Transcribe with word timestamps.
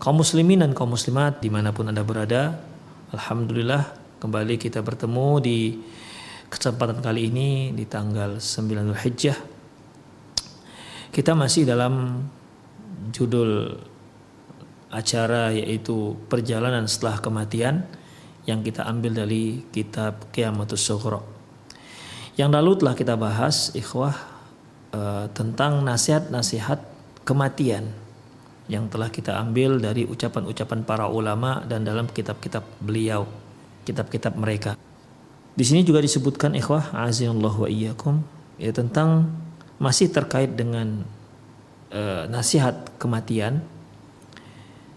Kaum 0.00 0.16
muslimin 0.16 0.64
dan 0.64 0.72
kaum 0.72 0.96
muslimat 0.96 1.44
di 1.44 1.52
mana 1.52 1.76
pun 1.76 1.84
anda 1.92 2.00
berada 2.00 2.56
Alhamdulillah 3.12 4.16
kembali 4.16 4.56
kita 4.56 4.80
bertemu 4.80 5.28
di 5.44 5.76
kesempatan 6.48 7.04
kali 7.04 7.28
ini 7.28 7.76
di 7.76 7.84
tanggal 7.84 8.40
9 8.40 8.96
Hijjah 8.96 9.36
kita 11.12 11.36
masih 11.36 11.68
dalam 11.68 12.24
judul 13.12 13.76
acara 14.88 15.52
yaitu 15.52 16.16
perjalanan 16.32 16.88
setelah 16.88 17.20
kematian 17.20 17.84
yang 18.48 18.64
kita 18.64 18.88
ambil 18.88 19.20
dari 19.20 19.68
kitab 19.68 20.32
Qiyamatus 20.32 20.80
Sughra. 20.80 21.20
Yang 22.40 22.50
lalu 22.56 22.70
telah 22.80 22.94
kita 22.96 23.14
bahas 23.20 23.70
ikhwah 23.76 24.16
uh, 24.96 25.28
tentang 25.36 25.84
nasihat-nasihat 25.84 26.82
kematian 27.22 27.92
yang 28.70 28.86
telah 28.86 29.10
kita 29.10 29.34
ambil 29.34 29.82
dari 29.82 30.06
ucapan-ucapan 30.06 30.86
para 30.86 31.10
ulama 31.10 31.66
dan 31.66 31.82
dalam 31.82 32.06
kitab-kitab 32.06 32.62
beliau, 32.78 33.26
kitab-kitab 33.82 34.38
mereka. 34.38 34.78
Di 35.58 35.66
sini 35.66 35.82
juga 35.82 35.98
disebutkan 35.98 36.54
ikhwah 36.54 36.94
azanallah 36.94 37.50
wa 37.50 37.66
iyyakum 37.66 38.22
ya 38.62 38.70
tentang 38.70 39.26
masih 39.82 40.14
terkait 40.14 40.54
dengan 40.54 41.02
uh, 41.90 42.30
nasihat 42.30 42.94
kematian. 43.02 43.58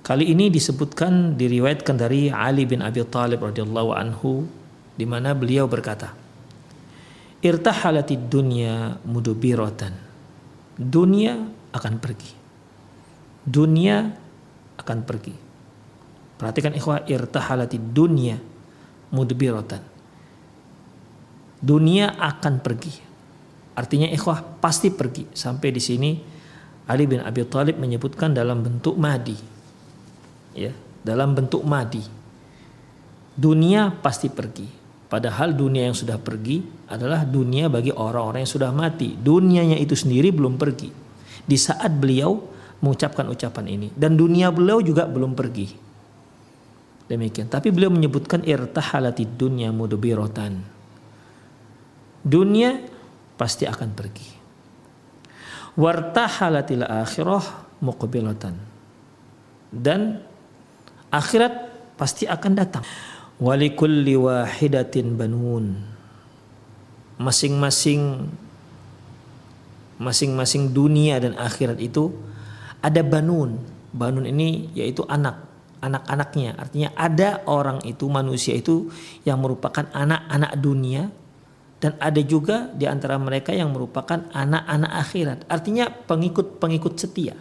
Kali 0.06 0.30
ini 0.30 0.54
disebutkan 0.54 1.34
diriwayatkan 1.34 1.98
dari 1.98 2.30
Ali 2.30 2.70
bin 2.70 2.86
Abi 2.86 3.02
Thalib 3.10 3.42
radhiyallahu 3.42 3.90
anhu 3.98 4.46
di 4.94 5.10
mana 5.10 5.34
beliau 5.34 5.66
berkata, 5.66 6.14
"Irtahalatid 7.42 8.30
dunya 8.30 9.02
mudubiratan." 9.02 10.14
Dunia 10.78 11.38
akan 11.74 11.98
pergi 11.98 12.43
dunia 13.44 14.16
akan 14.80 15.00
pergi. 15.06 15.36
Perhatikan 16.40 16.76
ikhwah 16.76 17.08
irtahalati 17.08 17.78
dunia 17.80 18.36
mudbiratan. 19.14 19.82
Dunia 21.64 22.20
akan 22.20 22.60
pergi. 22.60 22.94
Artinya 23.80 24.12
ikhwah 24.12 24.60
pasti 24.60 24.92
pergi. 24.92 25.32
Sampai 25.32 25.72
di 25.72 25.80
sini 25.80 26.12
Ali 26.92 27.08
bin 27.08 27.24
Abi 27.24 27.48
Thalib 27.48 27.80
menyebutkan 27.80 28.36
dalam 28.36 28.60
bentuk 28.60 29.00
madi. 29.00 29.38
Ya, 30.52 30.76
dalam 31.00 31.32
bentuk 31.32 31.64
madi. 31.64 32.04
Dunia 33.34 33.90
pasti 34.04 34.28
pergi. 34.28 34.68
Padahal 35.08 35.54
dunia 35.54 35.88
yang 35.88 35.94
sudah 35.94 36.18
pergi 36.18 36.90
adalah 36.90 37.22
dunia 37.22 37.70
bagi 37.70 37.94
orang-orang 37.94 38.44
yang 38.44 38.50
sudah 38.50 38.74
mati. 38.74 39.14
Dunianya 39.14 39.78
itu 39.78 39.94
sendiri 39.94 40.34
belum 40.34 40.58
pergi. 40.58 40.90
Di 41.46 41.54
saat 41.54 41.94
beliau 41.94 42.53
mengucapkan 42.84 43.32
ucapan 43.32 43.66
ini 43.72 43.88
dan 43.96 44.20
dunia 44.20 44.52
beliau 44.52 44.84
juga 44.84 45.08
belum 45.08 45.32
pergi. 45.40 45.72
Demikian. 47.08 47.48
Tapi 47.48 47.72
beliau 47.72 47.92
menyebutkan 47.92 48.44
irtahalati 48.44 49.24
dunya 49.24 49.72
mudbiratan. 49.72 50.60
Dunia 52.24 52.80
pasti 53.36 53.64
akan 53.68 53.90
pergi. 53.92 54.30
Wartahalatil 55.76 56.84
akhirah 56.84 57.44
muqbilatan. 57.84 58.56
Dan 59.74 60.22
akhirat 61.12 61.54
pasti 62.00 62.24
akan 62.30 62.52
datang. 62.56 62.86
Walikulli 63.42 64.16
wahidatin 64.16 65.20
banun. 65.20 65.76
Masing-masing 67.20 68.32
masing-masing 70.02 70.74
dunia 70.74 71.22
dan 71.22 71.38
akhirat 71.38 71.80
itu 71.80 72.12
ada 72.84 73.02
banun. 73.02 73.56
Banun 73.96 74.28
ini 74.28 74.68
yaitu 74.76 75.08
anak, 75.08 75.48
anak-anaknya. 75.80 76.60
Artinya 76.60 76.90
ada 76.94 77.40
orang 77.48 77.80
itu 77.88 78.12
manusia 78.12 78.54
itu 78.54 78.92
yang 79.24 79.40
merupakan 79.40 79.88
anak-anak 79.96 80.52
dunia 80.60 81.08
dan 81.80 82.00
ada 82.00 82.20
juga 82.24 82.72
di 82.72 82.88
antara 82.88 83.20
mereka 83.20 83.52
yang 83.52 83.72
merupakan 83.72 84.28
anak-anak 84.32 84.92
akhirat. 85.04 85.40
Artinya 85.48 85.92
pengikut-pengikut 85.92 86.94
setia. 86.96 87.36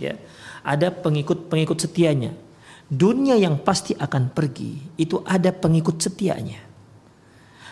Ya. 0.00 0.16
Ada 0.60 0.92
pengikut-pengikut 0.92 1.80
setianya. 1.80 2.36
Dunia 2.90 3.38
yang 3.40 3.56
pasti 3.64 3.96
akan 3.96 4.34
pergi 4.34 5.00
itu 5.00 5.24
ada 5.24 5.56
pengikut 5.56 5.96
setianya. 5.96 6.60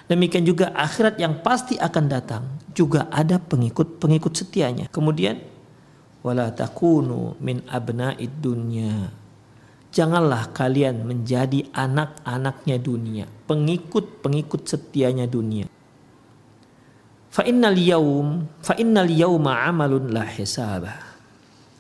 Demikian 0.09 0.49
juga 0.49 0.73
akhirat 0.73 1.21
yang 1.21 1.45
pasti 1.45 1.77
akan 1.77 2.05
datang 2.09 2.49
juga 2.73 3.13
ada 3.13 3.37
pengikut-pengikut 3.37 4.33
setianya. 4.33 4.89
Kemudian 4.89 5.37
wala 6.23 6.51
takunu 6.51 7.39
min 7.39 7.63
abna'id 7.69 8.33
dunya. 8.43 9.11
Janganlah 9.89 10.53
kalian 10.53 11.09
menjadi 11.09 11.65
anak-anaknya 11.73 12.77
dunia, 12.77 13.25
pengikut-pengikut 13.49 14.69
setianya 14.69 15.25
dunia. 15.25 15.65
Fa 17.33 17.43
innal 17.49 17.79
yaum, 17.79 18.45
fa 18.61 18.77
innal 18.77 19.09
yauma 19.09 19.65
amalun 19.65 20.13
la 20.13 20.29
hisabah. 20.29 21.09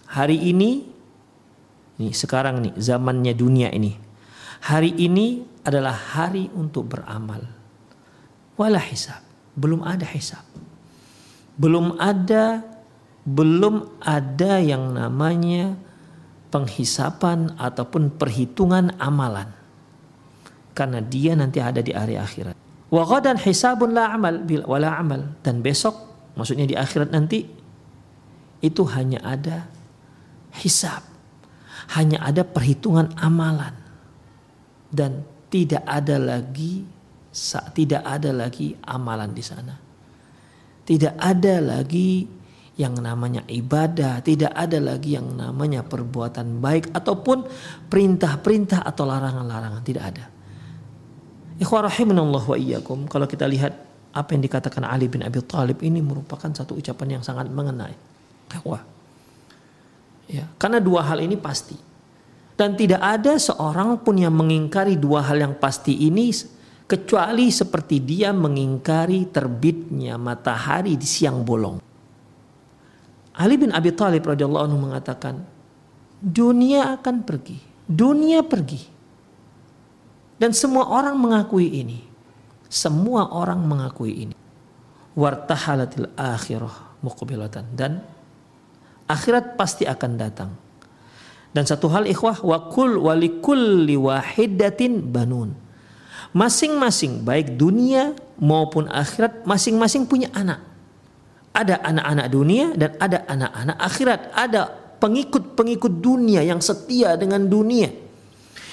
Hari 0.08 0.40
ini 0.48 0.88
ini 1.98 2.14
sekarang 2.14 2.62
nih 2.62 2.74
zamannya 2.78 3.34
dunia 3.34 3.68
ini. 3.74 3.92
Hari 4.62 5.02
ini 5.02 5.42
adalah 5.66 5.94
hari 5.94 6.46
untuk 6.54 6.94
beramal. 6.94 7.42
Wala 8.54 8.78
hisab, 8.78 9.18
belum 9.58 9.82
ada 9.82 10.06
hisab. 10.06 10.42
Belum 11.58 11.98
ada 11.98 12.62
belum 13.28 14.00
ada 14.00 14.56
yang 14.56 14.96
namanya 14.96 15.76
penghisapan 16.48 17.52
ataupun 17.60 18.16
perhitungan 18.16 18.96
amalan. 18.96 19.52
Karena 20.72 21.04
dia 21.04 21.36
nanti 21.36 21.60
ada 21.60 21.84
di 21.84 21.92
hari 21.92 22.16
akhirat. 22.16 22.56
Ghadan 22.88 23.36
hisabun 23.36 23.92
la 23.92 24.16
amal 24.16 24.48
wala 24.64 24.96
amal 24.96 25.36
dan 25.44 25.60
besok 25.60 25.92
maksudnya 26.40 26.64
di 26.64 26.72
akhirat 26.72 27.12
nanti 27.12 27.44
itu 28.64 28.82
hanya 28.88 29.20
ada 29.20 29.68
hisab. 30.56 31.04
Hanya 31.92 32.20
ada 32.24 32.44
perhitungan 32.44 33.12
amalan. 33.20 33.76
Dan 34.88 35.24
tidak 35.52 35.84
ada 35.84 36.16
lagi 36.16 36.84
tidak 37.76 38.02
ada 38.08 38.32
lagi 38.32 38.72
amalan 38.88 39.30
di 39.36 39.44
sana. 39.44 39.76
Tidak 40.88 41.20
ada 41.20 41.60
lagi 41.60 42.37
yang 42.78 42.94
namanya 42.94 43.42
ibadah, 43.50 44.22
tidak 44.22 44.54
ada 44.54 44.78
lagi 44.78 45.18
yang 45.18 45.34
namanya 45.34 45.82
perbuatan 45.82 46.62
baik 46.62 46.94
ataupun 46.94 47.42
perintah-perintah 47.90 48.86
atau 48.86 49.02
larangan-larangan, 49.02 49.82
tidak 49.82 50.04
ada. 50.14 50.24
Ikhwah 51.58 51.90
rahimanallah 51.90 52.44
wa 52.46 52.54
iyyakum 52.54 53.10
kalau 53.10 53.26
kita 53.26 53.50
lihat 53.50 53.74
apa 54.14 54.30
yang 54.30 54.46
dikatakan 54.46 54.86
Ali 54.86 55.10
bin 55.10 55.26
Abi 55.26 55.42
Thalib 55.42 55.82
ini 55.82 55.98
merupakan 55.98 56.46
satu 56.54 56.78
ucapan 56.78 57.18
yang 57.18 57.22
sangat 57.26 57.50
mengenai. 57.50 57.98
Wah. 58.62 58.86
Ya, 60.30 60.46
karena 60.54 60.78
dua 60.78 61.02
hal 61.02 61.18
ini 61.18 61.34
pasti. 61.34 61.74
Dan 62.54 62.78
tidak 62.78 63.02
ada 63.02 63.34
seorang 63.38 63.98
pun 64.06 64.18
yang 64.22 64.38
mengingkari 64.38 64.94
dua 64.94 65.26
hal 65.26 65.42
yang 65.42 65.54
pasti 65.58 66.06
ini 66.06 66.30
kecuali 66.86 67.50
seperti 67.50 68.06
dia 68.06 68.30
mengingkari 68.30 69.34
terbitnya 69.34 70.14
matahari 70.14 70.94
di 70.94 71.06
siang 71.06 71.42
bolong. 71.42 71.87
Ali 73.38 73.54
bin 73.54 73.70
Abi 73.70 73.94
Thalib 73.94 74.26
radhiyallahu 74.26 74.66
anhu 74.66 74.78
mengatakan, 74.90 75.46
dunia 76.18 76.98
akan 76.98 77.22
pergi, 77.22 77.62
dunia 77.86 78.42
pergi. 78.42 78.98
Dan 80.38 80.54
semua 80.54 80.90
orang 80.90 81.18
mengakui 81.18 81.66
ini. 81.66 82.02
Semua 82.70 83.30
orang 83.30 83.62
mengakui 83.62 84.26
ini. 84.26 84.36
Wartahalatil 85.18 86.14
akhirah 86.14 87.02
muqbilatan 87.02 87.74
dan 87.74 88.02
akhirat 89.10 89.58
pasti 89.58 89.82
akan 89.82 90.12
datang. 90.14 90.50
Dan 91.50 91.64
satu 91.64 91.90
hal 91.90 92.06
ikhwah 92.06 92.44
wa 92.44 92.70
kul 92.70 93.02
walikulli 93.02 93.98
wahidatin 93.98 95.10
banun. 95.10 95.56
Masing-masing 96.36 97.24
baik 97.24 97.56
dunia 97.56 98.12
maupun 98.36 98.86
akhirat 98.86 99.42
masing-masing 99.48 100.04
punya 100.06 100.28
anak. 100.36 100.67
Ada 101.58 101.82
anak-anak 101.82 102.26
dunia 102.30 102.66
dan 102.78 102.94
ada 103.02 103.26
anak-anak 103.26 103.76
akhirat. 103.82 104.20
Ada 104.30 104.62
pengikut-pengikut 105.02 105.92
dunia 105.98 106.46
yang 106.46 106.62
setia 106.62 107.18
dengan 107.18 107.50
dunia. 107.50 107.90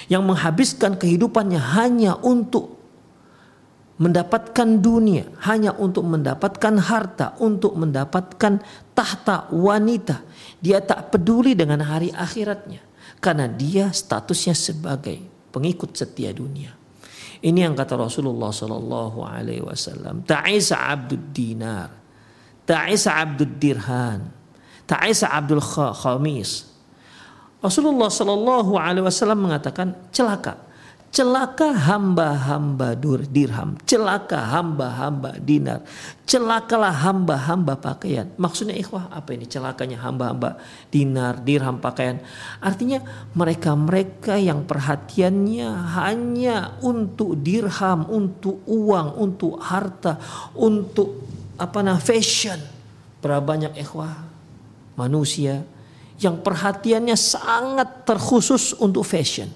Yang 0.06 0.22
menghabiskan 0.22 1.02
kehidupannya 1.02 1.58
hanya 1.58 2.14
untuk 2.22 2.76
mendapatkan 3.96 4.84
dunia 4.84 5.24
hanya 5.48 5.72
untuk 5.72 6.04
mendapatkan 6.04 6.76
harta, 6.84 7.40
untuk 7.40 7.80
mendapatkan 7.80 8.60
tahta 8.92 9.48
wanita. 9.56 10.20
Dia 10.60 10.84
tak 10.84 11.16
peduli 11.16 11.56
dengan 11.56 11.80
hari 11.84 12.12
akhiratnya 12.12 12.84
karena 13.24 13.48
dia 13.48 13.96
statusnya 13.96 14.54
sebagai 14.54 15.18
pengikut 15.56 15.96
setia 15.96 16.36
dunia. 16.36 16.76
Ini 17.40 17.70
yang 17.70 17.76
kata 17.78 17.96
Rasulullah 17.96 18.50
Sallallahu 18.50 19.20
Alaihi 19.22 19.64
Wasallam. 19.64 20.26
Ta'isa 20.26 20.92
abdul 20.92 21.30
dinar, 21.32 21.88
ta'isa 22.66 23.16
abdul 23.16 23.54
dirhan, 23.58 24.30
ta'isa 24.90 25.32
abdul 25.32 25.62
khamis. 25.62 26.68
Rasulullah 27.62 28.14
Sallallahu 28.14 28.78
Alaihi 28.78 29.06
Wasallam 29.06 29.50
mengatakan 29.50 29.98
celaka 30.14 30.66
Celaka 31.16 31.72
hamba-hamba 31.72 32.92
dirham, 33.32 33.80
celaka 33.88 34.36
hamba-hamba 34.52 35.40
dinar, 35.40 35.88
celakalah 36.28 36.92
hamba-hamba 36.92 37.80
pakaian. 37.80 38.28
Maksudnya 38.36 38.76
ikhwah 38.76 39.08
apa 39.08 39.32
ini 39.32 39.48
celakanya 39.48 40.04
hamba-hamba 40.04 40.60
dinar, 40.92 41.40
dirham, 41.40 41.80
pakaian. 41.80 42.20
Artinya 42.60 43.00
mereka-mereka 43.32 44.36
yang 44.36 44.68
perhatiannya 44.68 45.96
hanya 45.96 46.76
untuk 46.84 47.40
dirham, 47.40 48.12
untuk 48.12 48.60
uang, 48.68 49.16
untuk 49.16 49.56
harta, 49.64 50.20
untuk 50.52 51.24
apa 51.56 51.80
nah 51.84 52.00
fashion. 52.00 52.60
Berapa 53.24 53.42
banyak 53.42 53.74
ikhwah 53.82 54.14
manusia 55.00 55.66
yang 56.22 56.40
perhatiannya 56.40 57.16
sangat 57.18 58.08
terkhusus 58.08 58.76
untuk 58.78 59.04
fashion. 59.04 59.52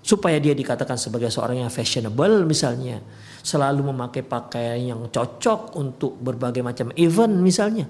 Supaya 0.00 0.40
dia 0.40 0.56
dikatakan 0.56 0.96
sebagai 0.96 1.28
seorang 1.28 1.64
yang 1.66 1.72
fashionable 1.72 2.48
misalnya. 2.48 3.04
Selalu 3.40 3.92
memakai 3.92 4.20
pakaian 4.20 4.76
yang 4.76 5.00
cocok 5.08 5.76
untuk 5.76 6.16
berbagai 6.20 6.60
macam 6.60 6.92
event 6.96 7.34
misalnya. 7.40 7.88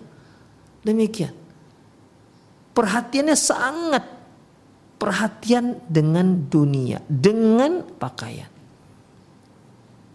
Demikian. 0.83 1.35
Perhatiannya 2.71 3.37
sangat 3.37 4.05
perhatian 4.97 5.83
dengan 5.91 6.47
dunia 6.47 7.03
dengan 7.11 7.83
pakaian. 7.99 8.49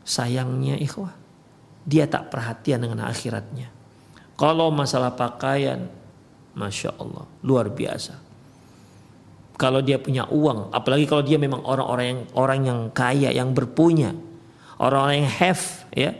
Sayangnya 0.05 0.77
ikhwah 0.77 1.24
dia 1.85 2.09
tak 2.09 2.33
perhatian 2.33 2.81
dengan 2.81 3.05
akhiratnya. 3.05 3.69
Kalau 4.35 4.73
masalah 4.73 5.13
pakaian 5.13 5.87
masya 6.57 6.91
Allah 6.97 7.29
luar 7.45 7.69
biasa. 7.69 8.17
Kalau 9.55 9.79
dia 9.79 9.95
punya 9.95 10.27
uang, 10.27 10.75
apalagi 10.75 11.07
kalau 11.07 11.23
dia 11.23 11.39
memang 11.39 11.63
orang-orang 11.63 12.05
yang 12.11 12.21
orang 12.35 12.59
yang 12.67 12.79
kaya, 12.91 13.31
yang 13.31 13.55
berpunya, 13.55 14.11
orang-orang 14.75 15.23
yang 15.23 15.31
have, 15.39 15.87
ya, 15.95 16.11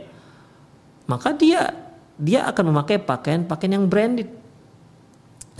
maka 1.04 1.36
dia 1.36 1.76
dia 2.16 2.48
akan 2.48 2.72
memakai 2.72 2.96
pakaian-pakaian 2.96 3.76
yang 3.76 3.86
branded, 3.92 4.30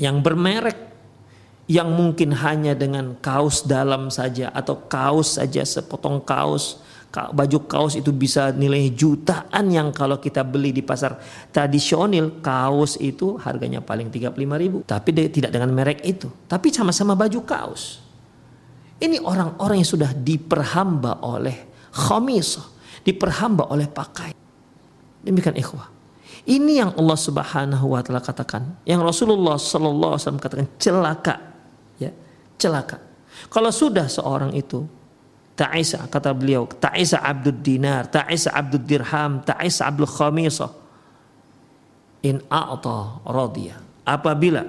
yang 0.01 0.25
bermerek, 0.25 0.79
yang 1.69 1.93
mungkin 1.93 2.33
hanya 2.33 2.73
dengan 2.73 3.13
kaos 3.21 3.69
dalam 3.69 4.09
saja 4.09 4.49
atau 4.57 4.81
kaos 4.89 5.37
saja 5.37 5.61
sepotong 5.61 6.25
kaos 6.25 6.81
baju 7.11 7.59
kaos 7.65 7.97
itu 7.97 8.13
bisa 8.13 8.53
nilai 8.53 8.93
jutaan 8.93 9.73
yang 9.73 9.89
kalau 9.89 10.21
kita 10.21 10.45
beli 10.45 10.69
di 10.73 10.85
pasar 10.85 11.17
tradisional 11.49 12.45
kaos 12.45 13.01
itu 13.01 13.41
harganya 13.41 13.81
paling 13.81 14.13
35 14.13 14.37
ribu. 14.37 14.79
Tapi 14.85 15.11
tidak 15.33 15.51
dengan 15.51 15.73
merek 15.73 16.05
itu. 16.05 16.29
Tapi 16.45 16.69
sama-sama 16.69 17.17
baju 17.17 17.41
kaos. 17.47 18.05
Ini 18.97 19.21
orang-orang 19.21 19.81
yang 19.81 19.89
sudah 19.89 20.13
diperhamba 20.13 21.21
oleh 21.25 21.69
khamis 21.93 22.77
diperhamba 23.07 23.71
oleh 23.71 23.87
pakai. 23.87 24.35
Demikian 25.23 25.55
ikhwah. 25.55 25.95
Ini 26.47 26.73
yang 26.83 26.91
Allah 26.99 27.19
Subhanahu 27.19 27.87
wa 27.95 28.03
taala 28.03 28.23
katakan. 28.23 28.83
Yang 28.83 29.01
Rasulullah 29.07 29.55
sallallahu 29.59 30.13
alaihi 30.15 30.23
wasallam 30.27 30.43
katakan 30.43 30.67
celaka. 30.79 31.35
Ya 32.03 32.11
celaka. 32.59 32.99
Kalau 33.47 33.71
sudah 33.71 34.11
seorang 34.11 34.51
itu 34.59 34.83
Ta'isa 35.57 36.05
kata 36.05 36.37
beliau, 36.37 36.69
ta'isa 36.69 37.25
abdul 37.25 37.65
dinar, 37.65 38.13
ta'isa 38.13 38.53
abdul 38.53 38.85
dirham, 38.85 39.41
ta'isa 39.41 39.89
abdul 39.89 40.05
khamisah. 40.05 40.69
In 42.29 42.45
a'ta 42.53 43.25
radiyah. 43.25 44.05
Apabila 44.05 44.63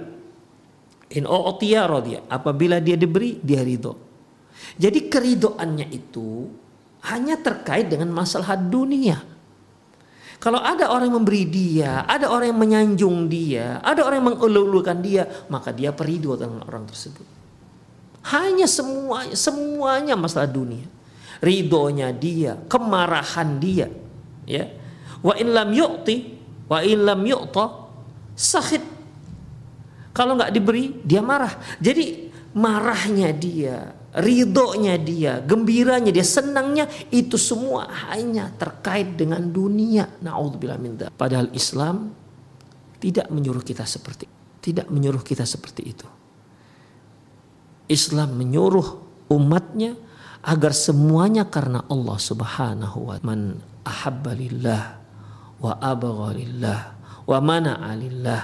in 1.12 1.24
u'tiya 1.28 1.92
radiyah, 1.92 2.32
apabila 2.32 2.80
dia 2.80 2.96
diberi 2.96 3.36
dia 3.44 3.68
ridho. 3.68 4.00
Jadi 4.80 5.12
keridoannya 5.12 5.92
itu 5.92 6.48
hanya 7.12 7.36
terkait 7.36 7.92
dengan 7.92 8.10
masalah 8.16 8.56
dunia. 8.56 9.20
Kalau 10.38 10.62
ada 10.62 10.94
orang 10.94 11.10
yang 11.10 11.18
memberi 11.20 11.44
dia, 11.50 12.06
ada 12.06 12.30
orang 12.30 12.54
yang 12.54 12.62
menyanjung 12.62 13.26
dia, 13.26 13.82
ada 13.82 14.06
orang 14.06 14.22
yang 14.22 14.30
mengululukan 14.38 14.98
dia, 15.02 15.26
maka 15.50 15.74
dia 15.74 15.90
perido 15.92 16.38
dengan 16.38 16.62
orang 16.64 16.86
tersebut. 16.86 17.37
Hanya 18.26 18.66
semuanya, 18.66 19.36
semuanya 19.38 20.16
masalah 20.18 20.50
dunia. 20.50 20.86
Ridhonya 21.38 22.10
dia, 22.16 22.58
kemarahan 22.66 23.62
dia. 23.62 23.88
Ya. 24.50 24.74
Wa 25.22 25.38
in 25.38 25.54
lam 25.54 25.70
yu'ti, 25.70 26.16
wa 26.66 26.82
in 26.82 27.06
lam 27.06 27.22
yu'ta, 27.22 27.66
sakit. 28.34 28.84
Kalau 30.12 30.34
nggak 30.34 30.50
diberi, 30.50 30.98
dia 31.06 31.22
marah. 31.22 31.54
Jadi 31.78 32.34
marahnya 32.58 33.30
dia, 33.38 33.94
ridhonya 34.18 34.98
dia, 34.98 35.38
gembiranya 35.46 36.10
dia, 36.10 36.26
senangnya 36.26 36.90
itu 37.14 37.38
semua 37.38 37.86
hanya 38.10 38.50
terkait 38.58 39.14
dengan 39.14 39.46
dunia. 39.46 40.10
Naudzubillah 40.26 40.82
min 40.82 40.98
Padahal 41.14 41.54
Islam 41.54 42.10
tidak 42.98 43.30
menyuruh 43.30 43.62
kita 43.62 43.86
seperti 43.86 44.38
tidak 44.68 44.92
menyuruh 44.92 45.24
kita 45.24 45.48
seperti 45.48 45.82
itu. 45.96 46.04
Islam 47.88 48.36
menyuruh 48.36 48.88
umatnya 49.32 49.96
agar 50.44 50.72
semuanya 50.72 51.48
karena 51.48 51.84
Allah 51.88 52.18
Subhanahu 52.20 53.12
wa 53.12 53.18
man 53.24 53.60
ahabba 53.84 54.32
lillah 54.36 54.84
wa 55.60 55.74
abagha 55.82 56.30
lillah 56.38 56.80
wa 57.28 57.38
mana'a 57.44 57.92
lillah 57.98 58.42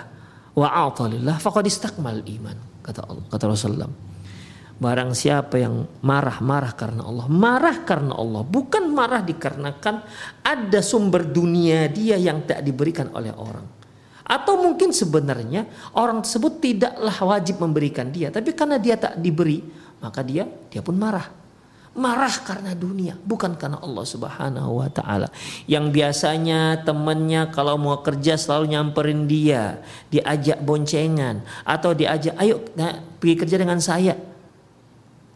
wa 0.57 0.67
a'ta 0.67 1.07
lillah 1.07 1.39
faqad 1.39 1.63
istakmal 1.67 2.19
iman 2.19 2.57
kata 2.83 3.07
Allah 3.07 3.25
kata 3.31 3.45
Rasulullah 3.47 3.91
Barang 4.73 5.13
siapa 5.13 5.61
yang 5.61 5.85
marah-marah 6.01 6.73
karena 6.73 7.05
Allah, 7.05 7.29
marah 7.29 7.85
karena 7.85 8.17
Allah, 8.17 8.41
bukan 8.41 8.89
marah 8.89 9.21
dikarenakan 9.21 9.95
ada 10.41 10.79
sumber 10.81 11.29
dunia 11.29 11.87
dia 11.87 12.17
yang 12.17 12.43
tak 12.43 12.65
diberikan 12.65 13.07
oleh 13.13 13.31
orang. 13.31 13.63
Atau 14.23 14.55
mungkin 14.59 14.95
sebenarnya 14.95 15.67
orang 15.91 16.23
tersebut 16.23 16.63
tidaklah 16.63 17.15
wajib 17.27 17.59
memberikan 17.59 18.07
dia, 18.07 18.31
tapi 18.31 18.55
karena 18.55 18.79
dia 18.79 18.95
tak 18.95 19.19
diberi, 19.19 19.59
maka 19.99 20.23
dia 20.23 20.47
dia 20.71 20.79
pun 20.79 20.95
marah. 20.95 21.27
Marah 21.93 22.33
karena 22.41 22.73
dunia, 22.73 23.13
bukan 23.21 23.53
karena 23.53 23.77
Allah 23.77 24.01
Subhanahu 24.01 24.81
wa 24.81 24.89
taala. 24.89 25.29
Yang 25.69 25.93
biasanya 25.93 26.81
temannya 26.81 27.53
kalau 27.53 27.77
mau 27.77 28.01
kerja 28.01 28.33
selalu 28.33 28.73
nyamperin 28.73 29.29
dia, 29.29 29.77
diajak 30.09 30.57
boncengan 30.65 31.45
atau 31.61 31.93
diajak 31.93 32.33
ayo 32.41 32.65
nah, 32.73 32.97
pergi 33.21 33.35
kerja 33.37 33.61
dengan 33.61 33.77
saya. 33.77 34.17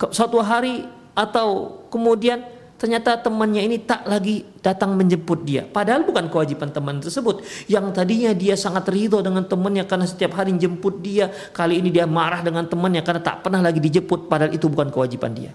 Suatu 0.09 0.41
hari 0.41 0.81
atau 1.13 1.77
kemudian 1.93 2.56
ternyata 2.77 3.17
temannya 3.17 3.65
ini 3.65 3.77
tak 3.81 4.05
lagi 4.05 4.45
datang 4.61 4.93
menjemput 4.93 5.41
dia. 5.41 5.65
Padahal 5.65 6.05
bukan 6.05 6.29
kewajiban 6.29 6.69
teman 6.69 7.01
tersebut. 7.01 7.41
Yang 7.65 7.85
tadinya 7.97 8.31
dia 8.37 8.53
sangat 8.53 8.85
ridho 8.93 9.19
dengan 9.25 9.43
temannya 9.49 9.83
karena 9.89 10.05
setiap 10.05 10.37
hari 10.37 10.53
jemput 10.55 11.01
dia. 11.01 11.33
Kali 11.51 11.81
ini 11.81 11.89
dia 11.89 12.05
marah 12.05 12.45
dengan 12.45 12.69
temannya 12.69 13.01
karena 13.01 13.21
tak 13.25 13.41
pernah 13.41 13.65
lagi 13.65 13.81
dijemput. 13.81 14.29
Padahal 14.29 14.53
itu 14.53 14.69
bukan 14.69 14.93
kewajiban 14.93 15.33
dia. 15.33 15.51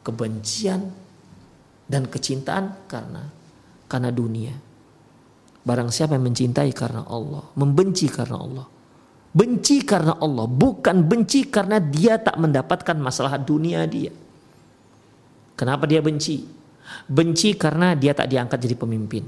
Kebencian 0.00 0.80
dan 1.84 2.08
kecintaan 2.08 2.88
karena 2.88 3.28
karena 3.84 4.08
dunia. 4.08 4.56
Barang 5.64 5.88
siapa 5.88 6.16
yang 6.16 6.28
mencintai 6.28 6.72
karena 6.76 7.08
Allah, 7.08 7.44
membenci 7.56 8.08
karena 8.08 8.36
Allah. 8.36 8.66
Benci 9.34 9.82
karena 9.82 10.14
Allah, 10.20 10.46
bukan 10.46 11.08
benci 11.08 11.48
karena 11.48 11.80
dia 11.80 12.20
tak 12.20 12.36
mendapatkan 12.38 12.94
masalah 12.94 13.34
dunia 13.40 13.82
dia 13.88 14.23
Kenapa 15.54 15.86
dia 15.86 16.02
benci? 16.02 16.42
Benci 17.06 17.54
karena 17.54 17.94
dia 17.94 18.12
tak 18.12 18.28
diangkat 18.28 18.58
jadi 18.58 18.76
pemimpin. 18.76 19.24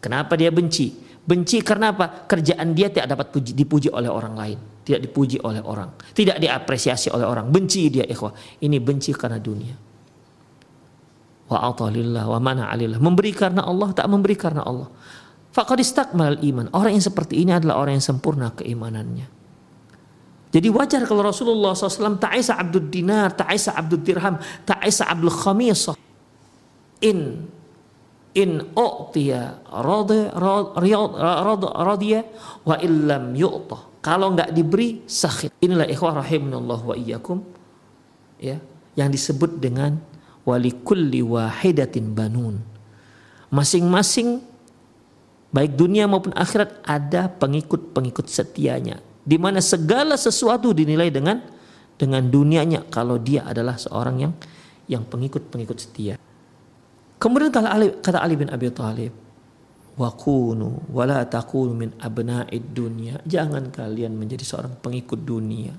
Kenapa 0.00 0.34
dia 0.34 0.50
benci? 0.52 0.92
Benci 1.26 1.58
karena 1.60 1.90
apa? 1.90 2.26
Kerjaan 2.30 2.70
dia 2.72 2.86
tidak 2.86 3.18
dapat 3.18 3.26
puji, 3.34 3.52
dipuji 3.52 3.88
oleh 3.90 4.06
orang 4.06 4.34
lain. 4.38 4.58
Tidak 4.86 5.00
dipuji 5.02 5.42
oleh 5.42 5.58
orang. 5.58 5.98
Tidak 6.14 6.38
diapresiasi 6.38 7.10
oleh 7.10 7.26
orang. 7.26 7.50
Benci 7.50 7.90
dia 7.90 8.06
ikhwah. 8.06 8.30
Ini 8.62 8.78
benci 8.78 9.10
karena 9.10 9.42
dunia. 9.42 9.74
Wa 11.50 11.58
atalillah 11.74 12.24
wa 12.30 12.38
mana 12.38 12.70
alillah. 12.70 13.02
Memberi 13.02 13.34
karena 13.34 13.66
Allah, 13.66 13.90
tak 13.90 14.06
memberi 14.06 14.38
karena 14.38 14.62
Allah. 14.62 14.86
Faqad 15.50 15.82
istakmal 15.82 16.38
iman. 16.38 16.70
Orang 16.70 16.94
yang 16.94 17.02
seperti 17.02 17.42
ini 17.42 17.50
adalah 17.50 17.82
orang 17.82 17.98
yang 17.98 18.06
sempurna 18.06 18.54
keimanannya. 18.54 19.35
Jadi 20.56 20.72
wajar 20.72 21.04
kalau 21.04 21.20
Rasulullah 21.20 21.76
SAW 21.76 22.16
ta'isa 22.16 22.56
abdul 22.56 22.88
dinar, 22.88 23.36
ta'isa 23.36 23.76
abdul 23.76 24.00
dirham, 24.00 24.40
ta'isa 24.64 25.04
abdul 25.04 25.28
khamisah. 25.28 25.92
In 27.04 27.44
in 28.32 28.64
u'tiya 28.72 29.68
radiyah 31.76 32.24
wa 32.64 32.76
illam 32.80 33.36
yu'tah. 33.36 34.00
Kalau 34.00 34.32
nggak 34.32 34.56
diberi 34.56 35.04
sakit. 35.04 35.60
Inilah 35.60 35.92
ikhwah 35.92 36.24
rahimahullah 36.24 36.80
wa 36.88 36.96
iyyakum. 36.96 37.44
Ya, 38.40 38.56
yang 38.96 39.12
disebut 39.12 39.60
dengan 39.60 40.00
wali 40.48 40.72
kulli 40.72 41.20
wahidatin 41.20 42.16
banun. 42.16 42.64
Masing-masing 43.52 44.40
baik 45.52 45.76
dunia 45.76 46.08
maupun 46.08 46.32
akhirat 46.32 46.80
ada 46.80 47.28
pengikut-pengikut 47.28 48.24
setianya 48.24 49.04
di 49.26 49.36
mana 49.42 49.58
segala 49.58 50.14
sesuatu 50.14 50.70
dinilai 50.70 51.10
dengan 51.10 51.42
dengan 51.98 52.22
dunianya 52.22 52.86
kalau 52.86 53.18
dia 53.18 53.42
adalah 53.42 53.74
seorang 53.74 54.16
yang 54.22 54.32
yang 54.86 55.02
pengikut-pengikut 55.02 55.78
setia. 55.82 56.14
Kemudian 57.18 57.50
kata 57.50 57.74
Ali, 57.74 57.90
kata 57.98 58.22
Ali 58.22 58.38
bin 58.38 58.46
Abi 58.46 58.70
Thalib, 58.70 59.10
wa 59.98 60.10
kunu 60.14 60.86
wa 60.94 61.02
la 61.02 61.26
takunu 61.26 61.74
min 61.74 61.90
abna'id 61.98 62.70
dunya. 62.70 63.18
Jangan 63.26 63.74
kalian 63.74 64.14
menjadi 64.14 64.46
seorang 64.46 64.78
pengikut 64.78 65.26
dunia. 65.26 65.74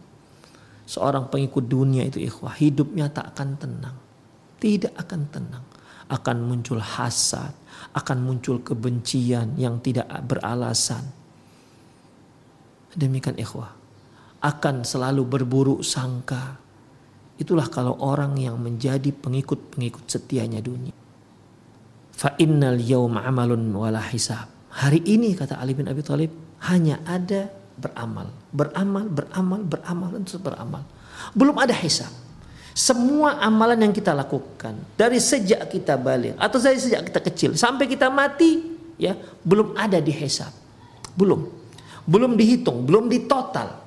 Seorang 0.83 1.31
pengikut 1.31 1.63
dunia 1.71 2.03
itu 2.03 2.19
ikhwah, 2.19 2.51
hidupnya 2.59 3.07
tak 3.07 3.31
akan 3.35 3.55
tenang. 3.55 3.97
Tidak 4.59 4.91
akan 4.97 5.21
tenang. 5.31 5.63
Akan 6.07 6.39
muncul 6.47 6.79
hasad, 6.79 7.51
akan 7.91 8.17
muncul 8.23 8.63
kebencian 8.63 9.59
yang 9.59 9.83
tidak 9.83 10.07
beralasan 10.23 11.16
Demikian 12.95 13.35
ikhwah. 13.35 13.75
Akan 14.39 14.85
selalu 14.85 15.25
berburu 15.25 15.81
sangka. 15.81 16.61
Itulah 17.37 17.67
kalau 17.67 17.97
orang 17.99 18.37
yang 18.37 18.57
menjadi 18.61 19.11
pengikut-pengikut 19.11 20.05
setianya 20.07 20.61
dunia. 20.61 20.95
Fa 22.17 22.33
innal 22.41 22.81
yawma 22.81 23.25
amalun 23.25 23.69
wala 23.73 24.01
hisab. 24.09 24.49
Hari 24.77 25.05
ini 25.05 25.33
kata 25.37 25.57
Ali 25.57 25.73
bin 25.73 25.89
Abi 25.89 26.01
Thalib 26.01 26.33
hanya 26.69 27.01
ada 27.05 27.49
beramal, 27.77 28.33
beramal, 28.49 29.05
beramal, 29.05 29.61
beramal 29.61 30.09
dan 30.17 30.21
terus 30.25 30.41
beramal. 30.41 30.81
Belum 31.37 31.53
ada 31.61 31.73
hisab. 31.77 32.09
Semua 32.77 33.41
amalan 33.41 33.89
yang 33.89 33.93
kita 33.93 34.13
lakukan 34.13 34.77
dari 34.93 35.17
sejak 35.17 35.65
kita 35.65 35.97
balik 35.97 36.37
atau 36.37 36.61
dari 36.61 36.77
sejak 36.77 37.09
kita 37.09 37.19
kecil 37.25 37.51
sampai 37.57 37.89
kita 37.89 38.05
mati 38.13 38.61
ya 39.01 39.17
belum 39.41 39.73
ada 39.73 39.97
di 39.97 40.13
hisab. 40.13 40.53
Belum 41.17 41.56
belum 42.07 42.39
dihitung, 42.39 42.87
belum 42.87 43.11
ditotal. 43.11 43.85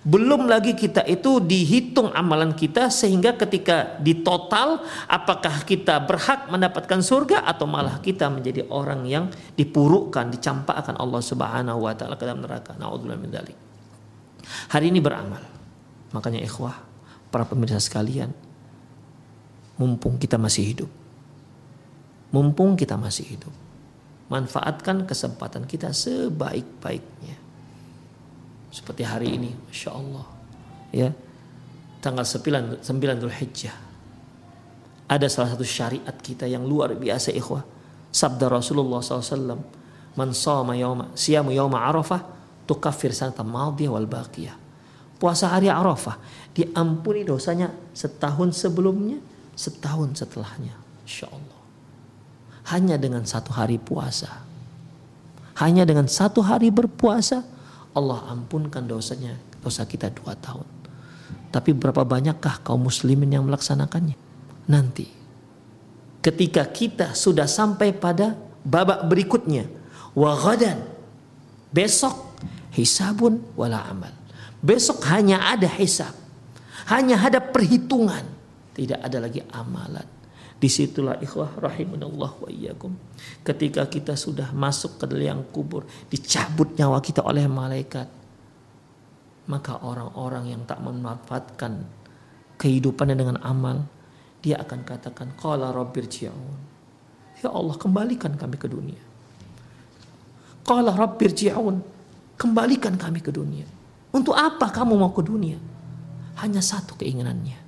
Belum 0.00 0.48
lagi 0.48 0.72
kita 0.72 1.04
itu 1.04 1.44
dihitung 1.44 2.08
amalan 2.16 2.56
kita 2.56 2.88
sehingga 2.88 3.36
ketika 3.36 4.00
ditotal 4.00 4.80
apakah 5.04 5.60
kita 5.68 6.00
berhak 6.00 6.48
mendapatkan 6.48 7.04
surga 7.04 7.44
atau 7.44 7.68
malah 7.68 8.00
kita 8.00 8.32
menjadi 8.32 8.64
orang 8.72 9.04
yang 9.04 9.28
dipurukkan, 9.60 10.32
dicampakkan 10.32 10.96
Allah 10.96 11.20
Subhanahu 11.20 11.84
wa 11.84 11.92
taala 11.92 12.16
ke 12.16 12.24
dalam 12.24 12.40
neraka. 12.40 12.80
Nauzubillah. 12.80 13.52
Hari 14.72 14.86
ini 14.88 15.04
beramal. 15.04 15.44
Makanya 16.16 16.40
ikhwah, 16.42 16.80
para 17.28 17.44
pemirsa 17.44 17.76
sekalian, 17.76 18.32
mumpung 19.76 20.16
kita 20.16 20.40
masih 20.40 20.64
hidup. 20.64 20.90
Mumpung 22.32 22.72
kita 22.72 22.96
masih 22.96 23.36
hidup. 23.36 23.52
Manfaatkan 24.32 25.04
kesempatan 25.04 25.68
kita 25.68 25.92
sebaik-baiknya 25.92 27.39
seperti 28.70 29.02
hari 29.06 29.34
ini, 29.34 29.50
Masya 29.70 29.90
Allah. 29.90 30.26
Ya, 30.90 31.10
tanggal 32.02 32.26
9, 32.26 32.82
9 32.82 33.20
Dhul 33.20 33.34
Hijjah. 33.34 33.76
Ada 35.10 35.26
salah 35.26 35.54
satu 35.54 35.66
syariat 35.66 36.14
kita 36.22 36.46
yang 36.46 36.62
luar 36.62 36.94
biasa 36.94 37.34
ikhwah. 37.34 37.66
Sabda 38.10 38.46
Rasulullah 38.50 39.02
SAW. 39.02 39.58
Man 40.18 40.30
sama 40.34 40.74
yawma, 40.74 41.14
siyamu 41.14 41.54
yawma 41.54 41.86
arafah, 41.86 42.22
tukafir 42.66 43.14
sanata 43.14 43.46
madiyah 43.46 43.90
wal 43.94 44.06
baqiyah. 44.06 44.54
Puasa 45.20 45.52
hari 45.52 45.68
Arafah 45.68 46.16
diampuni 46.56 47.28
dosanya 47.28 47.68
setahun 47.92 48.56
sebelumnya, 48.56 49.20
setahun 49.52 50.16
setelahnya. 50.16 50.72
Insya 51.04 51.28
Allah. 51.28 51.60
Hanya 52.72 52.96
dengan 52.96 53.28
satu 53.28 53.52
hari 53.52 53.76
puasa. 53.76 54.40
Hanya 55.60 55.84
dengan 55.84 56.08
satu 56.08 56.40
hari 56.40 56.72
berpuasa, 56.72 57.44
Allah 57.90 58.30
ampunkan 58.30 58.86
dosanya, 58.86 59.34
dosa 59.58 59.82
kita 59.82 60.14
dua 60.14 60.38
tahun. 60.38 60.66
Tapi 61.50 61.74
berapa 61.74 62.06
banyakkah 62.06 62.62
kaum 62.62 62.86
muslimin 62.86 63.34
yang 63.34 63.42
melaksanakannya? 63.46 64.14
Nanti. 64.70 65.06
Ketika 66.22 66.62
kita 66.70 67.16
sudah 67.18 67.50
sampai 67.50 67.90
pada 67.90 68.38
babak 68.62 69.10
berikutnya. 69.10 69.66
Wa 70.14 70.38
ghadan. 70.38 70.78
Besok 71.74 72.38
hisabun 72.74 73.42
wala 73.58 73.82
amal. 73.90 74.14
Besok 74.62 75.02
hanya 75.10 75.50
ada 75.50 75.66
hisab. 75.66 76.14
Hanya 76.86 77.18
ada 77.18 77.42
perhitungan. 77.42 78.22
Tidak 78.74 79.02
ada 79.02 79.18
lagi 79.18 79.42
amalan. 79.50 80.06
Di 80.60 80.68
situlah 80.68 81.16
ikhwah 81.16 81.56
rahimunallah 81.56 82.36
wa 82.36 82.48
iyyakum. 82.52 82.92
Ketika 83.40 83.88
kita 83.88 84.12
sudah 84.12 84.52
masuk 84.52 85.00
ke 85.00 85.08
liang 85.08 85.40
kubur, 85.48 85.88
dicabut 86.12 86.76
nyawa 86.76 87.00
kita 87.00 87.24
oleh 87.24 87.48
malaikat. 87.48 88.04
Maka 89.48 89.80
orang-orang 89.80 90.52
yang 90.52 90.62
tak 90.68 90.84
memanfaatkan 90.84 91.80
kehidupannya 92.60 93.16
dengan 93.16 93.40
amal, 93.40 93.88
dia 94.44 94.60
akan 94.60 94.84
katakan, 94.84 95.32
Qala 95.40 95.72
rabbir 95.72 96.04
ji'un. 96.04 96.60
Ya 97.40 97.48
Allah 97.48 97.80
kembalikan 97.80 98.36
kami 98.36 98.60
ke 98.60 98.68
dunia. 98.68 99.00
Qala 100.60 100.92
rabbir 100.92 101.32
ji'un. 101.32 101.80
Kembalikan 102.36 103.00
kami 103.00 103.24
ke 103.24 103.32
dunia. 103.32 103.64
Untuk 104.12 104.36
apa 104.36 104.68
kamu 104.68 104.92
mau 104.92 105.12
ke 105.16 105.24
dunia? 105.24 105.56
Hanya 106.36 106.60
satu 106.60 107.00
keinginannya 107.00 107.59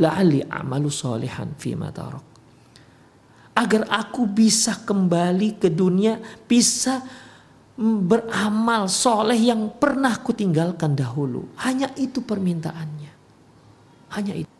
la'alli 0.00 0.44
amalu 0.44 0.92
solihan 0.92 1.52
fi 1.56 1.72
tarak. 1.92 2.24
Agar 3.56 3.88
aku 3.88 4.28
bisa 4.28 4.76
kembali 4.84 5.56
ke 5.56 5.72
dunia, 5.72 6.20
bisa 6.44 7.00
beramal 7.80 8.88
soleh 8.88 9.36
yang 9.36 9.72
pernah 9.80 10.12
kutinggalkan 10.20 10.92
dahulu. 10.92 11.48
Hanya 11.64 11.88
itu 11.96 12.20
permintaannya. 12.20 13.12
Hanya 14.12 14.34
itu. 14.44 14.50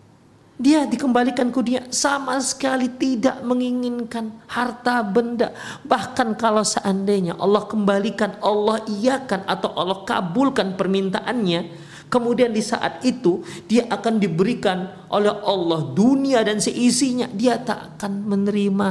Dia 0.57 0.88
dikembalikan 0.88 1.52
ke 1.52 1.61
dunia 1.61 1.85
sama 1.93 2.40
sekali 2.40 2.88
tidak 2.97 3.45
menginginkan 3.45 4.33
harta 4.49 5.05
benda. 5.05 5.52
Bahkan 5.85 6.33
kalau 6.40 6.64
seandainya 6.64 7.37
Allah 7.37 7.69
kembalikan, 7.69 8.40
Allah 8.40 8.81
iakan 8.88 9.45
atau 9.45 9.76
Allah 9.76 10.00
kabulkan 10.09 10.73
permintaannya 10.81 11.86
Kemudian 12.06 12.54
di 12.54 12.62
saat 12.62 13.02
itu 13.02 13.42
dia 13.66 13.90
akan 13.90 14.22
diberikan 14.22 15.06
oleh 15.10 15.32
Allah 15.42 15.90
dunia 15.90 16.46
dan 16.46 16.62
seisinya. 16.62 17.26
Dia 17.26 17.58
tak 17.58 17.98
akan 17.98 18.30
menerima 18.30 18.88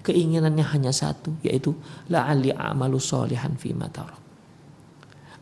keinginannya 0.00 0.64
hanya 0.70 0.94
satu 0.94 1.36
yaitu 1.42 1.74
la'alli 2.06 2.54
amalu 2.54 3.02
solihan 3.02 3.58
fi 3.58 3.74
tarak. 3.90 4.20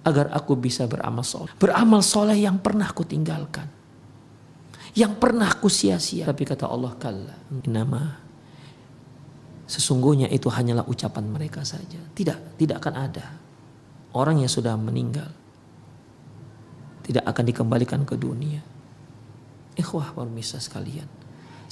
Agar 0.08 0.32
aku 0.32 0.56
bisa 0.56 0.88
beramal 0.88 1.26
soleh. 1.26 1.52
Beramal 1.60 2.00
soleh 2.00 2.40
yang 2.40 2.56
pernah 2.60 2.88
aku 2.88 3.04
tinggalkan. 3.04 3.68
yang 4.96 5.14
pernah 5.14 5.46
aku 5.46 5.70
sia-sia. 5.70 6.26
Tapi 6.26 6.42
kata 6.42 6.66
Allah 6.66 6.90
kalla, 6.98 7.36
nama 7.70 8.18
sesungguhnya 9.68 10.26
itu 10.32 10.50
hanyalah 10.50 10.82
ucapan 10.90 11.28
mereka 11.28 11.62
saja. 11.62 12.00
Tidak, 12.16 12.58
tidak 12.58 12.82
akan 12.82 12.94
ada 12.98 13.26
orang 14.16 14.42
yang 14.42 14.50
sudah 14.50 14.74
meninggal 14.74 15.28
tidak 17.08 17.24
akan 17.24 17.44
dikembalikan 17.48 18.04
ke 18.04 18.20
dunia. 18.20 18.60
Ikhwah 19.80 20.12
pemirsa 20.12 20.60
sekalian, 20.60 21.08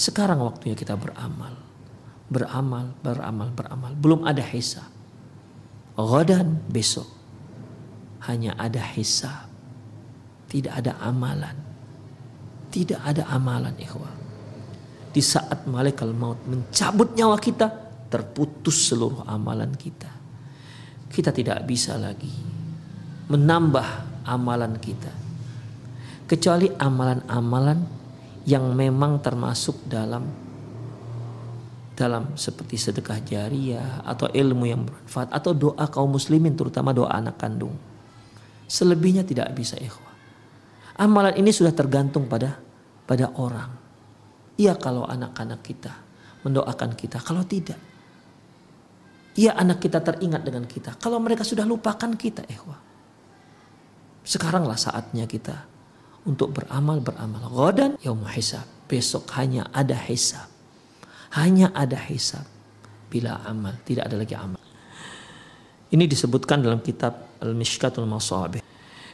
sekarang 0.00 0.40
waktunya 0.40 0.72
kita 0.72 0.96
beramal. 0.96 1.52
Beramal, 2.32 2.96
beramal, 3.04 3.48
beramal. 3.52 3.92
Belum 3.92 4.24
ada 4.24 4.40
hisab. 4.40 4.88
Ghadan 5.96 6.60
besok 6.72 7.08
hanya 8.24 8.56
ada 8.56 8.80
hisab. 8.80 9.48
Tidak 10.48 10.72
ada 10.72 10.96
amalan. 11.04 11.56
Tidak 12.72 13.00
ada 13.00 13.28
amalan 13.28 13.76
ikhwah. 13.76 14.14
Di 15.12 15.20
saat 15.24 15.64
malaikat 15.64 16.12
maut 16.12 16.40
mencabut 16.44 17.16
nyawa 17.16 17.40
kita, 17.40 17.68
terputus 18.12 18.92
seluruh 18.92 19.24
amalan 19.24 19.72
kita. 19.72 20.12
Kita 21.08 21.32
tidak 21.32 21.64
bisa 21.64 21.96
lagi 21.96 22.32
menambah 23.32 23.88
amalan 24.28 24.76
kita. 24.76 25.25
Kecuali 26.26 26.66
amalan-amalan 26.74 27.78
yang 28.46 28.74
memang 28.74 29.22
termasuk 29.22 29.86
dalam 29.86 30.26
dalam 31.96 32.36
seperti 32.36 32.76
sedekah 32.76 33.24
jariah 33.24 34.04
atau 34.04 34.28
ilmu 34.28 34.64
yang 34.68 34.84
bermanfaat 34.84 35.32
atau 35.32 35.56
doa 35.56 35.86
kaum 35.88 36.12
muslimin 36.12 36.52
terutama 36.52 36.92
doa 36.92 37.08
anak 37.14 37.40
kandung. 37.40 37.72
Selebihnya 38.68 39.24
tidak 39.24 39.54
bisa 39.56 39.80
ikhwah. 39.80 40.12
Amalan 41.00 41.38
ini 41.40 41.54
sudah 41.54 41.72
tergantung 41.72 42.28
pada 42.28 42.58
pada 43.08 43.32
orang. 43.40 43.70
Iya 44.60 44.76
kalau 44.76 45.08
anak-anak 45.08 45.60
kita 45.64 45.92
mendoakan 46.44 46.92
kita, 46.94 47.22
kalau 47.24 47.46
tidak. 47.46 47.78
Iya 49.36 49.54
anak 49.56 49.78
kita 49.78 50.00
teringat 50.00 50.42
dengan 50.42 50.64
kita. 50.64 50.96
Kalau 50.98 51.20
mereka 51.20 51.44
sudah 51.44 51.68
lupakan 51.68 52.12
kita, 52.16 52.44
ikhwah. 52.48 52.80
Sekaranglah 54.26 54.80
saatnya 54.80 55.28
kita 55.28 55.75
untuk 56.26 56.52
beramal 56.52 56.98
beramal. 57.00 57.46
Ghadan 57.48 57.96
yaum 58.02 58.26
hisab. 58.28 58.66
Besok 58.90 59.30
hanya 59.38 59.70
ada 59.70 59.94
hisab. 59.94 60.50
Hanya 61.34 61.70
ada 61.72 61.96
hisab. 61.96 62.44
Bila 63.06 63.38
amal, 63.46 63.78
tidak 63.86 64.10
ada 64.10 64.16
lagi 64.18 64.34
amal. 64.34 64.58
Ini 65.90 66.04
disebutkan 66.10 66.60
dalam 66.60 66.82
kitab 66.82 67.38
Al-Mishkatul 67.38 68.10
Masabih. 68.10 68.60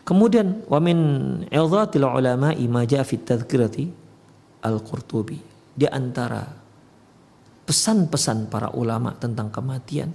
Kemudian 0.02 0.66
wa 0.66 0.80
min 0.82 0.98
idhatil 1.46 2.08
ulama 2.08 2.56
ma 2.56 2.82
jaa 2.88 3.04
fi 3.04 3.20
tadhkirati 3.20 3.84
Al-Qurtubi. 4.64 5.38
Di 5.72 5.86
antara 5.88 6.42
pesan-pesan 7.64 8.50
para 8.50 8.74
ulama 8.74 9.14
tentang 9.16 9.48
kematian 9.48 10.12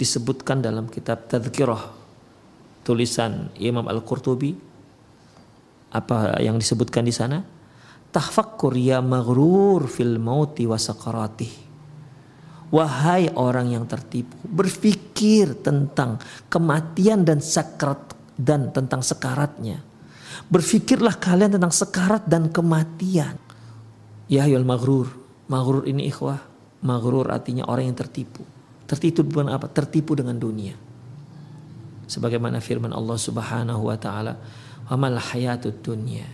disebutkan 0.00 0.64
dalam 0.64 0.88
kitab 0.88 1.28
Tadhkirah 1.28 1.92
tulisan 2.86 3.52
Imam 3.60 3.84
Al-Qurtubi 3.84 4.69
apa 5.90 6.38
yang 6.38 6.56
disebutkan 6.56 7.02
di 7.02 7.14
sana? 7.14 7.42
Tahfakkur 8.10 8.74
ya 8.74 8.98
maghrur 9.02 9.86
fil 9.86 10.18
mauti 10.18 10.66
wa. 10.66 10.78
Wahai 12.70 13.26
orang 13.34 13.74
yang 13.74 13.84
tertipu, 13.90 14.38
berpikir 14.46 15.58
tentang 15.58 16.22
kematian 16.46 17.26
dan 17.26 17.42
sakrat 17.42 18.14
dan 18.38 18.70
tentang 18.70 19.02
sekaratnya. 19.02 19.82
Berpikirlah 20.46 21.18
kalian 21.18 21.58
tentang 21.58 21.74
sekarat 21.74 22.30
dan 22.30 22.46
kematian. 22.54 23.34
Ya 24.30 24.46
yul 24.46 24.62
maghrur. 24.62 25.10
Maghrur 25.50 25.82
ini 25.90 26.06
ikhwah. 26.06 26.38
Maghrur 26.86 27.26
artinya 27.34 27.66
orang 27.66 27.90
yang 27.90 27.98
tertipu. 27.98 28.46
Tertipu 28.86 29.26
dengan 29.26 29.58
apa? 29.58 29.66
Tertipu 29.66 30.14
dengan 30.14 30.38
dunia. 30.38 30.78
Sebagaimana 32.06 32.62
firman 32.62 32.94
Allah 32.94 33.18
Subhanahu 33.18 33.90
wa 33.90 33.98
taala, 33.98 34.38
"Wa 34.90 34.98
mal 34.98 35.16
hayatud 35.16 35.78
dunya 35.78 36.26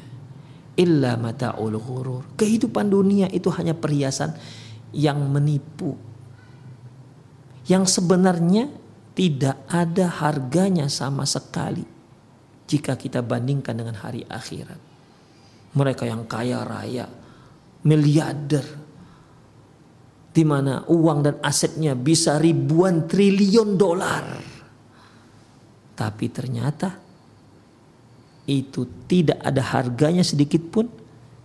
illa 0.81 1.21
mata'ul 1.21 1.77
ghurur." 1.77 2.25
Kehidupan 2.41 2.89
dunia 2.89 3.29
itu 3.29 3.53
hanya 3.53 3.77
perhiasan 3.77 4.33
yang 4.97 5.21
menipu 5.29 5.95
yang 7.67 7.85
sebenarnya 7.85 8.71
tidak 9.17 9.59
ada 9.67 10.07
harganya 10.07 10.87
sama 10.87 11.27
sekali 11.27 11.83
jika 12.67 12.95
kita 12.95 13.23
bandingkan 13.23 13.75
dengan 13.75 13.99
hari 13.99 14.23
akhirat. 14.27 14.79
Mereka 15.77 16.09
yang 16.09 16.25
kaya 16.31 16.63
raya, 16.63 17.11
miliarder, 17.85 18.65
di 20.31 20.45
mana 20.47 20.87
uang 20.89 21.19
dan 21.27 21.37
asetnya 21.43 21.99
bisa 21.99 22.39
ribuan 22.39 23.05
triliun 23.05 23.71
dolar. 23.77 24.27
Tapi 25.97 26.27
ternyata 26.29 27.06
itu 28.47 28.87
tidak 29.11 29.43
ada 29.43 29.63
harganya 29.63 30.23
sedikit 30.23 30.63
pun 30.71 30.87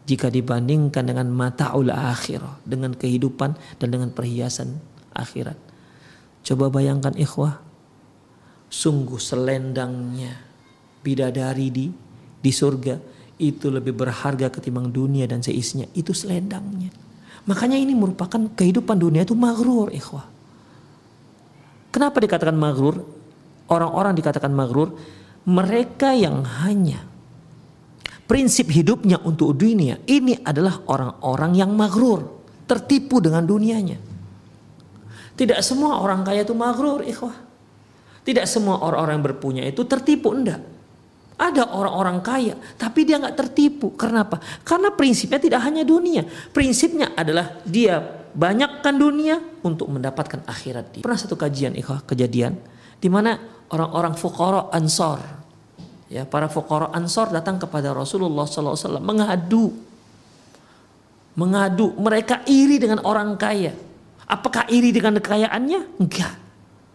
jika 0.05 0.29
dibandingkan 0.29 1.05
dengan 1.05 1.29
mata 1.29 1.73
akhirah, 1.73 2.61
dengan 2.65 2.93
kehidupan 2.93 3.57
dan 3.81 3.87
dengan 3.89 4.13
perhiasan 4.13 4.77
akhirat. 5.13 5.57
Coba 6.41 6.73
bayangkan 6.73 7.13
ikhwah, 7.17 7.61
sungguh 8.69 9.17
selendangnya 9.21 10.41
bidadari 11.01 11.67
di 11.69 11.85
di 12.41 12.51
surga 12.53 12.97
itu 13.41 13.73
lebih 13.73 13.93
berharga 13.93 14.53
ketimbang 14.53 14.89
dunia 14.93 15.25
dan 15.25 15.41
seisinya. 15.41 15.85
Itu 15.97 16.13
selendangnya. 16.13 16.93
Makanya 17.49 17.77
ini 17.77 17.97
merupakan 17.97 18.37
kehidupan 18.53 19.01
dunia 19.01 19.25
itu 19.25 19.33
maghrur 19.33 19.89
ikhwah. 19.89 20.29
Kenapa 21.89 22.21
dikatakan 22.21 22.53
maghrur? 22.53 23.01
Orang-orang 23.71 24.13
dikatakan 24.13 24.53
maghrur 24.53 24.93
mereka 25.47 26.13
yang 26.13 26.45
hanya 26.65 27.11
prinsip 28.31 28.71
hidupnya 28.71 29.19
untuk 29.27 29.51
dunia 29.59 29.99
ini 30.07 30.39
adalah 30.39 30.79
orang-orang 30.87 31.51
yang 31.51 31.75
maghrur, 31.75 32.31
tertipu 32.63 33.19
dengan 33.19 33.43
dunianya. 33.43 33.99
Tidak 35.35 35.59
semua 35.59 35.99
orang 35.99 36.23
kaya 36.23 36.47
itu 36.47 36.55
maghrur, 36.55 37.03
ikhwah. 37.03 37.35
Tidak 38.23 38.47
semua 38.47 38.79
orang-orang 38.87 39.19
yang 39.19 39.25
berpunya 39.27 39.63
itu 39.67 39.83
tertipu, 39.83 40.31
enggak. 40.31 40.63
Ada 41.35 41.75
orang-orang 41.75 42.23
kaya, 42.23 42.55
tapi 42.79 43.03
dia 43.03 43.19
nggak 43.19 43.35
tertipu. 43.35 43.97
Kenapa? 43.99 44.39
Karena 44.63 44.93
prinsipnya 44.95 45.41
tidak 45.41 45.65
hanya 45.67 45.83
dunia. 45.83 46.23
Prinsipnya 46.55 47.11
adalah 47.17 47.59
dia 47.67 47.99
banyakkan 48.31 48.95
dunia 48.95 49.43
untuk 49.59 49.91
mendapatkan 49.91 50.47
akhirat. 50.47 51.03
Pernah 51.03 51.19
satu 51.19 51.35
kajian, 51.35 51.75
ikhwah, 51.75 52.05
kejadian 52.07 52.55
di 53.01 53.09
mana 53.09 53.33
orang-orang 53.73 54.13
fukara 54.13 54.69
ansor, 54.69 55.19
ya 56.07 56.29
para 56.29 56.45
fukara 56.45 56.93
ansor 56.93 57.33
datang 57.33 57.57
kepada 57.57 57.89
Rasulullah 57.97 58.45
SAW 58.45 59.01
mengadu, 59.01 59.73
mengadu 61.33 61.97
mereka 61.97 62.45
iri 62.45 62.77
dengan 62.77 63.01
orang 63.01 63.33
kaya 63.41 63.73
Apakah 64.31 64.63
iri 64.71 64.95
dengan 64.95 65.19
kekayaannya? 65.19 65.99
Enggak. 65.99 66.33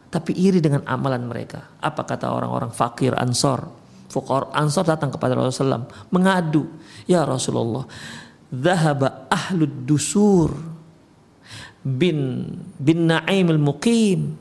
Tapi 0.08 0.32
iri 0.32 0.64
dengan 0.64 0.80
amalan 0.88 1.28
mereka. 1.28 1.76
Apa 1.84 2.08
kata 2.08 2.32
orang-orang 2.32 2.72
fakir 2.72 3.12
Ansor? 3.12 3.68
Fukor 4.08 4.48
Ansor 4.56 4.88
datang 4.88 5.12
kepada 5.12 5.36
Rasulullah 5.36 5.84
SAW 5.84 5.92
mengadu, 6.08 6.64
"Ya 7.04 7.28
Rasulullah, 7.28 7.84
dhahaba 8.48 9.28
ahlud 9.28 9.84
dusur 9.84 10.56
bin 11.84 12.48
bin 12.80 13.04
al 13.12 13.60
muqim 13.60 14.40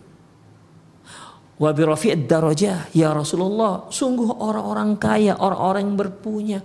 wa 1.56 1.72
ya 2.91 3.10
Rasulullah 3.15 3.88
sungguh 3.88 4.28
orang-orang 4.44 5.00
kaya 5.00 5.39
orang-orang 5.39 5.88
yang 5.88 5.96
berpunya 5.96 6.60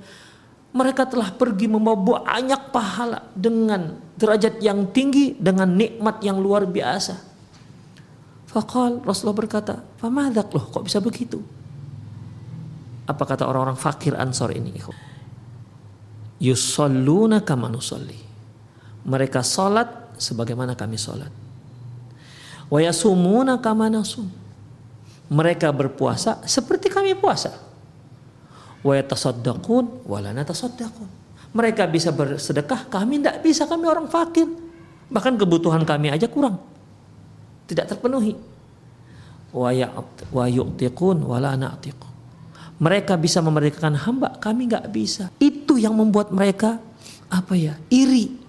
mereka 0.70 1.06
telah 1.06 1.34
pergi 1.34 1.66
membawa 1.66 2.22
banyak 2.22 2.70
pahala 2.70 3.26
dengan 3.34 3.98
derajat 4.14 4.62
yang 4.62 4.90
tinggi 4.94 5.34
dengan 5.34 5.74
nikmat 5.74 6.22
yang 6.22 6.38
luar 6.38 6.62
biasa. 6.62 7.18
Fakal 8.46 9.02
Rasulullah 9.02 9.38
berkata, 9.46 9.82
"Famadak 9.98 10.50
loh, 10.54 10.70
kok 10.70 10.86
bisa 10.86 11.02
begitu?" 11.02 11.42
Apa 13.06 13.26
kata 13.26 13.50
orang-orang 13.50 13.74
fakir 13.74 14.14
Ansor 14.14 14.54
ini? 14.54 14.70
Yusalluna 16.38 17.42
kama 17.42 17.66
nusalli. 17.66 18.18
Mereka 19.02 19.42
salat 19.42 20.14
sebagaimana 20.22 20.78
kami 20.78 20.94
salat. 20.94 21.34
Wa 22.70 22.78
yasumuna 22.78 23.58
kama 23.58 23.90
nasum. 23.90 24.39
Mereka 25.30 25.70
berpuasa 25.70 26.42
seperti 26.42 26.90
kami 26.90 27.14
puasa. 27.14 27.54
Mereka 31.50 31.82
bisa 31.90 32.10
bersedekah, 32.14 32.80
kami 32.90 33.20
tidak 33.20 33.36
bisa, 33.42 33.62
kami 33.66 33.84
orang 33.86 34.06
fakir. 34.10 34.46
Bahkan 35.10 35.34
kebutuhan 35.38 35.82
kami 35.82 36.10
aja 36.14 36.26
kurang. 36.30 36.58
Tidak 37.66 37.86
terpenuhi. 37.86 38.34
La 39.50 39.82
Mereka 42.80 43.12
bisa 43.20 43.38
memerdekakan 43.42 43.94
hamba, 43.98 44.38
kami 44.40 44.70
nggak 44.70 44.86
bisa. 44.94 45.28
Itu 45.42 45.76
yang 45.76 45.98
membuat 45.98 46.32
mereka 46.32 46.80
apa 47.28 47.52
ya? 47.58 47.76
Iri. 47.92 48.39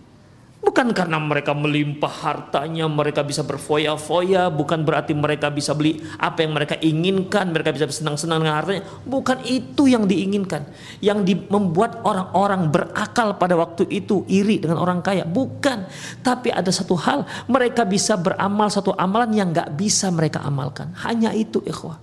Bukan 0.62 0.94
karena 0.94 1.18
mereka 1.18 1.58
melimpah 1.58 2.22
hartanya, 2.22 2.86
mereka 2.86 3.26
bisa 3.26 3.42
berfoya-foya, 3.42 4.54
bukan 4.54 4.86
berarti 4.86 5.18
mereka 5.18 5.50
bisa 5.50 5.74
beli 5.74 5.98
apa 6.22 6.46
yang 6.46 6.54
mereka 6.54 6.78
inginkan, 6.78 7.50
mereka 7.50 7.74
bisa 7.74 7.90
senang-senang 7.90 8.46
dengan 8.46 8.62
hartanya. 8.62 8.86
Bukan 9.02 9.42
itu 9.50 9.90
yang 9.90 10.06
diinginkan. 10.06 10.70
Yang 11.02 11.20
di, 11.26 11.34
membuat 11.50 12.06
orang-orang 12.06 12.70
berakal 12.70 13.42
pada 13.42 13.58
waktu 13.58 13.90
itu 13.90 14.22
iri 14.30 14.62
dengan 14.62 14.78
orang 14.78 15.02
kaya. 15.02 15.26
Bukan. 15.26 15.90
Tapi 16.22 16.54
ada 16.54 16.70
satu 16.70 16.94
hal, 16.94 17.26
mereka 17.50 17.82
bisa 17.82 18.14
beramal 18.22 18.70
satu 18.70 18.94
amalan 18.94 19.34
yang 19.34 19.50
gak 19.50 19.74
bisa 19.74 20.14
mereka 20.14 20.46
amalkan. 20.46 20.94
Hanya 21.02 21.34
itu 21.34 21.58
ikhwah. 21.66 21.98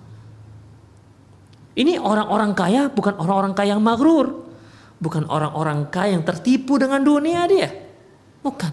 Ini 1.78 2.02
orang-orang 2.02 2.58
kaya 2.58 2.90
bukan 2.90 3.22
orang-orang 3.22 3.54
kaya 3.54 3.78
yang 3.78 3.86
magrur. 3.86 4.50
Bukan 4.98 5.30
orang-orang 5.30 5.94
kaya 5.94 6.18
yang 6.18 6.26
tertipu 6.26 6.74
dengan 6.74 7.06
dunia 7.06 7.46
dia 7.46 7.87
Bukan. 8.42 8.72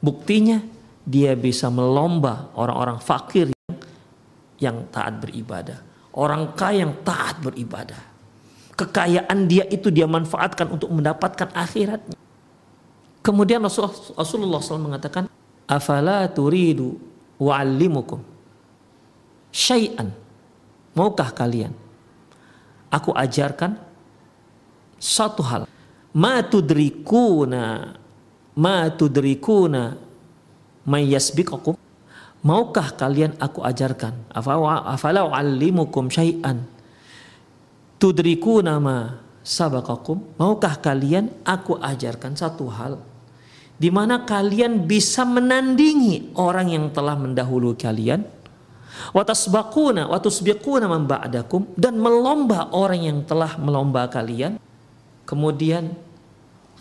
Buktinya 0.00 0.62
dia 1.06 1.34
bisa 1.38 1.70
melomba 1.70 2.50
orang-orang 2.58 2.98
fakir 2.98 3.50
yang, 3.50 3.78
yang 4.58 4.76
taat 4.90 5.22
beribadah. 5.22 5.78
Orang 6.16 6.56
kaya 6.56 6.88
yang 6.88 6.94
taat 7.04 7.38
beribadah. 7.44 8.00
Kekayaan 8.76 9.48
dia 9.48 9.64
itu 9.68 9.88
dia 9.88 10.04
manfaatkan 10.04 10.68
untuk 10.68 10.92
mendapatkan 10.92 11.48
akhiratnya. 11.52 12.16
Kemudian 13.24 13.64
Rasulullah 13.64 14.60
SAW 14.60 14.80
mengatakan, 14.80 15.26
Afala 15.66 16.30
turidu 16.30 16.94
wa'allimukum 17.42 18.36
syai'an. 19.56 20.12
Maukah 20.92 21.32
kalian? 21.32 21.72
Aku 22.92 23.16
ajarkan 23.16 23.80
satu 25.00 25.42
hal. 25.44 25.62
Ma 26.12 26.40
tudrikuna 26.44 27.96
ma 28.56 28.88
tudrikuna 28.88 30.00
mayyasbiqakum 30.88 31.76
maukah 32.46 32.94
kalian 32.94 33.34
aku 33.42 33.66
ajarkan? 33.66 34.14
Afala 34.30 35.26
uallimukum 35.26 36.06
syai'an? 36.06 36.62
Tudrikuna 37.98 38.78
ma 38.78 39.18
sabaqakum? 39.42 40.38
Maukah 40.38 40.78
kalian 40.78 41.34
aku 41.42 41.74
ajarkan 41.82 42.38
satu 42.38 42.70
hal? 42.70 43.02
Di 43.76 43.92
mana 43.92 44.24
kalian 44.24 44.88
bisa 44.88 45.26
menandingi 45.26 46.32
orang 46.38 46.70
yang 46.70 46.86
telah 46.94 47.18
mendahului 47.18 47.76
kalian? 47.76 48.24
Watasbaquna 49.12 50.08
watusbiquna 50.08 50.88
man 50.88 51.04
ba'dakum? 51.04 51.68
Dan 51.76 52.00
melomba 52.00 52.72
orang 52.72 53.00
yang 53.04 53.18
telah 53.28 53.58
melomba 53.60 54.08
kalian? 54.08 54.56
Kemudian 55.26 55.92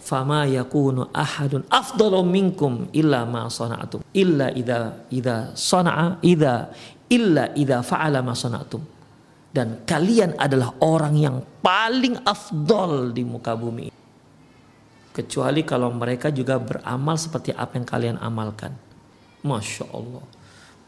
fama 0.05 0.45
yakunu 0.45 1.09
ahadun 1.09 1.65
afdalu 1.65 2.21
minkum 2.21 2.93
illa 2.93 3.25
ma 3.25 3.49
sana'tum. 3.49 4.05
Illa 4.13 4.53
idza 4.53 5.09
idza 5.09 5.57
sana'a 5.57 6.21
idza 6.21 6.69
illa 7.09 7.49
idza 7.57 7.81
fa'ala 7.81 8.21
ma 8.21 8.37
sana'tum. 8.37 8.93
Dan 9.49 9.87
kalian 9.87 10.37
adalah 10.37 10.77
orang 10.85 11.15
yang 11.17 11.41
paling 11.65 12.21
afdol 12.21 13.09
di 13.09 13.25
muka 13.25 13.57
bumi. 13.57 13.89
Kecuali 15.15 15.63
kalau 15.63 15.89
mereka 15.95 16.27
juga 16.29 16.59
beramal 16.59 17.15
seperti 17.15 17.55
apa 17.55 17.79
yang 17.79 17.87
kalian 17.87 18.17
amalkan. 18.19 18.75
Masya 19.41 19.87
Allah. 19.95 20.23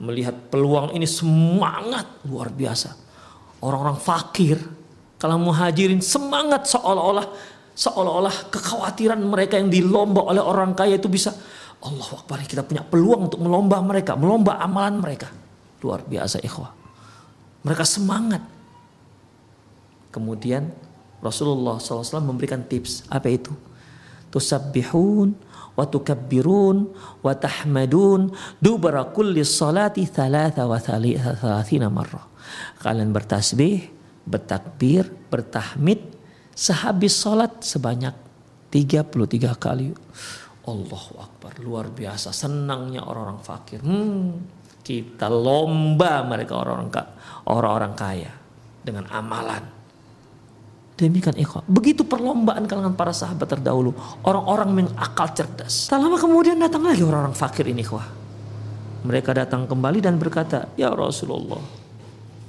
Melihat 0.04 0.52
peluang 0.52 0.94
ini 0.94 1.08
semangat 1.08 2.22
luar 2.28 2.52
biasa. 2.52 2.92
Orang-orang 3.64 3.98
fakir 3.98 4.60
kalau 5.18 5.42
muhajirin 5.42 6.04
semangat 6.04 6.70
seolah-olah 6.70 7.57
seolah-olah 7.78 8.50
kekhawatiran 8.50 9.22
mereka 9.22 9.62
yang 9.62 9.70
dilomba 9.70 10.26
oleh 10.26 10.42
orang 10.42 10.74
kaya 10.74 10.98
itu 10.98 11.06
bisa 11.06 11.30
Allah 11.78 12.10
Akbar 12.10 12.42
kita 12.42 12.66
punya 12.66 12.82
peluang 12.82 13.30
untuk 13.30 13.38
melomba 13.38 13.78
mereka, 13.86 14.18
melomba 14.18 14.58
amalan 14.58 14.98
mereka. 14.98 15.30
Luar 15.86 16.02
biasa 16.02 16.42
ikhwah. 16.42 16.74
Mereka 17.62 17.86
semangat. 17.86 18.42
Kemudian 20.10 20.74
Rasulullah 21.22 21.78
SAW 21.78 22.26
memberikan 22.26 22.66
tips. 22.66 23.06
Apa 23.13 23.30
itu? 23.30 23.54
Tusabbihun 24.34 25.38
wa 25.78 25.86
tukabbirun 25.86 26.90
wa 27.22 27.34
tahmadun 27.38 28.34
dubara 28.58 29.06
kulli 29.13 29.46
salati 29.46 30.10
thalatha 30.10 30.66
wa 30.66 30.82
thalathina 30.82 31.94
marrah. 31.94 32.26
Kalian 32.82 33.13
bertasbih, 33.13 33.86
bertakbir, 34.26 35.13
bertahmid, 35.30 36.17
sehabis 36.58 37.13
sholat 37.13 37.62
sebanyak 37.62 38.17
33 38.74 39.54
kali. 39.62 39.93
Allahu 40.67 41.22
Akbar, 41.22 41.56
luar 41.63 41.88
biasa 41.93 42.34
senangnya 42.36 43.06
orang-orang 43.06 43.39
fakir. 43.39 43.80
Hmm, 43.80 44.41
kita 44.84 45.32
lomba 45.32 46.26
mereka 46.28 46.60
orang-orang 46.60 46.91
orang-orang 47.48 47.93
kaya 47.96 48.32
dengan 48.84 49.08
amalan. 49.13 49.63
Demikian 50.98 51.38
ikhwan. 51.38 51.62
Begitu 51.70 52.02
perlombaan 52.02 52.65
kalangan 52.65 52.98
para 52.98 53.13
sahabat 53.13 53.46
terdahulu. 53.46 53.93
Orang-orang 54.26 54.74
yang 54.82 54.89
akal 54.98 55.30
cerdas. 55.30 55.86
Tak 55.88 56.02
lama 56.02 56.17
kemudian 56.17 56.58
datang 56.58 56.82
lagi 56.82 57.06
orang-orang 57.06 57.38
fakir 57.38 57.70
ini 57.70 57.86
ikhwah. 57.86 58.10
Mereka 59.06 59.30
datang 59.38 59.70
kembali 59.70 60.02
dan 60.02 60.17
berkata, 60.17 60.74
Ya 60.74 60.89
Rasulullah. 60.89 61.62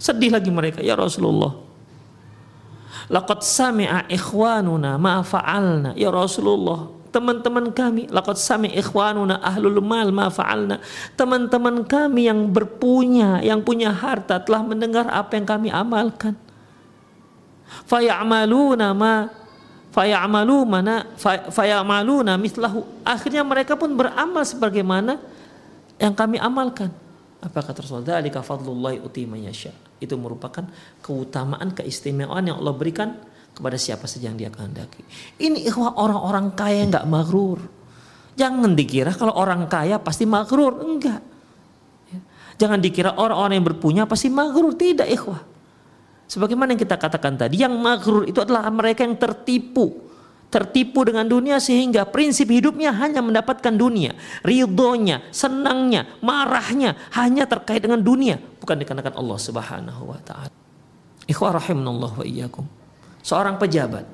Sedih 0.01 0.33
lagi 0.33 0.49
mereka, 0.49 0.81
Ya 0.81 0.97
Rasulullah. 0.97 1.68
Laqad 3.09 3.41
sami'a 3.45 4.09
ikhwanuna 4.09 5.01
ma 5.01 5.21
fa'alna. 5.25 5.97
Ya 5.97 6.13
Rasulullah, 6.13 6.99
teman-teman 7.09 7.73
kami 7.73 8.07
laqad 8.13 8.37
sami 8.37 8.71
ikhwanuna 8.77 9.41
ahlul 9.41 9.81
mal 9.81 10.13
ma 10.13 10.29
fa'alna. 10.29 10.81
Teman-teman 11.17 11.83
kami 11.85 12.29
yang 12.29 12.53
berpunya 12.53 13.41
yang 13.41 13.65
punya 13.65 13.93
harta 13.93 14.39
telah 14.39 14.63
mendengar 14.63 15.09
apa 15.09 15.37
yang 15.37 15.47
kami 15.49 15.69
amalkan. 15.73 16.37
Faya'maluna 17.89 18.93
ma 18.97 19.29
fayamalu 19.93 20.59
mana 20.69 21.09
fayamaluna 21.49 22.37
mislahu 22.37 22.85
akhirnya 23.03 23.43
mereka 23.43 23.75
pun 23.75 23.93
beramal 23.97 24.45
sebagaimana 24.45 25.17
yang 25.97 26.13
kami 26.13 26.37
amalkan. 26.39 26.93
Apa 27.39 27.63
kata 27.65 27.83
Rasulullah 27.83 28.19
dzalika 28.19 28.45
fadlullahi 28.45 28.99
uti 29.01 29.25
yasha 29.25 29.88
itu 29.99 30.15
merupakan 30.15 30.65
keutamaan 31.03 31.75
keistimewaan 31.75 32.47
yang 32.47 32.57
Allah 32.63 32.75
berikan 32.75 33.19
kepada 33.55 33.75
siapa 33.75 34.07
saja 34.07 34.31
yang 34.31 34.39
dia 34.39 34.51
kehendaki. 34.51 35.03
Ini 35.43 35.67
ikhwah 35.67 35.99
orang-orang 35.99 36.55
kaya 36.55 36.87
nggak 36.87 37.07
maghrur. 37.11 37.59
Jangan 38.39 38.79
dikira 38.79 39.11
kalau 39.19 39.35
orang 39.35 39.67
kaya 39.67 39.99
pasti 39.99 40.23
maghrur, 40.23 40.79
enggak. 40.79 41.23
Jangan 42.59 42.79
dikira 42.79 43.15
orang-orang 43.19 43.59
yang 43.59 43.67
berpunya 43.67 44.03
pasti 44.07 44.31
maghrur, 44.31 44.75
tidak 44.79 45.11
ikhwah. 45.11 45.43
Sebagaimana 46.29 46.75
yang 46.75 46.83
kita 46.83 46.99
katakan 46.99 47.35
tadi, 47.35 47.59
yang 47.59 47.75
maghrur 47.79 48.27
itu 48.27 48.39
adalah 48.39 48.67
mereka 48.71 49.03
yang 49.03 49.19
tertipu 49.19 50.09
tertipu 50.49 51.05
dengan 51.05 51.29
dunia 51.29 51.61
sehingga 51.61 52.09
prinsip 52.09 52.49
hidupnya 52.49 52.89
hanya 52.97 53.21
mendapatkan 53.21 53.73
dunia, 53.77 54.17
ridhonya, 54.41 55.29
senangnya, 55.29 56.09
marahnya 56.25 56.97
hanya 57.13 57.45
terkait 57.45 57.85
dengan 57.85 58.01
dunia, 58.01 58.41
bukan 58.61 58.81
dikarenakan 58.81 59.15
Allah 59.17 59.39
Subhanahu 59.39 60.03
wa 60.09 60.21
taala. 60.25 60.53
Ikhwah 61.29 61.61
rahimanallah 61.61 62.13
wa 62.17 62.25
iyyakum. 62.25 62.65
Seorang 63.21 63.61
pejabat. 63.61 64.09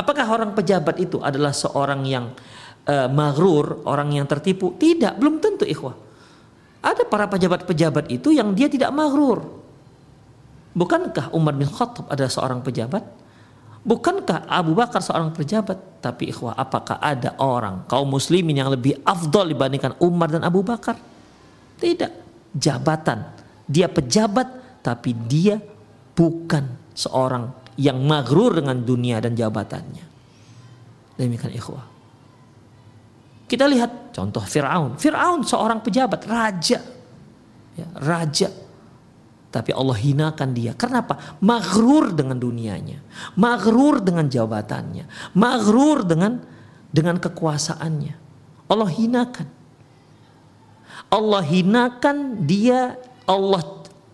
Apakah 0.00 0.26
orang 0.26 0.56
pejabat 0.56 0.96
itu 0.96 1.20
adalah 1.20 1.52
seorang 1.52 2.02
yang 2.08 2.32
uh, 2.88 3.08
maghrur, 3.12 3.84
orang 3.84 4.16
yang 4.16 4.24
tertipu? 4.24 4.72
Tidak, 4.80 5.20
belum 5.20 5.38
tentu 5.44 5.68
ikhwah. 5.68 5.94
Ada 6.80 7.04
para 7.04 7.28
pejabat-pejabat 7.28 8.08
itu 8.08 8.32
yang 8.32 8.56
dia 8.56 8.72
tidak 8.72 8.88
maghrur. 8.92 9.44
Bukankah 10.74 11.30
Umar 11.36 11.54
bin 11.54 11.68
Khattab 11.68 12.08
adalah 12.10 12.32
seorang 12.32 12.60
pejabat? 12.64 13.23
Bukankah 13.84 14.48
Abu 14.48 14.72
Bakar 14.72 15.04
seorang 15.04 15.28
pejabat? 15.36 16.00
Tapi 16.00 16.32
ikhwah, 16.32 16.56
apakah 16.56 16.96
ada 17.04 17.36
orang 17.36 17.84
kaum 17.84 18.08
muslimin 18.08 18.56
yang 18.56 18.72
lebih 18.72 18.96
afdol 19.04 19.52
dibandingkan 19.52 19.92
Umar 20.00 20.32
dan 20.32 20.40
Abu 20.40 20.64
Bakar? 20.64 20.96
Tidak. 21.76 22.12
Jabatan. 22.56 23.36
Dia 23.68 23.92
pejabat 23.92 24.80
tapi 24.80 25.12
dia 25.12 25.60
bukan 26.16 26.96
seorang 26.96 27.76
yang 27.76 28.00
maghrur 28.00 28.56
dengan 28.56 28.80
dunia 28.80 29.20
dan 29.20 29.36
jabatannya. 29.36 30.04
Demikian 31.20 31.52
ikhwah. 31.52 31.84
Kita 33.44 33.68
lihat 33.68 34.16
contoh 34.16 34.40
Fir'aun. 34.40 34.96
Fir'aun 34.96 35.44
seorang 35.44 35.84
pejabat, 35.84 36.24
raja. 36.24 36.80
Ya, 37.76 37.86
raja 38.00 38.63
tapi 39.54 39.70
Allah 39.70 39.94
hinakan 39.94 40.50
dia. 40.50 40.74
Kenapa? 40.74 41.38
Maghrur 41.38 42.10
dengan 42.10 42.34
dunianya, 42.34 42.98
maghrur 43.38 44.02
dengan 44.02 44.26
jabatannya, 44.26 45.06
maghrur 45.38 46.02
dengan 46.02 46.42
dengan 46.90 47.22
kekuasaannya. 47.22 48.14
Allah 48.66 48.90
hinakan. 48.90 49.46
Allah 51.06 51.42
hinakan 51.46 52.42
dia, 52.42 52.98
Allah 53.30 53.62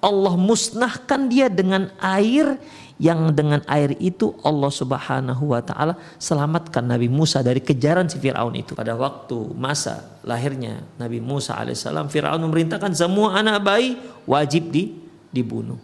Allah 0.05 0.37
musnahkan 0.37 1.33
dia 1.33 1.48
dengan 1.48 1.88
air 2.00 2.61
yang 3.00 3.33
dengan 3.33 3.64
air 3.64 3.96
itu 3.96 4.37
Allah 4.44 4.68
Subhanahu 4.68 5.57
wa 5.57 5.64
taala 5.64 5.96
selamatkan 6.20 6.85
Nabi 6.85 7.09
Musa 7.09 7.40
dari 7.40 7.64
kejaran 7.64 8.12
si 8.12 8.20
Firaun 8.20 8.53
itu. 8.61 8.76
Pada 8.76 8.92
waktu 8.92 9.40
masa 9.57 10.20
lahirnya 10.20 10.85
Nabi 11.00 11.20
Musa 11.20 11.57
alaihissalam 11.57 12.12
Firaun 12.12 12.44
memerintahkan 12.44 12.92
semua 12.92 13.40
anak 13.40 13.64
bayi 13.64 13.96
wajib 14.29 14.68
di 14.68 15.00
dibunuh. 15.30 15.78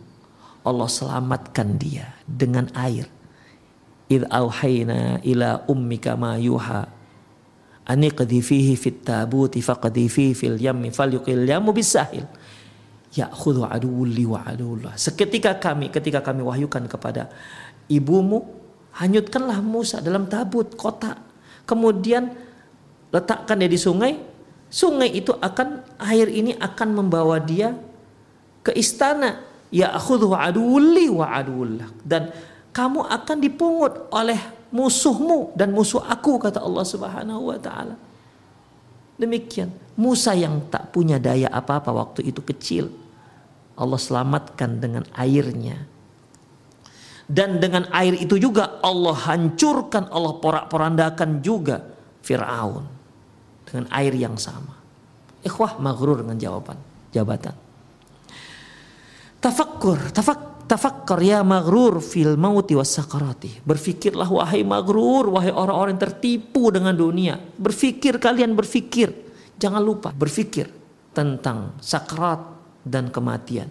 Allah 0.66 0.90
selamatkan 0.90 1.78
dia 1.78 2.11
dengan 2.26 2.66
air. 2.74 3.06
Id 4.06 4.26
auhayna 4.30 5.18
ila 5.22 5.66
ummika 5.66 6.14
ma 6.14 6.38
yuha 6.38 6.87
aniqdi 7.87 8.42
fihi 8.42 8.74
fit 8.74 9.02
tabuti 9.02 9.62
faqdi 9.62 10.11
fihi 10.11 10.35
fil 10.35 10.59
yammi 10.59 10.90
falyuqil 10.90 11.46
yamu 11.46 11.70
bisahil 11.70 12.26
ya'khudhu 13.14 13.66
aduwli 13.66 14.26
wa 14.26 14.42
aduwullah. 14.42 14.94
Seketika 14.98 15.56
kami, 15.56 15.88
ketika 15.90 16.20
kami 16.20 16.42
wahyukan 16.42 16.87
kepada 16.90 17.30
ibumu, 17.87 18.42
hanyutkanlah 18.98 19.62
Musa 19.62 20.02
dalam 20.02 20.26
tabut 20.26 20.74
kota. 20.74 21.18
Kemudian 21.66 22.30
letakkan 23.14 23.59
dia 23.59 23.70
di 23.70 23.78
sungai. 23.78 24.18
Sungai 24.66 25.14
itu 25.14 25.30
akan 25.30 25.87
air 26.02 26.26
ini 26.26 26.59
akan 26.59 26.88
membawa 26.98 27.38
dia 27.38 27.78
ke 28.66 28.74
istana. 28.74 29.46
Ya'khudhu 29.70 30.35
aduwli 30.35 31.07
wa 31.11 31.31
aduwullah. 31.31 31.87
Dan 32.02 32.35
kamu 32.74 33.07
akan 33.07 33.37
dipungut 33.38 34.11
oleh 34.11 34.38
musuhmu 34.74 35.55
dan 35.55 35.70
musuh 35.70 36.02
aku 36.02 36.42
kata 36.42 36.59
Allah 36.59 36.83
Subhanahu 36.83 37.55
wa 37.55 37.59
taala. 37.62 37.94
Demikian 39.16 39.72
Musa 39.96 40.37
yang 40.37 40.68
tak 40.68 40.92
punya 40.92 41.16
daya 41.16 41.48
apa-apa 41.48 41.88
waktu 41.88 42.29
itu 42.29 42.44
kecil 42.44 42.92
Allah 43.76 43.96
selamatkan 43.96 44.81
dengan 44.81 45.05
airnya. 45.16 45.88
Dan 47.26 47.59
dengan 47.59 47.90
air 47.90 48.14
itu 48.14 48.38
juga 48.38 48.79
Allah 48.87 49.16
hancurkan, 49.16 50.07
Allah 50.14 50.38
porak-porandakan 50.38 51.42
juga 51.42 51.83
Fir'aun. 52.22 52.87
Dengan 53.66 53.90
air 53.90 54.14
yang 54.14 54.38
sama. 54.38 54.79
Ikhwah 55.42 55.83
maghrur 55.83 56.22
dengan 56.22 56.38
jawaban, 56.38 56.79
jabatan. 57.11 57.65
Tafakkur, 59.46 60.11
tafak, 60.11 60.66
tafakkar 60.66 61.22
ya 61.22 61.46
maghrur 61.46 62.02
fil 62.02 62.35
mauti 62.35 62.74
was 62.74 62.90
sakarati. 62.90 63.62
Berfikirlah 63.62 64.26
wahai 64.26 64.66
maghrur, 64.66 65.30
wahai 65.30 65.54
orang-orang 65.54 65.94
yang 65.94 66.02
tertipu 66.02 66.74
dengan 66.74 66.90
dunia. 66.98 67.38
Berfikir 67.38 68.18
kalian 68.18 68.59
berfikir. 68.59 69.14
Jangan 69.54 69.78
lupa 69.78 70.11
berfikir 70.11 70.66
tentang 71.14 71.78
sakrat 71.78 72.42
dan 72.82 73.06
kematian. 73.14 73.70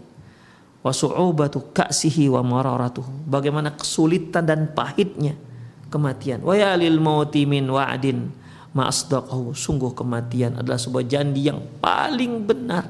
Wa 0.79 0.95
su'ubatu 0.95 1.75
ka'sihi 1.75 2.31
wa 2.31 2.39
mararatuhu. 2.39 3.27
Bagaimana 3.27 3.75
kesulitan 3.75 4.47
dan 4.47 4.71
pahitnya 4.71 5.35
kematian. 5.91 6.39
Wa 6.39 6.55
ya 6.55 6.71
lil 6.79 7.03
mauti 7.03 7.43
min 7.43 7.67
wa'din 7.67 8.31
ma 8.71 8.87
asdaqahu. 8.87 9.51
Sungguh 9.51 9.91
kematian 9.91 10.55
adalah 10.55 10.79
sebuah 10.79 11.03
janji 11.03 11.51
yang 11.51 11.59
paling 11.83 12.47
benar. 12.47 12.87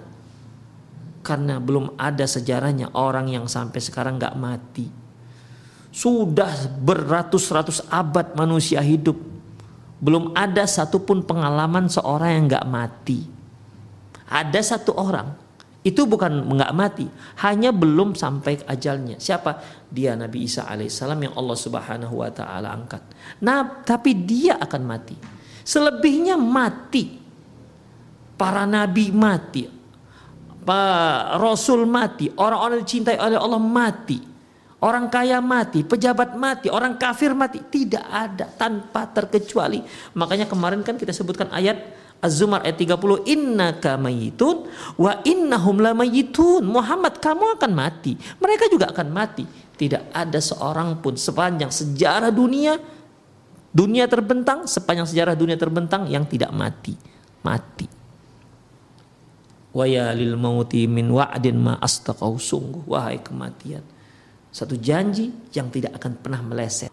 Karena 1.26 1.58
belum 1.58 1.98
ada 1.98 2.30
sejarahnya 2.30 2.94
orang 2.94 3.34
yang 3.34 3.50
sampai 3.50 3.82
sekarang 3.82 4.22
nggak 4.22 4.38
mati. 4.38 4.86
Sudah 5.90 6.70
beratus-ratus 6.78 7.90
abad 7.90 8.38
manusia 8.38 8.86
hidup. 8.86 9.18
Belum 9.98 10.30
ada 10.38 10.70
satupun 10.70 11.26
pengalaman 11.26 11.90
seorang 11.90 12.38
yang 12.38 12.46
nggak 12.46 12.68
mati. 12.70 13.20
Ada 14.30 14.78
satu 14.78 14.94
orang 14.94 15.46
itu 15.86 16.02
bukan 16.10 16.50
nggak 16.50 16.74
mati, 16.74 17.06
hanya 17.46 17.70
belum 17.70 18.18
sampai 18.18 18.58
ajalnya. 18.66 19.22
Siapa? 19.22 19.62
Dia 19.86 20.18
Nabi 20.18 20.50
Isa 20.50 20.66
alaihissalam 20.66 21.30
yang 21.30 21.38
Allah 21.38 21.54
Subhanahu 21.54 22.26
wa 22.26 22.30
taala 22.34 22.74
angkat. 22.74 23.06
Nah, 23.46 23.86
tapi 23.86 24.18
dia 24.18 24.58
akan 24.58 24.82
mati. 24.82 25.14
Selebihnya 25.62 26.42
mati. 26.42 27.22
Para 28.34 28.66
nabi 28.66 29.14
mati. 29.14 29.70
Rasul 31.38 31.86
mati, 31.86 32.34
orang-orang 32.34 32.82
dicintai 32.82 33.22
oleh 33.22 33.38
Allah 33.38 33.62
mati. 33.62 34.18
Orang 34.82 35.10
kaya 35.10 35.42
mati, 35.42 35.82
pejabat 35.82 36.38
mati, 36.38 36.70
orang 36.70 37.00
kafir 37.00 37.34
mati, 37.34 37.58
tidak 37.74 38.06
ada 38.06 38.46
tanpa 38.46 39.10
terkecuali. 39.10 39.82
Makanya 40.14 40.46
kemarin 40.46 40.86
kan 40.86 41.00
kita 41.00 41.10
sebutkan 41.10 41.50
ayat 41.50 42.06
Az-Zumar 42.22 42.62
ayat 42.66 42.82
30 42.82 43.26
innaka 43.30 43.98
mayitun 43.98 44.66
wa 44.98 45.22
innahum 45.26 45.78
lamayitun 45.78 46.66
Muhammad 46.66 47.18
kamu 47.22 47.58
akan 47.58 47.72
mati. 47.72 48.18
Mereka 48.18 48.70
juga 48.70 48.90
akan 48.90 49.08
mati. 49.10 49.46
Tidak 49.76 50.14
ada 50.16 50.40
seorang 50.40 51.02
pun 51.04 51.20
sepanjang 51.20 51.70
sejarah 51.70 52.32
dunia 52.32 52.80
dunia 53.76 54.08
terbentang 54.08 54.64
sepanjang 54.66 55.04
sejarah 55.04 55.36
dunia 55.36 55.60
terbentang 55.60 56.08
yang 56.08 56.24
tidak 56.26 56.50
mati. 56.56 56.96
Mati 57.44 57.95
wa 59.76 59.84
ya 59.84 60.16
lil 60.16 60.40
mauti 60.40 60.88
min 60.88 61.12
wa'din 61.12 61.60
ma 61.60 61.76
astaqau 61.84 62.40
sungguh 62.40 62.88
wahai 62.88 63.20
kematian 63.20 63.84
satu 64.56 64.80
janji 64.80 65.36
yang 65.52 65.68
tidak 65.68 66.00
akan 66.00 66.16
pernah 66.16 66.40
meleset 66.40 66.90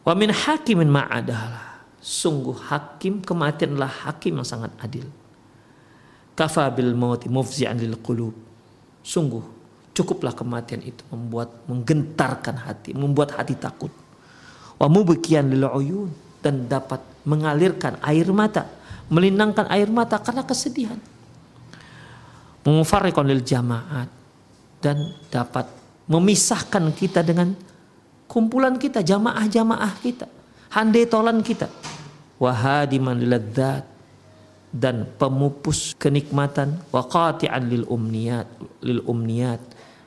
wa 0.00 0.12
min 0.16 0.32
hakimin 0.32 0.88
ma'adalah 0.88 1.70
Sungguh 2.00 2.56
hakim 2.72 3.20
kematian 3.20 3.76
adalah 3.76 3.92
hakim 4.08 4.40
yang 4.40 4.48
sangat 4.48 4.72
adil. 4.80 5.04
Kafa 6.32 6.72
bil 6.72 6.96
mauti 6.96 7.28
mufzi'an 7.28 7.76
lil 7.76 8.00
qulub. 8.00 8.32
Sungguh 9.04 9.44
cukuplah 9.92 10.32
kematian 10.32 10.80
itu 10.80 11.04
membuat 11.12 11.52
menggentarkan 11.68 12.56
hati, 12.56 12.96
membuat 12.96 13.36
hati 13.36 13.52
takut. 13.52 13.92
Wa 14.80 14.88
mubkiyan 14.88 15.52
lil 15.52 15.68
uyun 15.68 16.08
dan 16.40 16.64
dapat 16.72 17.04
mengalirkan 17.28 18.00
air 18.00 18.24
mata, 18.32 18.64
melinangkan 19.12 19.68
air 19.68 19.92
mata 19.92 20.16
karena 20.24 20.40
kesedihan. 20.40 20.96
Mufarriqan 22.66 23.24
lil 23.28 23.44
jamaat. 23.44 24.08
Dan 24.80 25.12
dapat 25.28 25.68
memisahkan 26.08 26.88
kita 26.96 27.20
dengan 27.20 27.52
kumpulan 28.24 28.80
kita, 28.80 29.04
jamaah-jamaah 29.04 29.92
kita 30.00 30.26
handai 30.72 31.04
tolan 31.04 31.44
kita. 31.44 31.68
Wahadiman 32.40 33.20
liladzat 33.20 33.84
dan 34.72 35.04
pemupus 35.20 35.92
kenikmatan. 36.00 36.80
Waqati'an 36.88 37.68
lil 37.68 37.84
umniyat 37.84 38.48
lil 38.80 39.04
umniyat. 39.04 39.60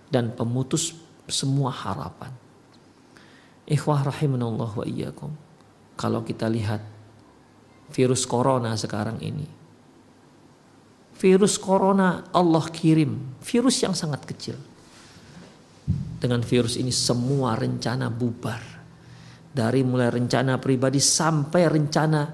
Dan 0.10 0.34
pemutus 0.34 0.94
semua 1.30 1.74
harapan. 1.74 2.34
Ikhwah 3.66 4.10
rahimanallah 4.10 4.72
wa 4.74 4.86
iyyakum. 4.86 5.34
Kalau 5.98 6.26
kita 6.26 6.50
lihat 6.50 6.82
virus 7.94 8.26
corona 8.26 8.74
sekarang 8.74 9.22
ini 9.22 9.63
virus 11.18 11.56
corona 11.62 12.28
Allah 12.34 12.66
kirim 12.70 13.38
virus 13.42 13.82
yang 13.84 13.94
sangat 13.94 14.26
kecil 14.28 14.58
dengan 16.24 16.40
virus 16.40 16.80
ini 16.80 16.92
semua 16.92 17.60
rencana 17.60 18.08
bubar 18.08 18.74
dari 19.54 19.86
mulai 19.86 20.10
rencana 20.10 20.58
pribadi 20.58 20.98
sampai 20.98 21.70
rencana 21.70 22.26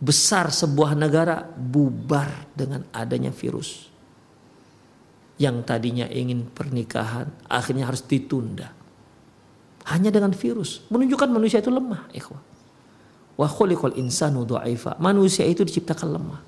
besar 0.00 0.48
sebuah 0.54 0.96
negara 0.96 1.44
bubar 1.44 2.52
dengan 2.56 2.88
adanya 2.94 3.34
virus. 3.34 3.92
Yang 5.34 5.56
tadinya 5.66 6.06
ingin 6.08 6.46
pernikahan 6.46 7.26
akhirnya 7.50 7.90
harus 7.90 8.06
ditunda. 8.06 8.70
Hanya 9.84 10.08
dengan 10.08 10.32
virus 10.32 10.86
menunjukkan 10.88 11.28
manusia 11.28 11.60
itu 11.60 11.68
lemah, 11.68 12.08
ikhwah. 12.16 12.40
Wa 13.34 13.48
khuliqal 13.50 13.98
insanu. 13.98 14.46
Manusia 15.02 15.44
itu 15.44 15.66
diciptakan 15.66 16.08
lemah. 16.16 16.40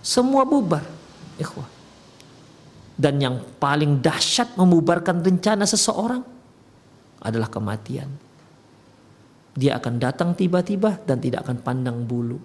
Semua 0.00 0.46
bubar, 0.46 0.86
ikhwah. 1.42 1.68
Dan 2.94 3.18
yang 3.18 3.36
paling 3.58 3.98
dahsyat 3.98 4.54
membubarkan 4.54 5.20
rencana 5.26 5.66
seseorang 5.66 6.22
adalah 7.18 7.50
kematian. 7.50 8.08
Dia 9.52 9.76
akan 9.82 10.00
datang 10.00 10.32
tiba-tiba 10.32 11.02
dan 11.04 11.18
tidak 11.18 11.44
akan 11.44 11.58
pandang 11.60 11.98
bulu. 12.06 12.38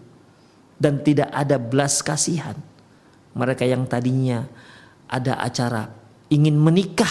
Dan 0.78 1.02
tidak 1.02 1.34
ada 1.34 1.58
belas 1.58 2.02
kasihan. 2.06 2.54
Mereka 3.34 3.66
yang 3.66 3.86
tadinya 3.90 4.46
ada 5.10 5.42
acara 5.42 5.90
ingin 6.30 6.58
menikah. 6.58 7.10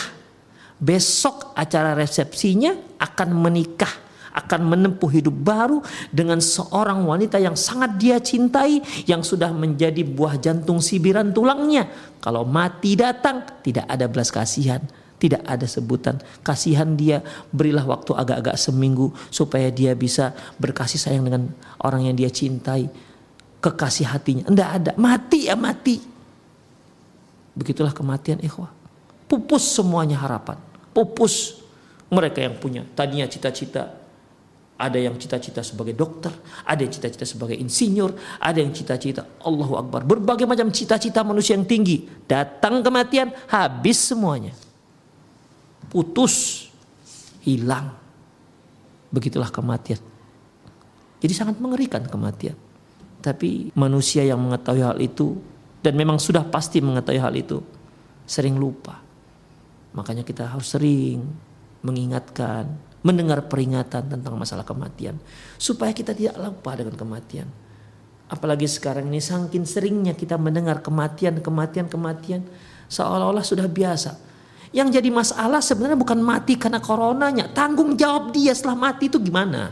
Besok 0.77 1.57
acara 1.57 1.96
resepsinya 1.96 3.01
akan 3.01 3.29
menikah 3.33 4.06
akan 4.37 4.61
menempuh 4.68 5.09
hidup 5.09 5.33
baru 5.33 5.81
dengan 6.12 6.44
seorang 6.44 7.09
wanita 7.09 7.40
yang 7.40 7.57
sangat 7.57 7.96
dia 7.96 8.20
cintai 8.20 8.85
yang 9.09 9.25
sudah 9.25 9.49
menjadi 9.57 10.05
buah 10.05 10.37
jantung 10.37 10.85
sibiran 10.85 11.33
tulangnya. 11.33 11.88
Kalau 12.20 12.44
mati 12.44 12.92
datang 13.01 13.40
tidak 13.64 13.88
ada 13.88 14.05
belas 14.05 14.29
kasihan, 14.29 14.85
tidak 15.16 15.40
ada 15.49 15.64
sebutan. 15.64 16.20
Kasihan 16.44 16.92
dia 16.92 17.25
berilah 17.49 17.88
waktu 17.88 18.12
agak-agak 18.12 18.61
seminggu 18.61 19.16
supaya 19.33 19.72
dia 19.72 19.96
bisa 19.96 20.37
berkasih 20.61 21.01
sayang 21.01 21.25
dengan 21.25 21.49
orang 21.81 22.12
yang 22.12 22.16
dia 22.16 22.29
cintai. 22.29 22.92
Kekasih 23.64 24.07
hatinya 24.12 24.44
tidak 24.53 24.70
ada. 24.70 24.92
Mati 25.01 25.49
ya 25.49 25.57
mati. 25.57 25.96
Begitulah 27.57 27.96
kematian 27.96 28.38
ikhwah. 28.44 28.68
Pupus 29.27 29.64
semuanya 29.64 30.20
harapan. 30.20 30.61
Pupus 30.92 31.64
mereka 32.12 32.44
yang 32.44 32.55
punya. 32.61 32.85
Tadinya 32.94 33.27
cita-cita 33.27 34.06
ada 34.76 35.00
yang 35.00 35.16
cita-cita 35.16 35.64
sebagai 35.64 35.96
dokter, 35.96 36.28
ada 36.68 36.80
yang 36.84 36.92
cita-cita 36.92 37.24
sebagai 37.24 37.56
insinyur, 37.56 38.12
ada 38.36 38.60
yang 38.60 38.76
cita-cita 38.76 39.24
Allahu 39.40 39.80
Akbar. 39.80 40.04
Berbagai 40.04 40.44
macam 40.44 40.68
cita-cita 40.68 41.24
manusia 41.24 41.56
yang 41.56 41.64
tinggi. 41.64 42.04
Datang 42.28 42.84
kematian, 42.84 43.32
habis 43.48 43.96
semuanya. 43.96 44.52
Putus, 45.88 46.68
hilang. 47.40 47.96
Begitulah 49.08 49.48
kematian. 49.48 49.98
Jadi 51.24 51.32
sangat 51.32 51.56
mengerikan 51.56 52.04
kematian. 52.04 52.54
Tapi 53.24 53.72
manusia 53.72 54.22
yang 54.22 54.38
mengetahui 54.38 54.84
hal 54.84 54.98
itu 55.00 55.40
dan 55.80 55.96
memang 55.96 56.20
sudah 56.20 56.44
pasti 56.44 56.84
mengetahui 56.84 57.18
hal 57.18 57.32
itu 57.32 57.58
sering 58.28 58.60
lupa. 58.60 59.00
Makanya 59.96 60.20
kita 60.20 60.52
harus 60.52 60.68
sering 60.68 61.24
mengingatkan, 61.80 62.68
mendengar 63.07 63.47
peringatan 63.47 64.11
tentang 64.11 64.35
masalah 64.35 64.66
kematian 64.66 65.14
supaya 65.55 65.95
kita 65.95 66.11
tidak 66.11 66.35
lupa 66.42 66.75
dengan 66.75 66.99
kematian. 66.99 67.47
Apalagi 68.27 68.66
sekarang 68.66 69.07
ini 69.07 69.23
sangkin 69.23 69.62
seringnya 69.62 70.19
kita 70.19 70.35
mendengar 70.35 70.83
kematian, 70.83 71.38
kematian, 71.38 71.87
kematian 71.87 72.42
seolah-olah 72.90 73.47
sudah 73.47 73.71
biasa. 73.71 74.19
Yang 74.75 74.99
jadi 74.99 75.09
masalah 75.14 75.62
sebenarnya 75.62 75.95
bukan 75.95 76.19
mati 76.19 76.59
karena 76.59 76.83
coronanya, 76.83 77.47
tanggung 77.55 77.95
jawab 77.95 78.35
dia 78.35 78.51
setelah 78.51 78.75
mati 78.90 79.07
itu 79.07 79.23
gimana? 79.23 79.71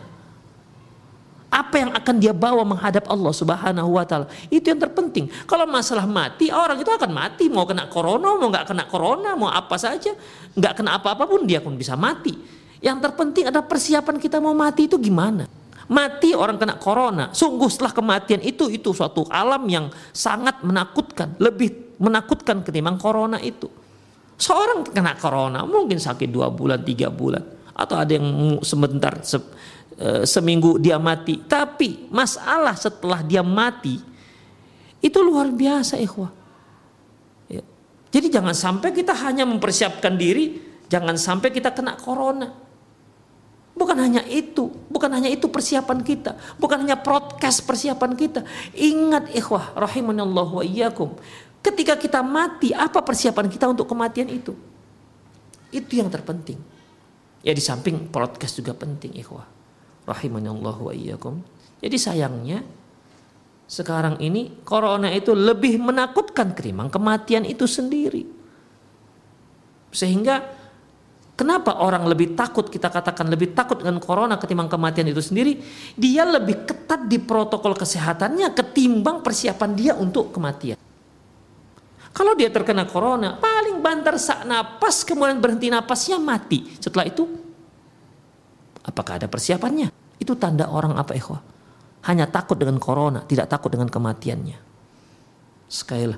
Apa 1.50 1.82
yang 1.82 1.90
akan 1.94 2.14
dia 2.18 2.30
bawa 2.30 2.62
menghadap 2.62 3.10
Allah 3.10 3.34
Subhanahu 3.34 3.90
wa 3.90 4.06
taala? 4.06 4.30
Itu 4.46 4.70
yang 4.70 4.78
terpenting. 4.78 5.30
Kalau 5.50 5.66
masalah 5.66 6.06
mati, 6.06 6.50
orang 6.54 6.78
itu 6.78 6.90
akan 6.90 7.10
mati, 7.10 7.50
mau 7.50 7.66
kena 7.66 7.90
corona, 7.90 8.38
mau 8.38 8.50
nggak 8.50 8.70
kena 8.70 8.86
corona, 8.86 9.34
mau 9.34 9.50
apa 9.50 9.74
saja, 9.74 10.14
nggak 10.54 10.72
kena 10.78 10.98
apa-apa 10.98 11.26
pun 11.26 11.42
dia 11.42 11.58
pun 11.58 11.74
bisa 11.74 11.98
mati. 11.98 12.62
Yang 12.84 13.08
terpenting 13.08 13.48
adalah 13.48 13.64
persiapan 13.64 14.20
kita 14.20 14.44
mau 14.44 14.52
mati 14.52 14.84
itu 14.84 15.00
gimana. 15.00 15.48
Mati 15.88 16.36
orang 16.36 16.60
kena 16.60 16.76
corona. 16.76 17.32
Sungguh 17.32 17.72
setelah 17.72 17.96
kematian 17.96 18.44
itu 18.44 18.68
itu 18.68 18.92
suatu 18.92 19.24
alam 19.32 19.64
yang 19.72 19.88
sangat 20.12 20.60
menakutkan, 20.60 21.32
lebih 21.40 21.96
menakutkan 21.96 22.60
ketimbang 22.60 23.00
corona 23.00 23.40
itu. 23.40 23.72
Seorang 24.36 24.84
kena 24.92 25.16
corona 25.16 25.64
mungkin 25.64 25.96
sakit 25.96 26.28
dua 26.28 26.52
bulan, 26.52 26.84
tiga 26.84 27.08
bulan, 27.08 27.40
atau 27.72 27.96
ada 27.96 28.12
yang 28.12 28.60
sebentar 28.60 29.16
se, 29.24 29.40
e, 29.96 30.28
seminggu 30.28 30.76
dia 30.76 31.00
mati. 31.00 31.40
Tapi 31.40 32.12
masalah 32.12 32.76
setelah 32.76 33.24
dia 33.24 33.40
mati 33.40 33.96
itu 35.00 35.18
luar 35.20 35.48
biasa, 35.52 36.00
ikhwah. 36.00 36.32
Ya. 37.48 37.64
Jadi 38.12 38.26
jangan 38.32 38.56
sampai 38.56 38.92
kita 38.92 39.12
hanya 39.24 39.44
mempersiapkan 39.48 40.16
diri, 40.16 40.60
jangan 40.88 41.16
sampai 41.16 41.48
kita 41.52 41.72
kena 41.76 41.96
corona. 42.00 42.63
Bukan 43.74 43.98
hanya 43.98 44.22
itu, 44.30 44.70
bukan 44.86 45.10
hanya 45.10 45.26
itu 45.26 45.50
persiapan 45.50 46.06
kita, 46.06 46.38
bukan 46.62 46.86
hanya 46.86 46.94
broadcast 46.94 47.66
persiapan 47.66 48.14
kita. 48.14 48.46
Ingat 48.70 49.34
ikhwah 49.34 49.74
rahimanallah 49.74 50.46
wa 50.46 50.62
iyyakum. 50.62 51.18
Ketika 51.58 51.98
kita 51.98 52.22
mati, 52.22 52.70
apa 52.70 53.02
persiapan 53.02 53.50
kita 53.50 53.66
untuk 53.66 53.90
kematian 53.90 54.30
itu? 54.30 54.54
Itu 55.74 55.98
yang 55.98 56.06
terpenting. 56.06 56.60
Ya 57.42 57.50
di 57.50 57.58
samping 57.58 58.06
broadcast 58.06 58.62
juga 58.62 58.78
penting 58.78 59.18
ikhwah. 59.18 59.44
Rahimanallah 60.06 60.76
wa 60.78 60.92
iyyakum. 60.94 61.42
Jadi 61.82 61.96
sayangnya 61.98 62.62
sekarang 63.66 64.22
ini 64.22 64.54
corona 64.62 65.10
itu 65.10 65.34
lebih 65.34 65.82
menakutkan 65.82 66.54
ketimbang 66.54 66.94
kematian 66.94 67.42
itu 67.42 67.66
sendiri. 67.66 68.22
Sehingga 69.90 70.46
Kenapa 71.34 71.82
orang 71.82 72.06
lebih 72.06 72.38
takut, 72.38 72.70
kita 72.70 72.86
katakan 72.94 73.26
lebih 73.26 73.58
takut 73.58 73.82
dengan 73.82 73.98
corona 73.98 74.38
ketimbang 74.38 74.70
kematian 74.70 75.10
itu 75.10 75.18
sendiri? 75.18 75.58
Dia 75.98 76.22
lebih 76.22 76.62
ketat 76.62 77.10
di 77.10 77.18
protokol 77.18 77.74
kesehatannya 77.74 78.54
ketimbang 78.54 79.18
persiapan 79.18 79.70
dia 79.74 79.92
untuk 79.98 80.30
kematian. 80.30 80.78
Kalau 82.14 82.38
dia 82.38 82.46
terkena 82.54 82.86
corona, 82.86 83.34
paling 83.34 83.82
banter 83.82 84.14
sak 84.14 84.46
napas, 84.46 85.02
kemudian 85.02 85.42
berhenti 85.42 85.66
napasnya 85.66 86.22
mati. 86.22 86.70
Setelah 86.78 87.10
itu, 87.10 87.26
apakah 88.86 89.18
ada 89.18 89.26
persiapannya? 89.26 89.90
Itu 90.22 90.38
tanda 90.38 90.70
orang 90.70 90.94
apa 90.94 91.18
ikhwah? 91.18 91.42
Hanya 92.06 92.30
takut 92.30 92.54
dengan 92.54 92.78
corona, 92.78 93.26
tidak 93.26 93.50
takut 93.50 93.74
dengan 93.74 93.90
kematiannya. 93.90 94.54
Sekali, 95.66 96.14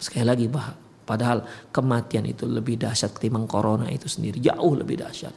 sekali 0.00 0.24
lagi 0.24 0.48
bah, 0.48 0.72
Padahal 1.08 1.40
kematian 1.72 2.28
itu 2.28 2.44
lebih 2.44 2.76
dahsyat 2.76 3.16
ketimbang 3.16 3.48
corona 3.48 3.88
itu 3.88 4.04
sendiri. 4.04 4.44
Jauh 4.44 4.76
lebih 4.76 5.00
dahsyat. 5.00 5.32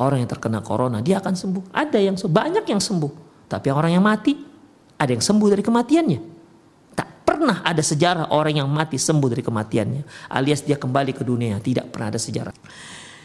Orang 0.00 0.24
yang 0.24 0.30
terkena 0.32 0.64
corona 0.64 1.04
dia 1.04 1.20
akan 1.20 1.36
sembuh. 1.36 1.64
Ada 1.76 2.00
yang 2.00 2.16
banyak 2.16 2.64
yang 2.64 2.80
sembuh. 2.80 3.12
Tapi 3.52 3.68
orang 3.68 3.92
yang 3.92 4.04
mati 4.04 4.32
ada 4.96 5.12
yang 5.12 5.20
sembuh 5.20 5.48
dari 5.52 5.60
kematiannya. 5.60 6.20
Tak 6.96 7.08
pernah 7.28 7.60
ada 7.60 7.84
sejarah 7.84 8.32
orang 8.32 8.64
yang 8.64 8.68
mati 8.72 8.96
sembuh 8.96 9.28
dari 9.28 9.44
kematiannya. 9.44 10.32
Alias 10.32 10.64
dia 10.64 10.80
kembali 10.80 11.12
ke 11.12 11.20
dunia. 11.20 11.60
Tidak 11.60 11.92
pernah 11.92 12.08
ada 12.08 12.20
sejarah. 12.20 12.56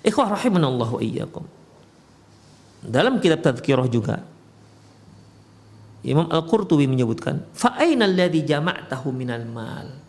Ikhwah 0.04 0.36
rahimanallahu 0.36 1.00
iyyakum. 1.00 1.48
Dalam 2.84 3.24
kitab 3.24 3.40
tadhkirah 3.40 3.88
juga 3.88 4.20
Imam 6.04 6.28
Al-Qurtubi 6.28 6.84
menyebutkan, 6.84 7.48
"Fa'aina 7.56 8.04
alladhi 8.04 8.44
jama'tahu 8.44 9.08
minal 9.16 9.48
mal?" 9.48 10.03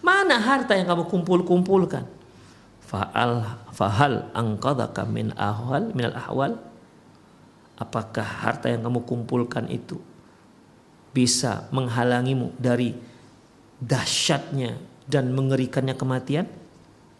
Mana 0.00 0.40
harta 0.40 0.72
yang 0.76 0.88
kamu 0.88 1.04
kumpul-kumpulkan? 1.08 2.08
Fa'al 2.88 3.44
fahal 3.70 4.32
angkadaka 4.34 5.04
min 5.06 5.30
ahwal 5.36 5.92
minal 5.92 6.16
ahwal? 6.16 6.56
Apakah 7.80 8.24
harta 8.24 8.68
yang 8.68 8.84
kamu 8.84 9.04
kumpulkan 9.08 9.68
itu 9.72 10.00
bisa 11.16 11.68
menghalangimu 11.72 12.52
dari 12.60 12.92
dahsyatnya 13.80 14.76
dan 15.08 15.32
mengerikannya 15.32 15.96
kematian? 15.96 16.44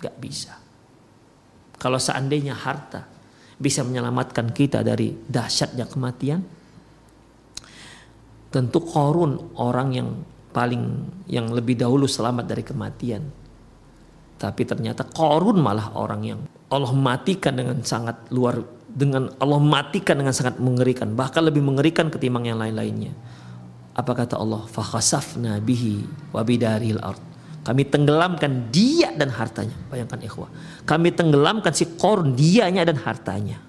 Gak 0.00 0.16
bisa. 0.20 0.56
Kalau 1.80 1.96
seandainya 1.96 2.52
harta 2.52 3.08
bisa 3.56 3.84
menyelamatkan 3.84 4.52
kita 4.52 4.84
dari 4.84 5.12
dahsyatnya 5.12 5.88
kematian, 5.88 6.40
tentu 8.52 8.78
korun 8.84 9.56
orang 9.56 9.88
yang 9.92 10.08
paling 10.50 10.82
yang 11.30 11.50
lebih 11.50 11.78
dahulu 11.78 12.06
selamat 12.06 12.44
dari 12.46 12.62
kematian. 12.66 13.22
Tapi 14.40 14.62
ternyata 14.64 15.04
korun 15.04 15.60
malah 15.60 15.92
orang 15.94 16.22
yang 16.24 16.40
Allah 16.72 16.92
matikan 16.96 17.52
dengan 17.54 17.82
sangat 17.84 18.30
luar 18.32 18.62
dengan 18.90 19.30
Allah 19.38 19.60
matikan 19.62 20.18
dengan 20.18 20.34
sangat 20.34 20.58
mengerikan, 20.58 21.14
bahkan 21.14 21.46
lebih 21.46 21.62
mengerikan 21.62 22.10
ketimbang 22.10 22.50
yang 22.50 22.58
lain-lainnya. 22.58 23.14
Apa 23.94 24.16
kata 24.16 24.38
Allah? 24.38 24.66
Fakhasafna 24.66 25.62
bihi 25.62 26.02
wa 26.34 26.42
bidaril 26.42 26.98
ard. 26.98 27.22
Kami 27.60 27.84
tenggelamkan 27.86 28.72
dia 28.72 29.12
dan 29.12 29.28
hartanya. 29.30 29.76
Bayangkan 29.92 30.18
ikhwah. 30.24 30.50
Kami 30.88 31.12
tenggelamkan 31.12 31.70
si 31.76 31.84
korun 32.00 32.32
dianya 32.32 32.82
dan 32.88 32.96
hartanya. 32.96 33.60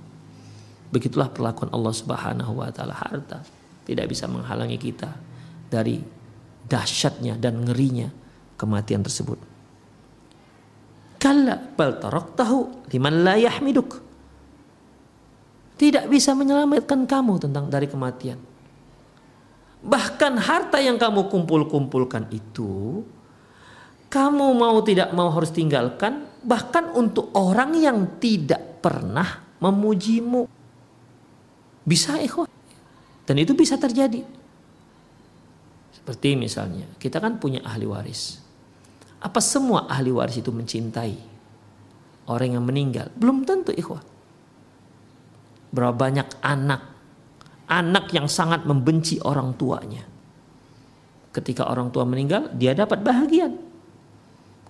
Begitulah 0.89 1.29
perlakuan 1.29 1.69
Allah 1.75 1.93
Subhanahu 1.93 2.51
wa 2.63 2.71
taala 2.71 2.95
harta 2.95 3.43
tidak 3.87 4.07
bisa 4.11 4.27
menghalangi 4.27 4.79
kita 4.79 5.11
dari 5.67 5.99
dahsyatnya 6.71 7.35
dan 7.35 7.67
ngerinya 7.67 8.07
kematian 8.55 9.03
tersebut. 9.03 9.35
Kalla 11.19 11.59
bal 11.59 11.99
tahu 11.99 12.87
liman 12.87 13.27
la 13.27 13.35
yahmiduk. 13.35 13.99
Tidak 15.75 16.07
bisa 16.07 16.31
menyelamatkan 16.31 17.03
kamu 17.03 17.33
tentang 17.41 17.67
dari 17.67 17.91
kematian. 17.91 18.39
Bahkan 19.81 20.33
harta 20.37 20.77
yang 20.77 20.95
kamu 21.01 21.27
kumpul-kumpulkan 21.27 22.29
itu 22.29 23.01
kamu 24.13 24.47
mau 24.53 24.77
tidak 24.85 25.09
mau 25.17 25.33
harus 25.33 25.49
tinggalkan 25.49 26.29
bahkan 26.45 26.93
untuk 26.93 27.33
orang 27.33 27.73
yang 27.77 27.97
tidak 28.21 28.81
pernah 28.81 29.41
memujimu. 29.57 30.45
Bisa 31.81 32.17
ikhwah. 32.21 32.49
Dan 33.25 33.41
itu 33.41 33.57
bisa 33.57 33.77
terjadi. 33.77 34.40
Seperti 36.01 36.33
misalnya, 36.33 36.89
kita 36.97 37.21
kan 37.21 37.37
punya 37.37 37.61
ahli 37.61 37.85
waris. 37.85 38.41
Apa 39.21 39.37
semua 39.37 39.85
ahli 39.85 40.09
waris 40.09 40.41
itu 40.41 40.49
mencintai 40.49 41.15
orang 42.25 42.57
yang 42.57 42.65
meninggal? 42.65 43.13
Belum 43.13 43.45
tentu 43.45 43.69
ikhwah. 43.69 44.01
Berapa 45.71 45.93
banyak 45.93 46.27
anak 46.41 46.91
anak 47.71 48.11
yang 48.11 48.27
sangat 48.27 48.67
membenci 48.67 49.23
orang 49.23 49.55
tuanya. 49.55 50.03
Ketika 51.31 51.71
orang 51.71 51.87
tua 51.95 52.03
meninggal, 52.03 52.51
dia 52.51 52.75
dapat 52.75 52.99
bahagia. 52.99 53.47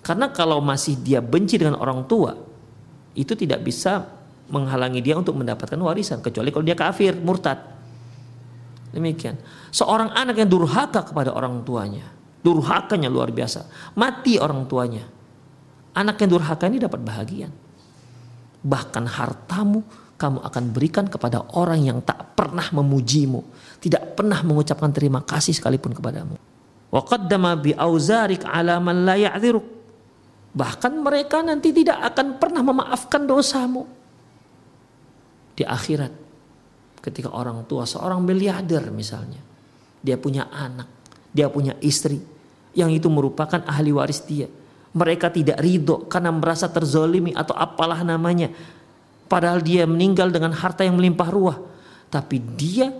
Karena 0.05 0.29
kalau 0.29 0.61
masih 0.61 1.01
dia 1.01 1.17
benci 1.17 1.57
dengan 1.57 1.82
orang 1.82 2.05
tua, 2.05 2.38
itu 3.17 3.34
tidak 3.34 3.65
bisa 3.65 4.05
menghalangi 4.53 5.01
dia 5.01 5.17
untuk 5.17 5.34
mendapatkan 5.34 5.77
warisan 5.82 6.21
kecuali 6.21 6.53
kalau 6.53 6.61
dia 6.61 6.77
kafir, 6.77 7.17
murtad. 7.17 7.57
Demikian. 8.93 9.41
Seorang 9.72 10.11
anak 10.11 10.36
yang 10.36 10.51
durhaka 10.51 11.07
kepada 11.07 11.32
orang 11.32 11.63
tuanya. 11.63 12.03
Durhakanya 12.43 13.07
luar 13.07 13.32
biasa. 13.32 13.65
Mati 13.95 14.36
orang 14.36 14.67
tuanya. 14.67 15.07
Anak 15.95 16.19
yang 16.24 16.36
durhaka 16.36 16.67
ini 16.67 16.80
dapat 16.80 16.99
bahagian. 16.99 17.51
Bahkan 18.61 19.03
hartamu 19.07 19.82
kamu 20.22 20.38
akan 20.45 20.63
berikan 20.69 21.09
kepada 21.09 21.41
orang 21.57 21.82
yang 21.82 21.99
tak 22.05 22.38
pernah 22.38 22.69
memujimu, 22.69 23.41
tidak 23.82 24.13
pernah 24.13 24.38
mengucapkan 24.45 24.93
terima 24.93 25.26
kasih 25.26 25.57
sekalipun 25.57 25.97
kepadamu. 25.97 26.38
Wa 26.93 27.01
qaddama 27.01 27.57
bi 27.57 27.74
auzarik 27.74 28.45
ala 28.45 28.78
man 28.78 29.01
la 29.01 29.17
ya'dhiruk. 29.17 29.65
Bahkan 30.53 30.93
mereka 31.01 31.41
nanti 31.41 31.74
tidak 31.74 31.97
akan 32.13 32.38
pernah 32.38 32.61
memaafkan 32.61 33.26
dosamu. 33.26 33.88
Di 35.57 35.65
akhirat 35.65 36.13
ketika 37.01 37.34
orang 37.34 37.65
tua 37.65 37.89
seorang 37.89 38.22
miliarder 38.22 38.93
misalnya, 38.93 39.41
dia 40.02 40.18
punya 40.18 40.49
anak, 40.49 40.89
dia 41.32 41.47
punya 41.47 41.78
istri 41.80 42.20
yang 42.76 42.89
itu 42.91 43.08
merupakan 43.08 43.62
ahli 43.66 43.93
waris 43.93 44.22
dia. 44.26 44.49
Mereka 44.91 45.32
tidak 45.32 45.64
ridho 45.64 46.04
karena 46.12 46.36
merasa 46.36 46.68
terzolimi 46.68 47.32
atau 47.32 47.56
apalah 47.56 48.04
namanya 48.04 48.52
Padahal 49.32 49.64
dia 49.64 49.88
meninggal 49.88 50.28
dengan 50.28 50.52
harta 50.52 50.84
yang 50.84 50.99
melimpah 50.99 51.32
ruah. 51.32 51.58
Tapi 52.12 52.36
dia 52.60 52.91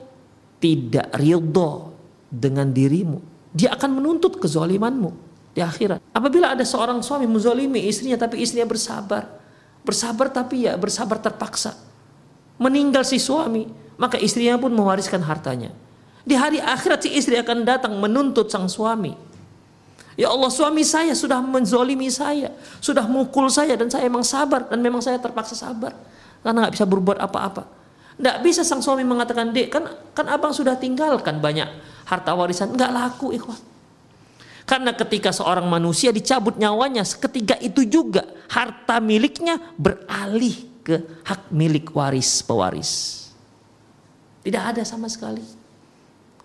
tidak 0.64 1.12
ridho 1.20 1.92
dengan 2.32 2.72
dirimu. 2.72 3.20
Dia 3.52 3.76
akan 3.76 4.00
menuntut 4.00 4.40
kezalimanmu 4.40 5.12
di 5.52 5.60
akhirat. 5.60 6.00
Apabila 6.16 6.56
ada 6.56 6.64
seorang 6.64 7.04
suami 7.04 7.28
menzalimi 7.28 7.84
istrinya 7.84 8.16
tapi 8.16 8.40
istrinya 8.40 8.64
bersabar. 8.64 9.28
Bersabar 9.84 10.32
tapi 10.32 10.72
ya 10.72 10.80
bersabar 10.80 11.20
terpaksa. 11.20 11.76
Meninggal 12.56 13.04
si 13.04 13.20
suami, 13.20 13.68
maka 14.00 14.16
istrinya 14.16 14.56
pun 14.56 14.72
mewariskan 14.72 15.20
hartanya. 15.28 15.76
Di 16.22 16.38
hari 16.38 16.62
akhirat 16.62 17.02
si 17.06 17.10
istri 17.18 17.38
akan 17.38 17.66
datang 17.66 17.98
menuntut 17.98 18.50
sang 18.50 18.70
suami. 18.70 19.14
Ya 20.20 20.30
Allah 20.30 20.52
suami 20.54 20.86
saya 20.86 21.16
sudah 21.18 21.40
menzolimi 21.42 22.12
saya, 22.12 22.52
sudah 22.84 23.08
mukul 23.08 23.48
saya 23.48 23.74
dan 23.80 23.88
saya 23.88 24.06
memang 24.06 24.28
sabar 24.28 24.68
dan 24.70 24.78
memang 24.84 25.02
saya 25.02 25.18
terpaksa 25.18 25.56
sabar 25.56 25.96
karena 26.44 26.68
nggak 26.68 26.74
bisa 26.78 26.86
berbuat 26.86 27.18
apa-apa. 27.18 27.64
Nggak 28.22 28.38
bisa 28.46 28.62
sang 28.62 28.84
suami 28.84 29.02
mengatakan, 29.02 29.50
dek 29.50 29.72
kan 29.72 29.84
kan 30.14 30.26
abang 30.30 30.54
sudah 30.54 30.78
tinggalkan 30.78 31.42
banyak 31.42 31.66
harta 32.06 32.38
warisan, 32.38 32.76
nggak 32.76 32.92
laku 32.92 33.34
ikhwan. 33.34 33.58
Karena 34.68 34.94
ketika 34.94 35.34
seorang 35.34 35.66
manusia 35.66 36.14
dicabut 36.14 36.56
nyawanya, 36.60 37.02
seketika 37.02 37.58
itu 37.58 37.82
juga 37.88 38.28
harta 38.52 39.02
miliknya 39.02 39.58
beralih 39.80 40.70
ke 40.86 41.02
hak 41.26 41.50
milik 41.50 41.90
waris 41.98 42.46
pewaris. 42.46 42.92
Tidak 44.46 44.64
ada 44.76 44.84
sama 44.86 45.10
sekali. 45.10 45.61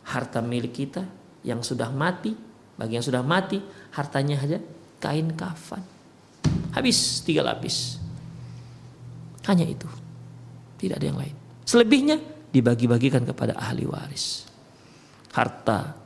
Harta 0.06 0.38
milik 0.38 0.72
kita 0.86 1.02
yang 1.42 1.60
sudah 1.62 1.90
mati, 1.90 2.32
bagi 2.78 2.94
yang 2.98 3.06
sudah 3.06 3.22
mati, 3.26 3.58
hartanya 3.94 4.38
hanya 4.38 4.58
kain 5.02 5.34
kafan. 5.34 5.82
Habis 6.74 7.22
tiga 7.26 7.42
lapis. 7.42 7.98
Hanya 9.46 9.66
itu. 9.66 9.88
Tidak 10.76 10.96
ada 10.98 11.06
yang 11.06 11.18
lain. 11.18 11.34
Selebihnya 11.66 12.22
dibagi-bagikan 12.52 13.26
kepada 13.26 13.58
ahli 13.58 13.88
waris. 13.88 14.46
Harta, 15.34 15.96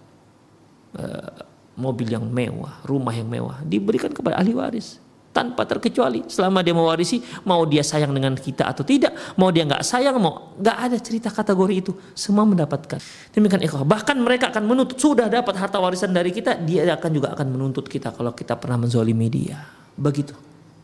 eh, 0.97 1.45
mobil 1.77 2.09
yang 2.09 2.25
mewah, 2.25 2.81
rumah 2.89 3.13
yang 3.13 3.29
mewah 3.29 3.61
diberikan 3.65 4.13
kepada 4.13 4.41
ahli 4.41 4.57
waris 4.57 5.10
tanpa 5.31 5.63
terkecuali. 5.67 6.27
Selama 6.27 6.61
dia 6.61 6.75
mewarisi 6.75 7.23
mau 7.47 7.63
dia 7.67 7.87
sayang 7.87 8.11
dengan 8.11 8.35
kita 8.35 8.67
atau 8.67 8.83
tidak 8.83 9.15
mau 9.39 9.55
dia 9.55 9.67
nggak 9.67 9.83
sayang 9.83 10.19
mau 10.19 10.55
nggak 10.59 10.77
ada 10.91 10.97
cerita 10.99 11.29
kategori 11.31 11.75
itu 11.75 11.93
semua 12.15 12.43
mendapatkan. 12.47 12.99
Demikian 13.31 13.63
ikhwah 13.63 13.87
bahkan 13.87 14.19
mereka 14.19 14.51
akan 14.51 14.67
menuntut 14.67 14.99
sudah 14.99 15.31
dapat 15.31 15.55
harta 15.57 15.79
warisan 15.79 16.11
dari 16.11 16.35
kita 16.35 16.59
dia 16.63 16.87
akan 16.95 17.11
juga 17.15 17.33
akan 17.35 17.47
menuntut 17.47 17.87
kita 17.87 18.11
kalau 18.11 18.35
kita 18.35 18.59
pernah 18.59 18.83
menzolimi 18.83 19.31
dia. 19.31 19.63
Begitu. 19.95 20.35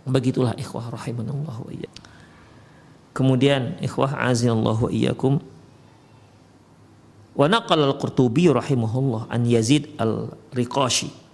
Begitulah 0.07 0.55
ikhwah 0.55 0.95
rahimanallah 0.95 1.57
wa 1.59 1.73
Kemudian 3.11 3.81
ikhwah 3.83 4.29
azillahu 4.29 4.87
wa 4.87 4.91
iyyakum 4.93 5.41
wa 7.35 7.47
naqal 7.49 7.81
al-Qurtubi 7.81 8.53
rahimahullah 8.53 9.33
an 9.33 9.43
Yazid 9.49 9.97
al-Riqashi. 9.99 11.26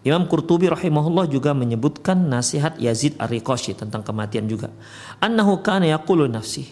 Imam 0.00 0.24
Qurtubi 0.24 0.68
rahimahullah 0.72 1.28
juga 1.28 1.52
menyebutkan 1.52 2.16
nasihat 2.16 2.80
Yazid 2.80 3.20
al-Riqashi 3.20 3.76
tentang 3.76 4.00
kematian 4.00 4.48
juga. 4.48 4.72
Annahu 5.20 5.60
kana 5.60 5.84
yaqulu 5.92 6.24
nafsi. 6.24 6.64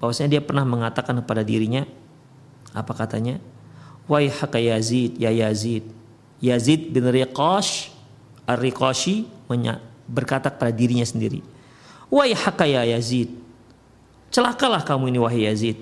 Bahwasanya 0.00 0.40
dia 0.40 0.42
pernah 0.44 0.64
mengatakan 0.64 1.20
kepada 1.20 1.44
dirinya 1.44 1.84
apa 2.72 2.92
katanya? 2.96 3.36
Wahai 4.08 4.32
haka 4.32 4.56
Yazid, 4.56 5.20
ya 5.20 5.28
Yazid. 5.28 5.84
Yazid 6.40 6.88
bin 6.88 7.04
Riqash 7.04 7.92
Ar-Riqashi 8.48 9.28
berkata 10.08 10.48
kepada 10.48 10.72
dirinya 10.72 11.04
sendiri. 11.04 11.44
Wahai 12.08 12.32
haka 12.32 12.64
ya 12.64 12.82
Yazid, 12.88 13.30
Celakalah 14.30 14.86
kamu 14.86 15.10
ini 15.10 15.18
wahai 15.18 15.42
Yazid. 15.50 15.78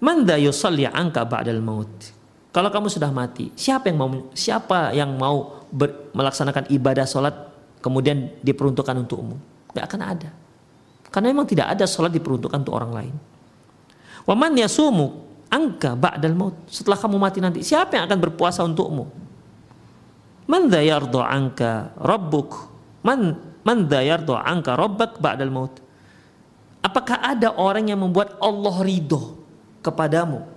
Manda 0.00 0.40
yusalli 0.40 0.88
angka 0.88 1.28
ba'dal 1.28 1.60
maut. 1.60 1.92
Kalau 2.56 2.72
kamu 2.72 2.88
sudah 2.88 3.12
mati, 3.12 3.52
siapa 3.52 3.92
yang 3.92 4.00
mau 4.00 4.08
siapa 4.32 4.96
yang 4.96 5.12
mau 5.12 5.60
ber, 5.68 6.08
melaksanakan 6.16 6.72
ibadah 6.72 7.04
sholat 7.04 7.36
kemudian 7.84 8.32
diperuntukkan 8.40 8.96
untukmu? 9.04 9.36
Gak 9.76 9.84
akan 9.84 10.00
ada. 10.16 10.32
Karena 11.12 11.36
memang 11.36 11.44
tidak 11.44 11.76
ada 11.76 11.84
sholat 11.84 12.08
diperuntukkan 12.16 12.56
untuk 12.56 12.72
orang 12.72 12.96
lain. 12.96 13.14
Waman 14.24 14.56
yasumu 14.56 15.20
angka 15.52 16.00
ba'dal 16.00 16.32
maut. 16.32 16.56
Setelah 16.72 16.96
kamu 16.96 17.20
mati 17.20 17.44
nanti, 17.44 17.60
siapa 17.60 18.00
yang 18.00 18.08
akan 18.08 18.24
berpuasa 18.24 18.64
untukmu? 18.64 19.04
Man 20.48 20.72
yardo 20.72 21.20
angka 21.20 21.92
rabbuk. 22.00 22.72
Man 23.04 23.36
man 23.68 23.84
yardo 23.84 24.32
angka 24.32 24.80
rabbak 24.80 25.20
ba'dal 25.20 25.52
maut. 25.52 25.76
Apakah 26.80 27.20
ada 27.20 27.52
orang 27.52 27.92
yang 27.92 28.00
membuat 28.00 28.32
Allah 28.40 28.80
ridho 28.80 29.36
kepadamu? 29.84 30.55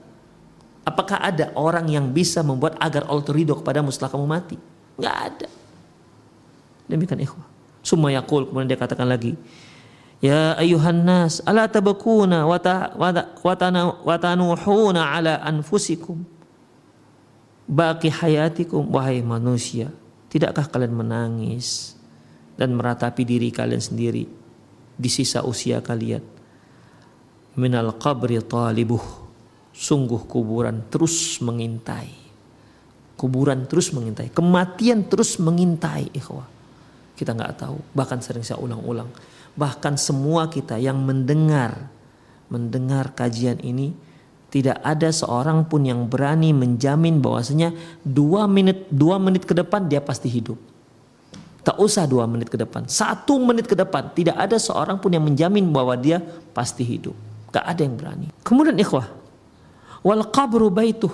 Apakah 0.89 1.21
ada 1.21 1.53
orang 1.53 1.85
yang 1.85 2.09
bisa 2.09 2.41
membuat 2.41 2.73
agar 2.81 3.05
Allah 3.05 3.29
ridho 3.29 3.53
kepadamu 3.61 3.93
setelah 3.93 4.17
kamu 4.17 4.25
mati? 4.25 4.57
Enggak 4.97 5.17
ada. 5.29 5.47
Demikian 6.89 7.21
ikhwah. 7.21 7.45
Summa 7.85 8.09
yaqul 8.09 8.49
kemudian 8.49 8.73
dia 8.73 8.79
katakan 8.81 9.05
lagi, 9.05 9.37
Ya 10.19 10.57
ayuhan 10.57 11.05
nas, 11.05 11.39
ala 11.47 11.69
tabakuna 11.69 12.43
wa 12.43 12.59
tanuhuna 14.19 15.01
ala 15.15 15.39
anfusikum 15.45 16.27
baki 17.69 18.11
hayatikum 18.11 18.89
wahai 18.91 19.23
manusia 19.23 19.93
tidakkah 20.27 20.67
kalian 20.67 20.91
menangis 20.91 21.95
dan 22.59 22.75
meratapi 22.75 23.23
diri 23.23 23.53
kalian 23.53 23.79
sendiri 23.79 24.27
di 24.99 25.09
sisa 25.09 25.45
usia 25.47 25.79
kalian. 25.79 26.19
Minal 27.55 27.95
qabri 27.95 28.35
talibuh. 28.43 29.28
Sungguh 29.75 30.25
kuburan 30.27 30.85
terus 30.91 31.39
mengintai. 31.39 32.11
Kuburan 33.19 33.67
terus 33.67 33.91
mengintai. 33.91 34.31
Kematian 34.31 35.07
terus 35.07 35.39
mengintai 35.39 36.11
ikhwah. 36.15 36.47
Kita 37.15 37.35
nggak 37.35 37.53
tahu. 37.59 37.77
Bahkan 37.95 38.19
sering 38.23 38.43
saya 38.47 38.59
ulang-ulang. 38.63 39.11
Bahkan 39.55 39.99
semua 39.99 40.47
kita 40.47 40.79
yang 40.79 41.03
mendengar. 41.03 41.91
Mendengar 42.47 43.11
kajian 43.11 43.59
ini. 43.59 43.91
Tidak 44.49 44.81
ada 44.81 45.13
seorang 45.13 45.69
pun 45.69 45.85
yang 45.85 46.09
berani 46.09 46.49
menjamin 46.57 47.21
bahwasanya 47.21 47.69
dua 48.01 48.49
menit 48.49 48.89
dua 48.89 49.21
menit 49.21 49.45
ke 49.45 49.53
depan 49.53 49.85
dia 49.85 50.01
pasti 50.01 50.25
hidup. 50.25 50.57
Tak 51.61 51.77
usah 51.77 52.09
dua 52.09 52.25
menit 52.25 52.49
ke 52.49 52.57
depan, 52.57 52.89
satu 52.89 53.37
menit 53.37 53.69
ke 53.69 53.77
depan 53.77 54.09
tidak 54.17 54.41
ada 54.41 54.57
seorang 54.57 54.97
pun 54.97 55.13
yang 55.13 55.21
menjamin 55.21 55.69
bahwa 55.69 55.93
dia 55.93 56.17
pasti 56.49 56.81
hidup. 56.81 57.13
Gak 57.53 57.61
ada 57.61 57.81
yang 57.85 57.93
berani. 57.93 58.27
Kemudian 58.41 58.73
ikhwah, 58.73 59.05
wal 60.05 60.23
qabru 60.29 60.69
baituh. 60.71 61.11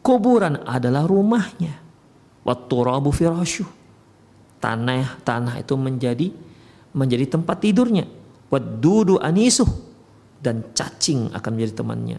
Kuburan 0.00 0.64
adalah 0.64 1.04
rumahnya. 1.04 1.76
Watturabu 2.40 3.12
firasyu. 3.12 3.68
Tanah 4.60 5.20
tanah 5.20 5.60
itu 5.60 5.76
menjadi 5.76 6.32
menjadi 6.96 7.36
tempat 7.36 7.60
tidurnya. 7.60 8.08
Wadudu 8.50 9.20
anisuh 9.20 9.68
dan 10.40 10.64
cacing 10.72 11.30
akan 11.36 11.50
menjadi 11.52 11.74
temannya. 11.84 12.18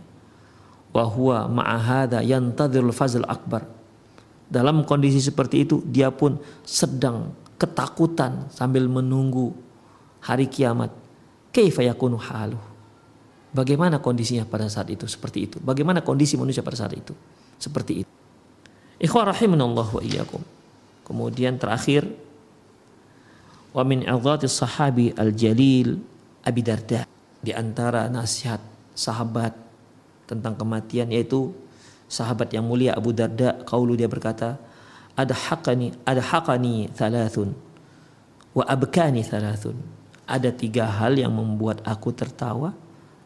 Wahwa 0.94 1.48
ma'ahada 1.48 2.22
yantadhirul 2.22 2.94
fazl 2.94 3.26
akbar 3.26 3.66
dalam 4.52 4.84
kondisi 4.84 5.24
seperti 5.24 5.64
itu 5.64 5.80
dia 5.88 6.12
pun 6.12 6.36
sedang 6.68 7.32
ketakutan 7.56 8.52
sambil 8.52 8.84
menunggu 8.92 9.56
hari 10.20 10.52
kiamat. 10.52 10.92
Kaifa 11.56 11.88
yakunu 11.88 12.20
halu? 12.20 12.60
Bagaimana 13.52 14.00
kondisinya 14.00 14.48
pada 14.48 14.72
saat 14.72 14.88
itu? 14.88 15.04
Seperti 15.08 15.40
itu. 15.52 15.58
Bagaimana 15.60 16.00
kondisi 16.00 16.40
manusia 16.40 16.64
pada 16.64 16.80
saat 16.80 16.96
itu? 16.96 17.12
Seperti 17.60 18.08
itu. 18.08 18.12
Ikhwah 19.02 19.36
rahimanallah 19.36 19.88
wa 19.92 20.02
iyyakum. 20.02 20.40
Kemudian 21.04 21.60
terakhir 21.60 22.08
wa 23.76 23.84
min 23.84 24.08
sahabi 24.48 25.12
al-jalil 25.16 26.00
Abi 26.42 26.62
Darda 26.64 27.04
di 27.42 27.52
antara 27.52 28.08
nasihat 28.08 28.62
sahabat 28.96 29.56
tentang 30.28 30.56
kematian 30.56 31.12
yaitu 31.12 31.52
sahabat 32.12 32.52
yang 32.56 32.68
mulia 32.68 32.96
Abu 32.96 33.12
Darda 33.16 33.64
kaulu 33.68 33.96
dia 33.96 34.08
berkata 34.08 34.60
ada 35.16 35.36
hakani 35.36 36.88
thalathun 36.96 37.56
wa 38.52 38.64
abkani 38.68 39.24
thalathun 39.24 39.76
ada 40.28 40.52
tiga 40.52 40.88
hal 40.88 41.16
yang 41.20 41.32
membuat 41.32 41.84
aku 41.84 42.12
tertawa 42.16 42.76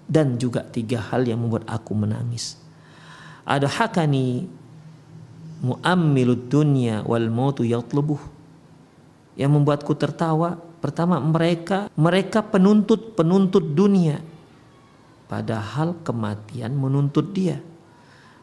dan 0.05 0.37
juga 0.37 0.61
tiga 0.61 1.01
hal 1.01 1.25
yang 1.25 1.41
membuat 1.41 1.65
aku 1.65 1.97
menangis. 1.97 2.57
Ada 3.45 3.69
hakani 3.69 4.45
muammilud 5.61 6.49
dunya 6.49 7.01
wal 7.05 7.29
mautu 7.29 7.65
yatlubuh. 7.65 8.21
Yang 9.35 9.51
membuatku 9.51 9.93
tertawa 9.99 10.55
pertama 10.79 11.19
mereka 11.19 11.91
mereka 11.97 12.39
penuntut 12.45 13.17
penuntut 13.17 13.65
dunia. 13.75 14.21
Padahal 15.25 15.97
kematian 16.05 16.71
menuntut 16.77 17.33
dia. 17.33 17.59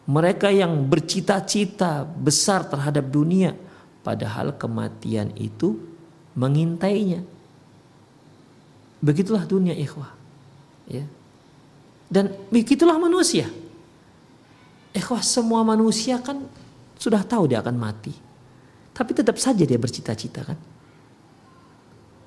Mereka 0.03 0.51
yang 0.51 0.91
bercita-cita 0.91 2.03
besar 2.03 2.67
terhadap 2.67 3.07
dunia 3.07 3.55
padahal 4.03 4.59
kematian 4.59 5.31
itu 5.39 5.79
mengintainya. 6.35 7.23
Begitulah 8.99 9.47
dunia 9.47 9.79
ikhwah. 9.79 10.11
Ya 10.91 11.07
dan 12.13 12.37
begitulah 12.53 13.01
manusia 13.01 13.49
ikhwah 14.93 15.25
semua 15.25 15.65
manusia 15.65 16.21
kan 16.21 16.45
sudah 17.01 17.25
tahu 17.25 17.49
dia 17.49 17.65
akan 17.65 17.77
mati 17.81 18.13
tapi 18.93 19.17
tetap 19.17 19.41
saja 19.41 19.65
dia 19.65 19.81
bercita-cita 19.81 20.45
kan 20.45 20.59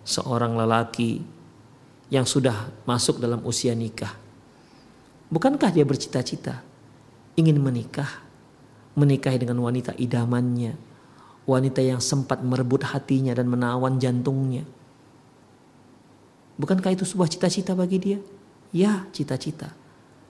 seorang 0.01 0.57
lelaki 0.57 1.21
yang 2.09 2.25
sudah 2.25 2.73
masuk 2.89 3.21
dalam 3.21 3.45
usia 3.45 3.77
nikah 3.77 4.17
bukankah 5.29 5.69
dia 5.69 5.85
bercita-cita 5.85 6.75
ingin 7.35 7.59
menikah, 7.59 8.23
menikahi 8.95 9.35
dengan 9.39 9.59
wanita 9.59 9.91
idamannya, 9.99 10.73
wanita 11.43 11.83
yang 11.83 11.99
sempat 11.99 12.39
merebut 12.41 12.87
hatinya 12.87 13.35
dan 13.35 13.51
menawan 13.51 13.99
jantungnya. 13.99 14.63
Bukankah 16.55 16.95
itu 16.95 17.03
sebuah 17.03 17.27
cita-cita 17.27 17.75
bagi 17.75 17.99
dia? 17.99 18.19
Ya, 18.75 19.07
cita-cita. 19.15 19.71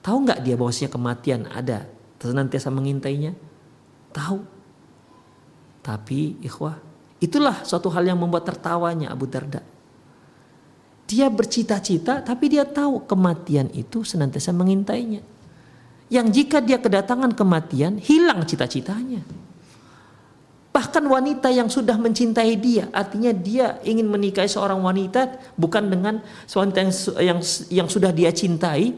Tahu 0.05 0.21
nggak 0.21 0.45
dia 0.45 0.53
bahwasanya 0.53 0.93
kematian 0.93 1.49
ada 1.49 1.89
senantiasa 2.21 2.69
mengintainya? 2.69 3.33
Tahu. 4.13 4.37
Tapi 5.81 6.37
ikhwah, 6.45 6.77
itulah 7.17 7.65
suatu 7.65 7.89
hal 7.89 8.05
yang 8.05 8.21
membuat 8.21 8.45
tertawanya 8.45 9.09
Abu 9.09 9.25
Darda. 9.25 9.65
Dia 11.09 11.25
bercita-cita 11.29 12.21
tapi 12.21 12.53
dia 12.53 12.65
tahu 12.65 13.05
kematian 13.09 13.69
itu 13.73 14.05
senantiasa 14.05 14.53
mengintainya 14.53 15.21
yang 16.09 16.29
jika 16.29 16.61
dia 16.61 16.77
kedatangan 16.77 17.33
kematian 17.33 17.97
hilang 17.97 18.45
cita-citanya. 18.45 19.25
Bahkan 20.75 21.07
wanita 21.07 21.47
yang 21.55 21.71
sudah 21.71 21.95
mencintai 21.95 22.59
dia, 22.59 22.91
artinya 22.91 23.31
dia 23.31 23.79
ingin 23.87 24.11
menikahi 24.11 24.51
seorang 24.51 24.83
wanita 24.83 25.55
bukan 25.55 25.87
dengan 25.87 26.19
wanita 26.51 26.83
yang 26.83 26.91
yang, 27.23 27.39
yang 27.71 27.87
sudah 27.87 28.11
dia 28.11 28.27
cintai, 28.35 28.91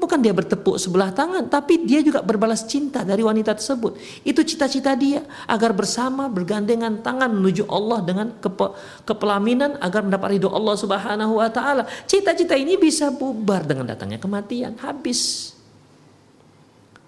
bukan 0.00 0.16
dia 0.24 0.32
bertepuk 0.32 0.80
sebelah 0.80 1.12
tangan, 1.12 1.44
tapi 1.52 1.84
dia 1.84 2.00
juga 2.00 2.24
berbalas 2.24 2.64
cinta 2.64 3.04
dari 3.04 3.20
wanita 3.20 3.52
tersebut. 3.52 4.00
Itu 4.24 4.40
cita-cita 4.40 4.96
dia 4.96 5.28
agar 5.44 5.76
bersama 5.76 6.24
bergandengan 6.24 7.04
tangan 7.04 7.36
menuju 7.36 7.68
Allah 7.68 8.00
dengan 8.00 8.32
kepe, 8.40 8.72
kepelaminan 9.04 9.76
agar 9.84 10.08
mendapat 10.08 10.40
ridho 10.40 10.48
Allah 10.48 10.72
Subhanahu 10.72 11.36
wa 11.36 11.52
taala. 11.52 11.84
Cita-cita 12.08 12.56
ini 12.56 12.80
bisa 12.80 13.12
bubar 13.12 13.60
dengan 13.60 13.92
datangnya 13.92 14.16
kematian, 14.16 14.80
habis. 14.80 15.52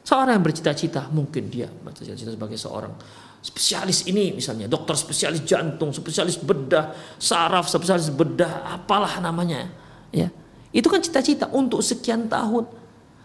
Seorang 0.05 0.37
yang 0.37 0.45
bercita-cita 0.45 1.09
mungkin 1.09 1.49
dia 1.49 1.73
bercita-cita 1.73 2.37
sebagai 2.37 2.61
seorang 2.61 2.93
spesialis 3.41 4.05
ini 4.05 4.37
misalnya 4.37 4.69
dokter 4.69 4.93
spesialis 4.97 5.41
jantung, 5.49 5.91
spesialis 5.97 6.37
bedah, 6.37 6.93
saraf, 7.17 7.67
spesialis 7.73 8.13
bedah, 8.13 8.77
apalah 8.77 9.21
namanya, 9.21 9.69
ya. 10.13 10.29
Itu 10.71 10.87
kan 10.87 11.03
cita-cita 11.03 11.51
untuk 11.51 11.83
sekian 11.83 12.31
tahun. 12.31 12.69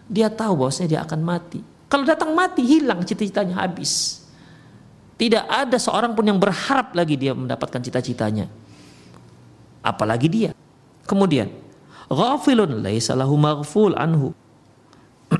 Dia 0.09 0.33
tahu 0.33 0.65
bahwasanya 0.65 0.89
dia 0.89 1.01
akan 1.05 1.21
mati. 1.21 1.61
Kalau 1.85 2.01
datang 2.01 2.33
mati 2.33 2.65
hilang 2.65 3.05
cita-citanya 3.05 3.61
habis. 3.61 4.25
Tidak 5.15 5.47
ada 5.47 5.79
seorang 5.79 6.11
pun 6.11 6.27
yang 6.27 6.41
berharap 6.41 6.91
lagi 6.91 7.15
dia 7.15 7.31
mendapatkan 7.31 7.79
cita-citanya. 7.79 8.49
Apalagi 9.85 10.27
dia. 10.27 10.51
Kemudian, 11.05 11.53
ghafilun 12.09 12.81
laisa 12.81 13.13
lahu 13.13 13.37
maghful 13.37 13.93
anhu. 13.95 14.33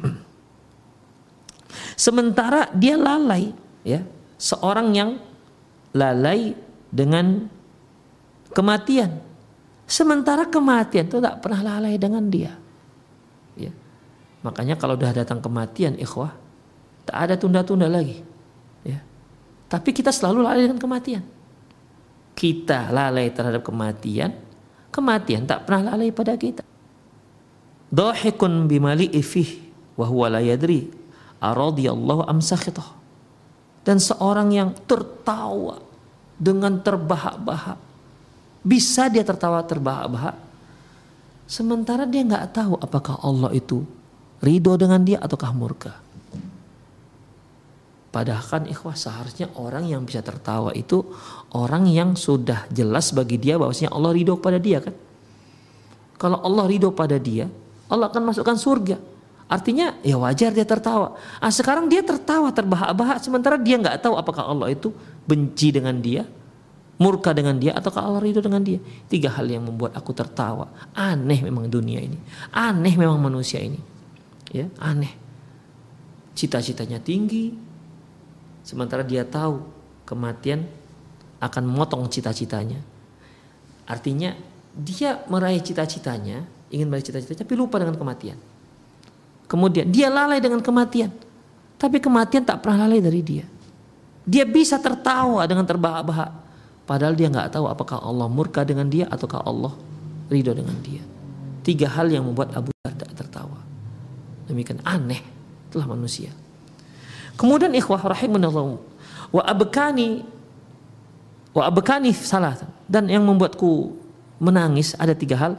Sementara 2.05 2.69
dia 2.71 2.95
lalai, 2.95 3.51
ya, 3.81 4.05
seorang 4.35 4.91
yang 4.95 5.09
lalai 5.95 6.55
dengan 6.91 7.47
kematian. 8.51 9.19
Sementara 9.85 10.49
kematian 10.49 11.05
itu 11.05 11.21
tak 11.21 11.45
pernah 11.45 11.61
lalai 11.61 11.95
dengan 11.99 12.25
dia. 12.25 12.57
Ya. 13.55 13.71
Makanya 14.41 14.75
kalau 14.75 14.97
sudah 14.97 15.13
datang 15.13 15.39
kematian, 15.39 15.95
ikhwah, 15.99 16.33
tak 17.05 17.15
ada 17.15 17.33
tunda-tunda 17.37 17.85
lagi. 17.85 18.25
Ya. 18.81 18.99
Tapi 19.69 19.93
kita 19.93 20.09
selalu 20.09 20.41
lalai 20.41 20.65
dengan 20.65 20.81
kematian. 20.81 21.23
Kita 22.35 22.91
lalai 22.91 23.31
terhadap 23.31 23.63
kematian, 23.63 24.33
kematian 24.91 25.47
tak 25.47 25.63
pernah 25.69 25.93
lalai 25.93 26.11
pada 26.11 26.35
kita. 26.35 26.65
Dohikun 27.93 28.67
bimali 28.67 29.07
ifih 29.13 29.71
wahwa 29.95 30.27
la 30.35 30.41
yadri 30.43 30.91
dan 33.85 34.01
seorang 34.01 34.49
yang 34.51 34.69
tertawa 34.89 35.79
dengan 36.35 36.81
terbahak-bahak. 36.81 37.79
Bisa 38.65 39.07
dia 39.13 39.21
tertawa 39.21 39.61
terbahak-bahak? 39.61 40.35
Sementara 41.45 42.09
dia 42.09 42.25
nggak 42.25 42.57
tahu 42.57 42.73
apakah 42.81 43.21
Allah 43.21 43.53
itu 43.53 43.85
ridho 44.41 44.73
dengan 44.75 45.05
dia 45.05 45.21
ataukah 45.21 45.53
murka. 45.53 45.93
Padahal 48.09 48.47
kan 48.47 48.63
ikhwah 48.65 48.95
seharusnya 48.95 49.51
orang 49.59 49.91
yang 49.91 50.01
bisa 50.07 50.23
tertawa 50.23 50.71
itu 50.71 51.03
orang 51.53 51.85
yang 51.85 52.17
sudah 52.17 52.65
jelas 52.71 53.11
bagi 53.11 53.37
dia 53.37 53.59
bahwasanya 53.59 53.91
Allah 53.93 54.11
ridho 54.15 54.39
pada 54.39 54.57
dia 54.57 54.81
kan? 54.81 54.95
Kalau 56.15 56.39
Allah 56.41 56.65
ridho 56.65 56.89
pada 56.95 57.19
dia 57.19 57.45
Allah 57.91 58.09
akan 58.09 58.33
masukkan 58.33 58.57
surga 58.57 58.97
Artinya 59.45 59.93
ya 60.01 60.17
wajar 60.17 60.49
dia 60.49 60.65
tertawa. 60.65 61.13
Ah 61.37 61.53
sekarang 61.53 61.85
dia 61.85 62.01
tertawa 62.01 62.49
terbahak-bahak 62.49 63.21
sementara 63.21 63.61
dia 63.61 63.77
nggak 63.77 64.01
tahu 64.01 64.17
apakah 64.17 64.49
Allah 64.49 64.73
itu 64.73 64.89
benci 65.29 65.69
dengan 65.69 66.01
dia, 66.01 66.25
murka 66.97 67.29
dengan 67.29 67.53
dia 67.59 67.77
ataukah 67.77 68.01
Allah 68.01 68.25
ridho 68.25 68.41
dengan 68.41 68.65
dia. 68.65 68.81
Tiga 69.05 69.29
hal 69.37 69.45
yang 69.45 69.67
membuat 69.67 69.93
aku 69.93 70.17
tertawa. 70.17 70.71
Aneh 70.97 71.45
memang 71.45 71.69
dunia 71.69 72.01
ini. 72.01 72.17
Aneh 72.49 72.97
memang 72.97 73.21
manusia 73.21 73.61
ini. 73.61 73.77
Ya, 74.49 74.65
aneh. 74.81 75.13
Cita-citanya 76.35 76.97
tinggi 76.97 77.53
sementara 78.65 79.05
dia 79.05 79.21
tahu 79.23 79.61
kematian 80.09 80.65
akan 81.37 81.63
memotong 81.69 82.09
cita-citanya. 82.09 82.81
Artinya 83.85 84.33
dia 84.73 85.21
meraih 85.29 85.61
cita-citanya, 85.61 86.49
ingin 86.73 86.89
meraih 86.89 87.05
cita-citanya 87.05 87.45
tapi 87.45 87.53
lupa 87.53 87.77
dengan 87.77 87.93
kematian. 87.93 88.54
Kemudian 89.45 89.89
dia 89.89 90.09
lalai 90.09 90.41
dengan 90.41 90.61
kematian. 90.61 91.13
Tapi 91.75 92.01
kematian 92.01 92.45
tak 92.45 92.65
pernah 92.65 92.85
lalai 92.85 93.01
dari 93.01 93.21
dia. 93.21 93.45
Dia 94.25 94.43
bisa 94.47 94.81
tertawa 94.81 95.45
dengan 95.45 95.67
terbahak-bahak. 95.69 96.31
Padahal 96.85 97.13
dia 97.13 97.29
nggak 97.29 97.53
tahu 97.53 97.65
apakah 97.69 98.01
Allah 98.01 98.29
murka 98.29 98.65
dengan 98.65 98.89
dia 98.89 99.09
ataukah 99.09 99.41
Allah 99.45 99.73
ridho 100.29 100.53
dengan 100.53 100.77
dia. 100.81 101.01
Tiga 101.65 101.89
hal 101.89 102.09
yang 102.09 102.25
membuat 102.25 102.53
Abu 102.53 102.69
Darda 102.81 103.05
tertawa. 103.13 103.61
Demikian 104.45 104.81
aneh 104.85 105.21
telah 105.73 105.89
manusia. 105.89 106.29
Kemudian 107.35 107.73
ikhwah 107.73 108.01
rahimunallah 108.05 108.77
wa 109.33 109.41
abkani 109.43 110.23
wa 111.51 111.63
abkani 111.67 112.13
salah 112.15 112.55
dan 112.87 113.09
yang 113.09 113.25
membuatku 113.25 113.97
menangis 114.39 114.93
ada 114.95 115.11
tiga 115.17 115.35
hal 115.35 115.53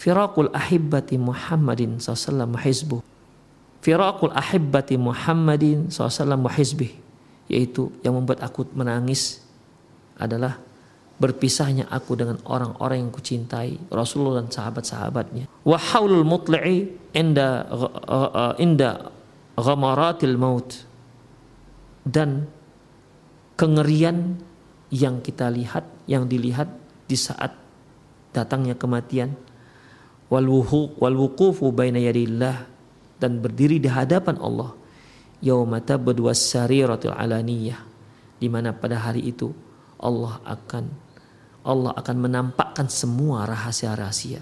firaqul 0.00 0.50
ahibbati 0.50 1.20
Muhammadin 1.20 2.00
sallallahu 2.00 2.56
alaihi 2.56 2.98
Firaqul 3.80 4.36
ahibbati 4.36 5.00
Muhammadin 5.00 5.88
SAW 5.88 6.36
wa 6.36 6.52
yaitu 7.50 7.90
yang 8.04 8.14
membuat 8.14 8.44
aku 8.44 8.68
menangis 8.76 9.42
adalah 10.20 10.60
berpisahnya 11.20 11.88
aku 11.88 12.16
dengan 12.16 12.40
orang-orang 12.48 13.04
yang 13.04 13.12
kucintai 13.12 13.92
Rasulullah 13.92 14.44
dan 14.44 14.52
sahabat-sahabatnya. 14.52 15.48
Wa 15.64 15.76
haulul 15.76 16.24
mutli'i 16.24 16.92
inda 17.16 17.68
inda 18.60 19.12
ghamaratil 19.56 20.36
maut. 20.36 20.86
Dan 22.00 22.48
kengerian 23.56 24.40
yang 24.88 25.20
kita 25.20 25.52
lihat 25.52 25.84
yang 26.08 26.24
dilihat 26.28 26.68
di 27.04 27.16
saat 27.16 27.52
datangnya 28.32 28.76
kematian. 28.76 29.36
Wal 30.30 30.46
wuqufu 30.46 31.74
baina 31.74 31.98
yadillah 31.98 32.69
dan 33.20 33.38
berdiri 33.38 33.76
di 33.76 33.86
hadapan 33.86 34.40
Allah 34.40 34.72
yauma 35.44 35.78
tabdu 35.84 36.26
was-sariratul 36.26 37.12
alaniyah 37.12 37.80
di 38.40 38.48
mana 38.48 38.72
pada 38.72 38.96
hari 38.96 39.28
itu 39.28 39.52
Allah 40.00 40.40
akan 40.48 40.88
Allah 41.60 41.92
akan 41.92 42.16
menampakkan 42.24 42.88
semua 42.88 43.44
rahasia-rahasia. 43.44 44.40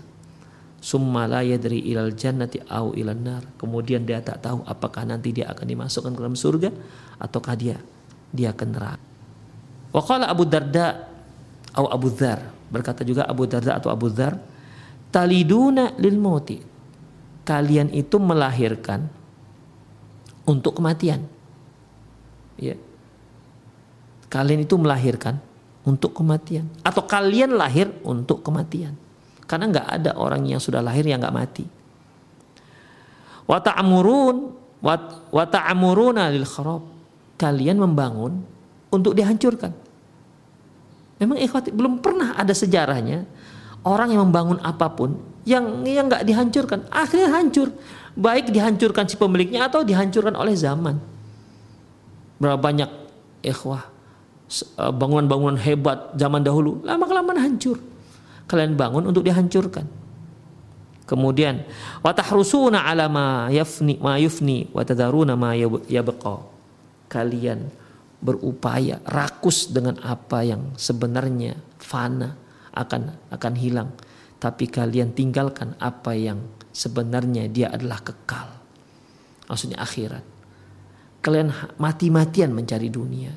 Summa 0.78 1.26
la 1.26 1.42
yadri 1.42 1.82
ilal 1.90 2.14
jannati 2.14 2.62
au 2.70 2.94
ilan 2.94 3.18
nar. 3.18 3.42
Kemudian 3.58 4.06
dia 4.06 4.22
tak 4.22 4.46
tahu 4.46 4.62
apakah 4.62 5.02
nanti 5.02 5.34
dia 5.34 5.50
akan 5.50 5.66
dimasukkan 5.66 6.14
ke 6.14 6.20
dalam 6.22 6.38
surga 6.38 6.70
ataukah 7.18 7.54
dia 7.58 7.82
dia 8.30 8.54
akan 8.54 8.68
neraka. 8.70 9.02
Wa 9.90 10.02
qala 10.06 10.30
Abu 10.30 10.46
Darda 10.46 11.10
atau 11.74 11.90
Abu 11.90 12.08
Dzar 12.14 12.38
berkata 12.70 13.02
juga 13.02 13.26
Abu 13.26 13.50
Darda 13.50 13.82
atau 13.82 13.90
Abu 13.90 14.06
Dzar 14.14 14.38
taliduna 15.10 15.98
lil 15.98 16.14
mauti. 16.14 16.62
Kalian 17.48 17.88
itu 17.96 18.20
melahirkan 18.20 19.08
untuk 20.44 20.76
kematian. 20.76 21.24
Ya. 22.60 22.76
Kalian 24.28 24.68
itu 24.68 24.76
melahirkan 24.76 25.40
untuk 25.88 26.12
kematian 26.12 26.68
atau 26.84 27.08
kalian 27.08 27.56
lahir 27.56 27.88
untuk 28.04 28.44
kematian. 28.44 28.92
Karena 29.48 29.72
nggak 29.72 29.88
ada 29.88 30.10
orang 30.20 30.44
yang 30.44 30.60
sudah 30.60 30.84
lahir 30.84 31.08
yang 31.08 31.24
nggak 31.24 31.32
mati. 31.32 31.64
Wata'amurun 33.48 34.36
wata'amuruna 35.32 36.28
lil 36.28 36.44
kharab. 36.44 36.84
Kalian 37.40 37.80
membangun 37.80 38.44
untuk 38.92 39.16
dihancurkan. 39.16 39.72
Memang 41.16 41.40
ikhwati 41.40 41.72
belum 41.72 42.04
pernah 42.04 42.36
ada 42.36 42.52
sejarahnya 42.52 43.24
orang 43.88 44.12
yang 44.12 44.28
membangun 44.28 44.60
apa 44.60 44.92
pun 44.92 45.16
yang 45.48 45.80
yang 45.88 46.12
nggak 46.12 46.28
dihancurkan 46.28 46.84
akhirnya 46.92 47.32
hancur. 47.32 47.72
Baik 48.18 48.50
dihancurkan 48.50 49.06
si 49.06 49.14
pemiliknya 49.14 49.70
atau 49.70 49.86
dihancurkan 49.86 50.34
oleh 50.34 50.52
zaman. 50.58 50.98
Berapa 52.42 52.58
banyak 52.58 52.90
ikhwah 53.46 53.88
eh, 54.52 54.92
bangunan-bangunan 54.92 55.56
hebat 55.56 56.12
zaman 56.18 56.44
dahulu 56.44 56.84
lama 56.84 57.04
kelamaan 57.08 57.40
hancur. 57.40 57.80
Kalian 58.48 58.76
bangun 58.76 59.08
untuk 59.08 59.24
dihancurkan. 59.24 59.86
Kemudian 61.08 61.64
watahrusuna 62.04 62.84
ala 62.84 63.08
ma 63.08 63.48
yafni 63.48 63.96
ma 63.96 64.20
yufni 64.20 64.68
wa 64.76 64.84
tadaruna 64.84 65.38
ma 65.40 65.56
yabqa. 65.56 66.36
Kalian 67.08 67.64
berupaya 68.18 68.98
rakus 69.06 69.70
dengan 69.70 69.96
apa 70.04 70.42
yang 70.44 70.74
sebenarnya 70.74 71.56
fana 71.78 72.47
akan 72.78 73.30
akan 73.34 73.54
hilang 73.58 73.90
tapi 74.38 74.70
kalian 74.70 75.10
tinggalkan 75.18 75.74
apa 75.82 76.14
yang 76.14 76.38
sebenarnya 76.70 77.50
dia 77.50 77.74
adalah 77.74 77.98
kekal. 77.98 78.48
Maksudnya 79.50 79.82
akhirat. 79.82 80.24
Kalian 81.18 81.50
mati-matian 81.82 82.54
mencari 82.54 82.86
dunia. 82.86 83.34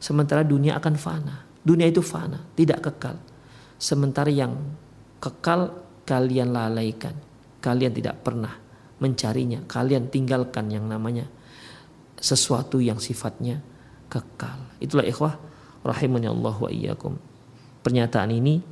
Sementara 0.00 0.40
dunia 0.40 0.80
akan 0.80 0.94
fana. 0.96 1.36
Dunia 1.62 1.86
itu 1.86 2.00
fana, 2.00 2.40
tidak 2.56 2.80
kekal. 2.90 3.20
Sementara 3.76 4.32
yang 4.32 4.56
kekal 5.20 5.68
kalian 6.08 6.50
lalaikan. 6.50 7.14
Kalian 7.60 7.92
tidak 7.92 8.24
pernah 8.24 8.56
mencarinya. 8.98 9.62
Kalian 9.68 10.08
tinggalkan 10.08 10.72
yang 10.72 10.88
namanya 10.88 11.28
sesuatu 12.16 12.80
yang 12.80 12.96
sifatnya 12.96 13.60
kekal. 14.08 14.58
Itulah 14.80 15.04
ikhwah 15.04 15.36
rahimani 15.84 16.26
Allah 16.26 16.56
wa 16.56 16.70
iyyakum. 16.72 17.31
Pernyataan 17.82 18.30
ini 18.30 18.62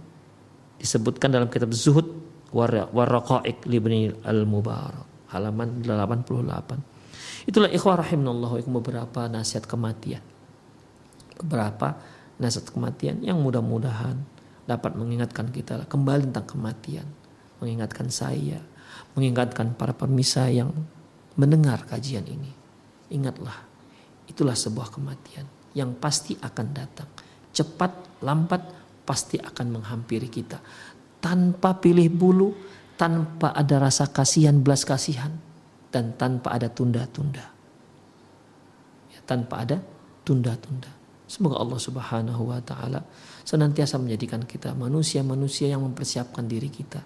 disebutkan 0.79 1.35
dalam 1.35 1.51
kitab 1.51 1.75
Zuhud 1.75 2.07
Warraqa'iq 2.55 3.67
libni 3.67 4.11
al-Mubarak 4.23 5.31
halaman 5.35 5.83
88. 5.83 7.47
Itulah 7.47 7.71
ikhwah 7.71 8.03
rahimanallahu 8.03 8.63
beberapa 8.71 9.31
nasihat 9.31 9.67
kematian. 9.67 10.23
Beberapa 11.41 11.99
nasihat 12.39 12.71
kematian 12.71 13.23
yang 13.23 13.39
mudah-mudahan 13.43 14.19
dapat 14.67 14.95
mengingatkan 14.95 15.51
kita 15.51 15.87
kembali 15.91 16.31
tentang 16.31 16.47
kematian, 16.47 17.07
mengingatkan 17.59 18.07
saya, 18.13 18.63
mengingatkan 19.19 19.75
para 19.75 19.91
permisa 19.91 20.47
yang 20.51 20.71
mendengar 21.35 21.83
kajian 21.87 22.27
ini. 22.27 22.53
Ingatlah, 23.11 23.59
itulah 24.31 24.55
sebuah 24.55 24.95
kematian 24.95 25.47
yang 25.75 25.99
pasti 25.99 26.39
akan 26.39 26.67
datang. 26.71 27.11
Cepat, 27.51 28.23
lambat, 28.23 28.80
pasti 29.11 29.43
akan 29.43 29.83
menghampiri 29.83 30.31
kita 30.31 30.63
tanpa 31.19 31.77
pilih 31.83 32.07
bulu, 32.07 32.55
tanpa 32.95 33.51
ada 33.51 33.83
rasa 33.83 34.07
kasihan, 34.09 34.55
belas 34.63 34.87
kasihan, 34.87 35.35
dan 35.91 36.15
tanpa 36.15 36.55
ada 36.55 36.71
tunda-tunda. 36.71 37.45
Ya, 39.11 39.21
tanpa 39.27 39.67
ada 39.67 39.83
tunda-tunda. 40.23 40.89
Semoga 41.31 41.63
Allah 41.63 41.79
Subhanahu 41.79 42.43
wa 42.51 42.59
taala 42.63 43.03
senantiasa 43.47 43.99
menjadikan 44.03 44.43
kita 44.43 44.75
manusia-manusia 44.75 45.71
yang 45.71 45.83
mempersiapkan 45.87 46.43
diri 46.47 46.67
kita 46.67 47.03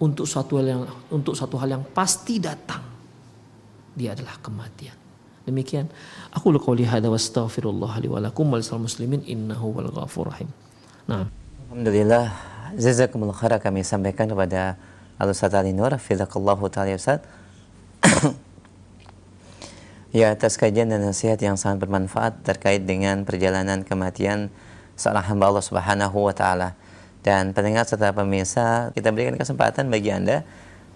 untuk 0.00 0.24
suatu 0.24 0.56
hal 0.56 0.66
yang 0.68 0.82
untuk 1.12 1.36
satu 1.36 1.60
hal 1.60 1.76
yang 1.76 1.84
pasti 1.92 2.40
datang. 2.40 2.80
Dia 3.92 4.16
adalah 4.16 4.40
kematian. 4.40 4.96
Demikian 5.44 5.92
aku 6.32 6.56
qouli 6.56 6.88
hadza 6.88 7.12
wastaghfirullah 7.12 8.00
li 8.00 8.08
wa 8.08 8.20
lakum 8.20 8.48
muslimin 8.48 9.20
innahu 9.28 9.76
wal 9.76 9.92
ghafur 9.92 10.32
rahim. 10.32 10.48
Nah. 11.06 11.30
Alhamdulillah, 11.70 12.34
jazakumullah 12.74 13.38
khair 13.38 13.54
kami 13.62 13.86
sampaikan 13.86 14.26
kepada 14.26 14.74
Al-Ustaz 15.22 15.54
Ali 15.54 15.70
Nur, 15.70 15.94
Fidakallahu 15.94 16.66
ta'ala 16.66 16.98
Ustaz. 16.98 17.22
ya, 20.18 20.34
atas 20.34 20.58
kajian 20.58 20.90
dan 20.90 21.06
nasihat 21.06 21.38
yang 21.38 21.54
sangat 21.54 21.86
bermanfaat 21.86 22.42
terkait 22.42 22.82
dengan 22.82 23.22
perjalanan 23.22 23.86
kematian 23.86 24.50
seorang 24.98 25.30
hamba 25.30 25.54
Allah 25.54 25.62
Subhanahu 25.62 26.26
wa 26.26 26.34
taala. 26.34 26.74
Dan 27.22 27.54
pendengar 27.54 27.86
serta 27.86 28.10
pemirsa, 28.10 28.90
kita 28.96 29.14
berikan 29.14 29.38
kesempatan 29.38 29.92
bagi 29.92 30.10
Anda 30.10 30.42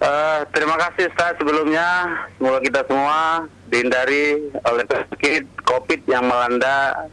Uh, 0.00 0.40
terima 0.48 0.80
kasih 0.80 1.12
Ustaz 1.12 1.36
sebelumnya. 1.36 2.08
Semoga 2.40 2.56
kita 2.64 2.80
semua 2.88 3.44
dihindari 3.68 4.48
oleh 4.64 4.84
penyakit 4.88 5.44
COVID 5.68 6.00
yang 6.08 6.24
melanda 6.24 7.04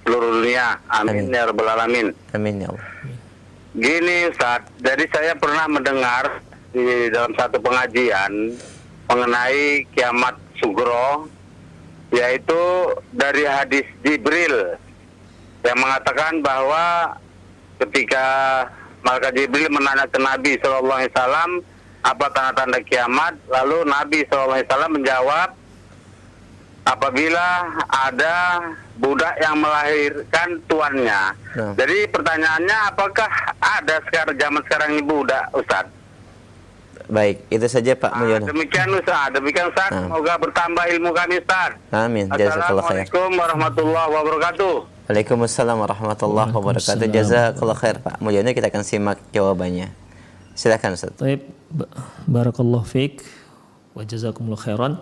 seluruh 0.00 0.40
dunia. 0.40 0.80
Amin, 0.88 1.28
Amin. 1.28 1.36
ya 1.36 1.44
rabbal 1.44 1.68
alamin. 1.76 2.16
Amin 2.32 2.64
ya 2.64 2.72
Allah. 2.72 2.86
Gini 3.76 4.32
Ustaz, 4.32 4.64
jadi 4.80 5.04
saya 5.12 5.36
pernah 5.36 5.68
mendengar 5.68 6.40
di 6.72 7.12
dalam 7.12 7.36
satu 7.36 7.60
pengajian 7.60 8.56
mengenai 9.12 9.84
kiamat 9.92 10.40
sugro 10.56 11.28
yaitu 12.16 12.96
dari 13.12 13.44
hadis 13.44 13.84
Jibril 14.00 14.80
yang 15.68 15.76
mengatakan 15.76 16.40
bahwa 16.40 17.12
ketika 17.76 18.24
maka 19.02 19.28
Jibril 19.34 19.68
menanya 19.68 20.06
ke 20.08 20.18
Nabi 20.18 20.58
Shallallahu 20.58 20.98
Alaihi 20.98 21.12
Wasallam 21.14 21.50
apa 22.02 22.26
tanda-tanda 22.34 22.78
kiamat. 22.82 23.34
Lalu 23.50 23.78
Nabi 23.86 24.18
Shallallahu 24.26 24.56
Alaihi 24.58 24.68
Wasallam 24.70 24.92
menjawab, 24.98 25.48
apabila 26.82 27.46
ada 27.86 28.36
budak 28.98 29.34
yang 29.38 29.56
melahirkan 29.58 30.48
tuannya. 30.66 31.22
Nah. 31.54 31.72
Jadi 31.78 32.10
pertanyaannya, 32.10 32.78
apakah 32.90 33.28
ada 33.62 34.02
sekarang 34.10 34.34
zaman 34.38 34.60
sekarang 34.66 34.88
ini 34.98 35.02
budak, 35.02 35.46
Ustaz? 35.54 35.86
Baik, 37.10 37.44
itu 37.50 37.66
saja 37.66 37.92
Pak 37.98 38.14
Mulyono. 38.14 38.46
Nah, 38.46 38.50
demikian 38.54 38.88
Ustaz, 38.94 39.28
demikian 39.34 39.66
Ustaz. 39.68 39.90
Nah. 39.90 40.06
Semoga 40.06 40.32
bertambah 40.38 40.84
ilmu 40.96 41.10
kami 41.10 41.34
Ustaz. 41.42 41.70
Amin. 41.90 42.26
Assalamualaikum 42.30 43.28
warahmatullahi 43.36 44.08
wabarakatuh. 44.10 44.74
Waalaikumsalam 45.12 45.76
warahmatullahi 45.76 46.56
wabarakatuh. 46.56 47.04
Jazakallah 47.12 47.76
khair 47.76 48.00
Pak 48.00 48.24
Mulyono 48.24 48.48
kita 48.56 48.72
akan 48.72 48.80
simak 48.80 49.20
jawabannya. 49.28 49.92
Silakan 50.56 50.96
Ustaz. 50.96 51.12
Baik, 51.20 51.52
barakallahu 52.24 52.80
fiik 52.80 53.20
wa 53.92 54.08
jazakumullah 54.08 54.56
khairan. 54.56 54.96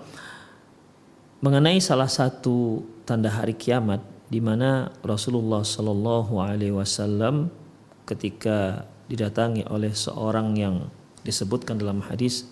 Mengenai 1.47 1.79
salah 1.79 2.11
satu 2.11 2.83
tanda 3.07 3.31
hari 3.31 3.55
kiamat 3.55 4.03
di 4.27 4.43
mana 4.43 4.91
Rasulullah 5.07 5.63
Shallallahu 5.63 6.43
alaihi 6.43 6.75
wasallam 6.75 7.55
ketika 8.03 8.91
didatangi 9.07 9.63
oleh 9.71 9.95
seorang 9.95 10.59
yang 10.59 10.91
disebutkan 11.23 11.79
dalam 11.79 12.03
hadis 12.03 12.51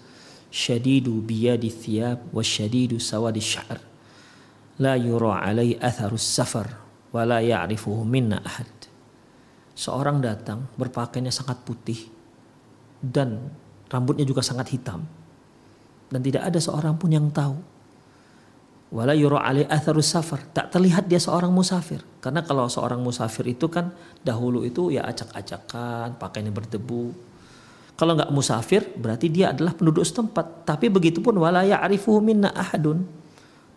syadidu 0.55 1.19
biyadi 1.27 1.75
thiyab 1.75 2.23
wa 2.31 2.39
syadidu 2.39 3.03
sawadi 3.03 3.43
sya'r 3.43 3.83
la 4.79 4.95
yura 4.95 5.43
alai 5.43 5.75
atharus 5.75 6.23
safar 6.23 6.88
wa 7.13 7.23
la 7.25 7.41
ya'rifuhu 7.41 8.05
minna 8.05 8.41
ahad. 8.43 8.69
Seorang 9.79 10.19
datang 10.19 10.67
berpakaiannya 10.75 11.31
sangat 11.31 11.63
putih 11.63 12.11
dan 12.99 13.55
rambutnya 13.87 14.27
juga 14.27 14.43
sangat 14.43 14.75
hitam. 14.75 15.07
Dan 16.09 16.21
tidak 16.25 16.49
ada 16.49 16.59
seorang 16.59 16.97
pun 16.97 17.13
yang 17.13 17.29
tahu. 17.29 17.57
Wala 18.89 19.13
yura 19.13 19.45
alai 19.45 19.69
atharus 19.69 20.09
safar. 20.09 20.49
Tak 20.49 20.73
terlihat 20.73 21.05
dia 21.05 21.21
seorang 21.21 21.53
musafir. 21.53 22.01
Karena 22.25 22.41
kalau 22.41 22.65
seorang 22.73 23.05
musafir 23.05 23.45
itu 23.45 23.69
kan 23.69 23.93
dahulu 24.25 24.65
itu 24.65 24.89
ya 24.89 25.05
acak-acakan 25.05 26.17
pakaiannya 26.17 26.53
berdebu. 26.57 27.13
Kalau 28.01 28.17
nggak 28.17 28.33
musafir 28.33 28.89
berarti 28.97 29.29
dia 29.29 29.53
adalah 29.53 29.77
penduduk 29.77 30.09
setempat. 30.09 30.65
Tapi 30.65 30.89
begitu 30.89 31.21
pun 31.21 31.37
wala 31.37 31.69
ya'rifuhu 31.69 32.25
minna 32.25 32.49
ahadun 32.57 33.05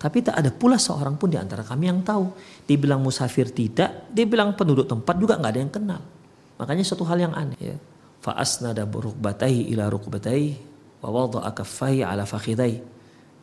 tapi 0.02 0.26
tak 0.26 0.34
ada 0.34 0.50
pula 0.50 0.82
seorang 0.82 1.14
pun 1.14 1.30
di 1.30 1.38
antara 1.38 1.62
kami 1.62 1.86
yang 1.86 2.02
tahu. 2.02 2.34
Dibilang 2.66 3.06
musafir 3.06 3.54
tidak, 3.54 4.10
dibilang 4.10 4.58
penduduk 4.58 4.90
tempat 4.90 5.14
juga 5.22 5.38
nggak 5.38 5.52
ada 5.54 5.62
yang 5.62 5.70
kenal. 5.70 6.02
Makanya 6.58 6.82
suatu 6.82 7.06
hal 7.06 7.22
yang 7.22 7.38
aneh 7.38 7.62
ya. 7.62 7.78
Fa'asnada 8.18 8.90
rukbatai 8.90 9.70
ila 9.70 9.94
rukbatai 9.94 10.58
wa 11.06 11.10
wada'a 11.14 11.54
ala 12.10 12.26
fakhidai. 12.26 12.82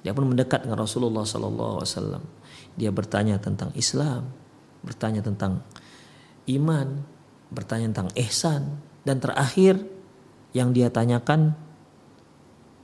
Dia 0.02 0.10
pun 0.10 0.26
mendekat 0.26 0.66
dengan 0.66 0.82
Rasulullah 0.82 1.22
sallallahu 1.22 1.78
alaihi 1.78 1.94
wasallam. 1.94 2.22
Dia 2.74 2.90
bertanya 2.90 3.38
tentang 3.38 3.70
Islam, 3.78 4.26
bertanya 4.82 5.22
tentang 5.22 5.62
iman, 6.50 7.06
bertanya 7.54 7.86
tentang 7.94 8.10
ihsan 8.18 8.82
dan 9.06 9.22
terakhir 9.22 9.78
yang 10.50 10.74
dia 10.74 10.90
tanyakan 10.90 11.54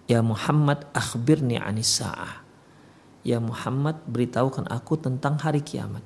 Ya 0.05 0.21
Muhammad 0.21 0.85
akhbirni 0.93 1.57
anis 1.57 1.97
sa'ah 1.97 2.44
Ya 3.25 3.41
Muhammad 3.41 4.05
beritahukan 4.05 4.69
aku 4.69 5.01
tentang 5.01 5.41
hari 5.41 5.65
kiamat. 5.65 6.05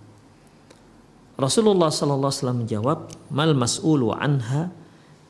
Rasulullah 1.34 1.90
sallallahu 1.90 2.30
alaihi 2.30 2.40
wasallam 2.42 2.60
menjawab, 2.62 2.98
"Mal 3.30 3.52
mas'ulu 3.58 4.14
anha 4.14 4.70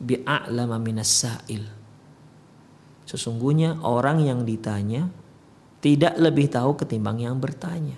bi'a'lama 0.00 0.76
minas 0.80 1.08
sa'il." 1.08 1.64
Sesungguhnya 3.08 3.80
orang 3.80 4.20
yang 4.20 4.44
ditanya 4.44 5.08
tidak 5.80 6.20
lebih 6.20 6.52
tahu 6.52 6.76
ketimbang 6.76 7.24
yang 7.24 7.40
bertanya. 7.40 7.96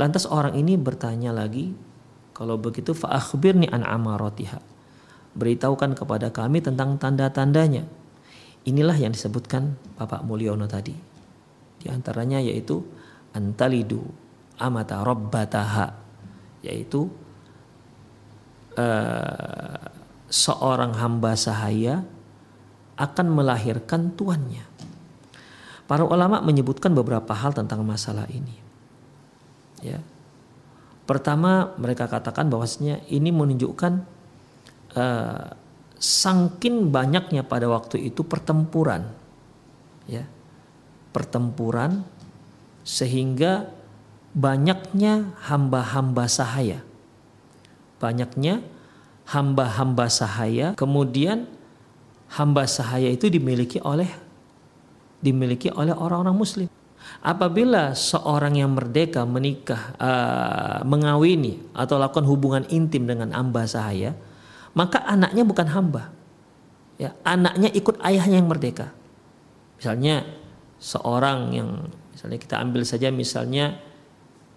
Lantas 0.00 0.24
orang 0.24 0.56
ini 0.56 0.80
bertanya 0.80 1.36
lagi, 1.36 1.76
kalau 2.32 2.56
begitu 2.56 2.96
fa'akhbirni 2.96 3.68
an 3.68 3.84
amaratiha. 3.84 4.64
Beritahukan 5.36 5.92
kepada 5.92 6.32
kami 6.32 6.64
tentang 6.64 6.96
tanda-tandanya. 6.96 7.84
Inilah 8.64 8.96
yang 8.96 9.12
disebutkan 9.12 9.76
Bapak 10.00 10.24
Mulyono 10.24 10.64
tadi. 10.64 11.09
Di 11.80 11.88
antaranya 11.88 12.38
yaitu 12.44 12.84
antalidu 13.32 14.04
amata 14.60 15.00
rabbataha 15.00 15.96
yaitu 16.60 17.08
uh, 18.76 19.80
seorang 20.28 20.92
hamba 21.00 21.32
sahaya 21.34 22.04
akan 23.00 23.26
melahirkan 23.32 24.12
tuannya. 24.12 24.68
Para 25.88 26.04
ulama 26.04 26.44
menyebutkan 26.44 26.92
beberapa 26.92 27.32
hal 27.32 27.56
tentang 27.56 27.82
masalah 27.82 28.28
ini. 28.28 28.54
Ya. 29.80 30.04
Pertama, 31.08 31.74
mereka 31.80 32.06
katakan 32.06 32.46
bahwasanya 32.52 33.02
ini 33.10 33.34
menunjukkan 33.34 33.92
uh, 34.94 35.48
sangkin 35.98 36.92
banyaknya 36.92 37.42
pada 37.42 37.66
waktu 37.66 38.12
itu 38.12 38.22
pertempuran. 38.22 39.10
Ya 40.06 40.28
pertempuran 41.10 42.06
sehingga 42.86 43.70
banyaknya 44.34 45.34
hamba-hamba 45.46 46.30
sahaya. 46.30 46.82
Banyaknya 48.00 48.64
hamba-hamba 49.28 50.08
sahaya, 50.08 50.72
kemudian 50.74 51.46
hamba 52.32 52.64
sahaya 52.64 53.10
itu 53.10 53.28
dimiliki 53.28 53.82
oleh 53.82 54.08
dimiliki 55.20 55.68
oleh 55.70 55.92
orang-orang 55.92 56.34
muslim. 56.34 56.68
Apabila 57.20 57.92
seorang 57.92 58.56
yang 58.56 58.72
merdeka 58.72 59.24
menikah, 59.28 59.96
uh, 60.00 60.80
mengawini 60.84 61.60
atau 61.76 62.00
lakukan 62.00 62.24
hubungan 62.24 62.64
intim 62.72 63.04
dengan 63.04 63.32
hamba 63.36 63.68
sahaya, 63.68 64.16
maka 64.72 65.04
anaknya 65.04 65.44
bukan 65.44 65.68
hamba. 65.68 66.12
Ya, 67.00 67.16
anaknya 67.24 67.72
ikut 67.72 67.96
ayahnya 68.04 68.40
yang 68.40 68.48
merdeka. 68.48 68.92
Misalnya 69.80 70.28
seorang 70.80 71.52
yang 71.52 71.70
misalnya 72.16 72.38
kita 72.40 72.56
ambil 72.56 72.82
saja 72.88 73.12
misalnya 73.12 73.76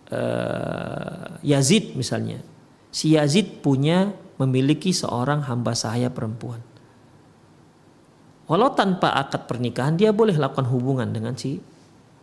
uh, 0.10 1.38
Yazid 1.44 1.94
misalnya. 2.00 2.40
Si 2.90 3.14
Yazid 3.14 3.60
punya 3.60 4.16
memiliki 4.40 4.96
seorang 4.96 5.44
hamba 5.46 5.76
sahaya 5.76 6.08
perempuan. 6.10 6.64
Walau 8.48 8.72
tanpa 8.76 9.14
akad 9.20 9.46
pernikahan 9.48 9.96
dia 10.00 10.16
boleh 10.16 10.36
lakukan 10.36 10.68
hubungan 10.68 11.12
dengan 11.12 11.36
si 11.36 11.60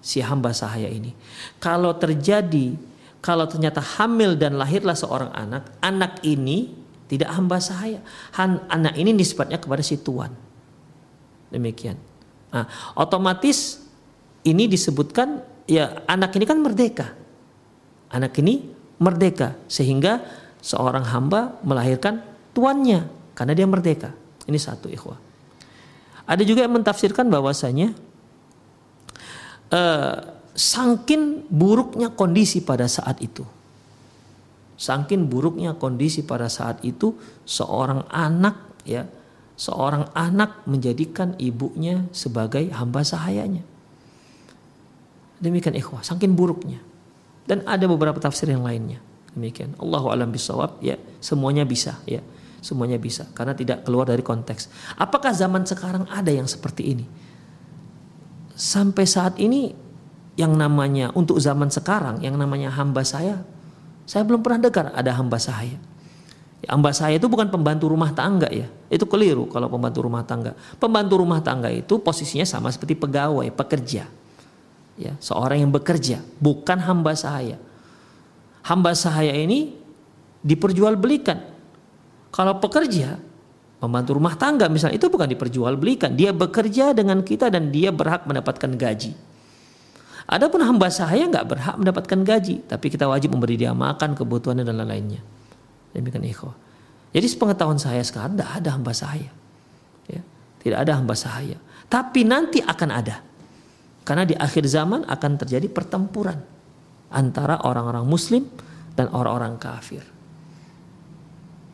si 0.01 0.25
hamba 0.25 0.57
sahaya 0.57 0.89
ini. 0.89 1.13
Kalau 1.61 1.97
terjadi 1.97 2.77
kalau 3.21 3.45
ternyata 3.45 3.85
hamil 3.85 4.37
dan 4.37 4.57
lahirlah 4.57 4.97
seorang 4.97 5.33
anak 5.37 5.77
anak 5.85 6.25
ini 6.25 6.73
tidak 7.11 7.35
hamba 7.35 7.59
sahaya. 7.59 8.01
Han, 8.39 8.63
anak 8.71 8.95
ini 8.95 9.11
nisbatnya 9.11 9.59
kepada 9.59 9.83
si 9.83 9.99
tuan. 9.99 10.31
Demikian. 11.51 11.99
Nah, 12.55 12.71
otomatis 12.95 13.80
ini 14.45 14.65
disebutkan 14.67 15.45
ya 15.69 16.05
anak 16.09 16.37
ini 16.37 16.45
kan 16.49 16.59
merdeka. 16.61 17.13
Anak 18.11 18.35
ini 18.43 18.67
merdeka 18.99 19.57
sehingga 19.71 20.21
seorang 20.61 21.07
hamba 21.09 21.57
melahirkan 21.65 22.21
tuannya 22.53 23.07
karena 23.37 23.53
dia 23.57 23.67
merdeka. 23.69 24.13
Ini 24.45 24.59
satu 24.59 24.91
ikhwah. 24.91 25.17
Ada 26.27 26.43
juga 26.47 26.63
yang 26.63 26.75
mentafsirkan 26.79 27.27
bahwasanya 27.27 27.95
uh, 29.73 30.17
sangkin 30.55 31.47
buruknya 31.49 32.13
kondisi 32.13 32.63
pada 32.63 32.87
saat 32.87 33.19
itu. 33.23 33.43
Sangkin 34.81 35.29
buruknya 35.29 35.77
kondisi 35.77 36.25
pada 36.25 36.49
saat 36.49 36.81
itu 36.87 37.13
seorang 37.45 38.09
anak 38.09 38.81
ya, 38.89 39.05
seorang 39.57 40.09
anak 40.17 40.65
menjadikan 40.65 41.37
ibunya 41.37 42.09
sebagai 42.17 42.73
hamba 42.73 43.05
sahayanya. 43.05 43.61
Demikian 45.41 45.73
ikhwah, 45.73 46.05
saking 46.05 46.37
buruknya. 46.37 46.79
Dan 47.49 47.65
ada 47.65 47.89
beberapa 47.89 48.21
tafsir 48.21 48.53
yang 48.53 48.63
lainnya. 48.63 49.01
Demikian. 49.33 49.73
Allahu 49.81 50.13
alam 50.13 50.29
bisawab 50.29 50.79
ya, 50.85 51.01
semuanya 51.19 51.65
bisa 51.65 51.97
ya. 52.05 52.21
Semuanya 52.61 53.01
bisa 53.01 53.25
karena 53.33 53.57
tidak 53.57 53.89
keluar 53.89 54.05
dari 54.05 54.21
konteks. 54.21 54.69
Apakah 55.01 55.33
zaman 55.33 55.65
sekarang 55.65 56.05
ada 56.13 56.29
yang 56.29 56.45
seperti 56.45 56.93
ini? 56.93 57.09
Sampai 58.53 59.09
saat 59.09 59.41
ini 59.41 59.73
yang 60.37 60.53
namanya 60.53 61.09
untuk 61.17 61.41
zaman 61.41 61.73
sekarang 61.73 62.21
yang 62.21 62.37
namanya 62.37 62.69
hamba 62.69 63.01
saya 63.01 63.41
saya 64.05 64.29
belum 64.29 64.45
pernah 64.45 64.69
dengar 64.69 64.93
ada 64.93 65.17
hamba 65.17 65.41
saya. 65.41 65.81
Ya, 66.61 66.77
hamba 66.77 66.93
saya 66.93 67.17
itu 67.17 67.25
bukan 67.33 67.49
pembantu 67.49 67.89
rumah 67.89 68.13
tangga 68.13 68.53
ya. 68.53 68.69
Itu 68.93 69.09
keliru 69.09 69.49
kalau 69.49 69.73
pembantu 69.73 70.05
rumah 70.05 70.21
tangga. 70.29 70.53
Pembantu 70.77 71.17
rumah 71.17 71.41
tangga 71.41 71.73
itu 71.73 71.97
posisinya 71.97 72.45
sama 72.45 72.69
seperti 72.69 72.93
pegawai, 72.93 73.49
pekerja 73.57 74.20
ya 75.01 75.17
seorang 75.17 75.65
yang 75.65 75.73
bekerja 75.73 76.21
bukan 76.37 76.77
hamba 76.85 77.17
sahaya 77.17 77.57
hamba 78.69 78.93
sahaya 78.93 79.33
ini 79.33 79.73
diperjualbelikan 80.45 81.41
kalau 82.29 82.61
pekerja 82.61 83.17
membantu 83.81 84.21
rumah 84.21 84.37
tangga 84.37 84.69
misalnya 84.69 85.01
itu 85.01 85.09
bukan 85.09 85.33
diperjualbelikan 85.33 86.13
dia 86.13 86.37
bekerja 86.37 86.93
dengan 86.93 87.25
kita 87.25 87.49
dan 87.49 87.73
dia 87.73 87.89
berhak 87.89 88.29
mendapatkan 88.29 88.77
gaji 88.77 89.17
Adapun 90.31 90.63
hamba 90.63 90.87
sahaya 90.95 91.27
nggak 91.27 91.43
berhak 91.43 91.75
mendapatkan 91.75 92.23
gaji, 92.23 92.63
tapi 92.71 92.87
kita 92.87 93.11
wajib 93.11 93.35
memberi 93.35 93.59
dia 93.59 93.75
makan, 93.75 94.15
kebutuhannya 94.15 94.63
dan 94.63 94.79
lain-lainnya. 94.79 95.19
Demikian 95.91 96.23
ikhwah. 96.23 96.55
Jadi 97.11 97.27
sepengetahuan 97.27 97.83
saya 97.83 97.99
sekarang 98.07 98.39
tidak 98.39 98.63
ada 98.63 98.69
hamba 98.79 98.95
sahaya. 98.95 99.31
Ya, 100.07 100.23
tidak 100.63 100.87
ada 100.87 100.93
hamba 101.03 101.19
sahaya. 101.19 101.59
Tapi 101.91 102.23
nanti 102.23 102.63
akan 102.63 102.91
ada. 102.95 103.27
Karena 104.11 104.27
di 104.27 104.35
akhir 104.35 104.67
zaman 104.67 105.07
akan 105.07 105.33
terjadi 105.39 105.71
pertempuran 105.71 106.43
antara 107.15 107.63
orang-orang 107.63 108.03
muslim 108.03 108.43
dan 108.99 109.07
orang-orang 109.15 109.55
kafir. 109.55 110.03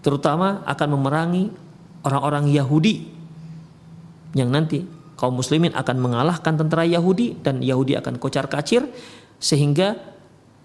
Terutama 0.04 0.60
akan 0.68 0.88
memerangi 1.00 1.48
orang-orang 2.04 2.52
Yahudi 2.52 3.08
yang 4.36 4.52
nanti 4.52 4.84
kaum 5.16 5.40
muslimin 5.40 5.72
akan 5.72 5.96
mengalahkan 5.96 6.60
tentara 6.60 6.84
Yahudi 6.84 7.40
dan 7.40 7.64
Yahudi 7.64 7.96
akan 7.96 8.20
kocar 8.20 8.52
kacir 8.52 8.84
sehingga 9.40 9.96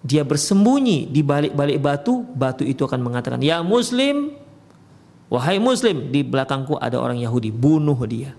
dia 0.04 0.28
bersembunyi 0.28 1.08
di 1.08 1.24
balik-balik 1.24 1.80
batu, 1.80 2.28
batu 2.36 2.68
itu 2.68 2.84
akan 2.84 3.00
mengatakan, 3.00 3.40
"Ya 3.40 3.64
muslim, 3.64 4.36
Wahai 5.32 5.64
muslim, 5.64 6.12
di 6.12 6.28
belakangku 6.28 6.76
ada 6.76 7.00
orang 7.00 7.16
Yahudi, 7.16 7.56
bunuh 7.56 7.96
dia. 8.04 8.36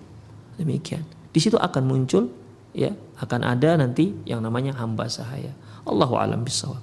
Demikian. 0.60 1.00
Di 1.32 1.40
situ 1.40 1.56
akan 1.56 1.88
muncul 1.88 2.28
ya, 2.72 2.92
akan 3.20 3.40
ada 3.46 3.78
nanti 3.78 4.16
yang 4.26 4.40
namanya 4.44 4.76
hamba 4.76 5.08
sahaya. 5.08 5.52
Allahu 5.86 6.18
alam 6.18 6.44
bisawab. 6.44 6.80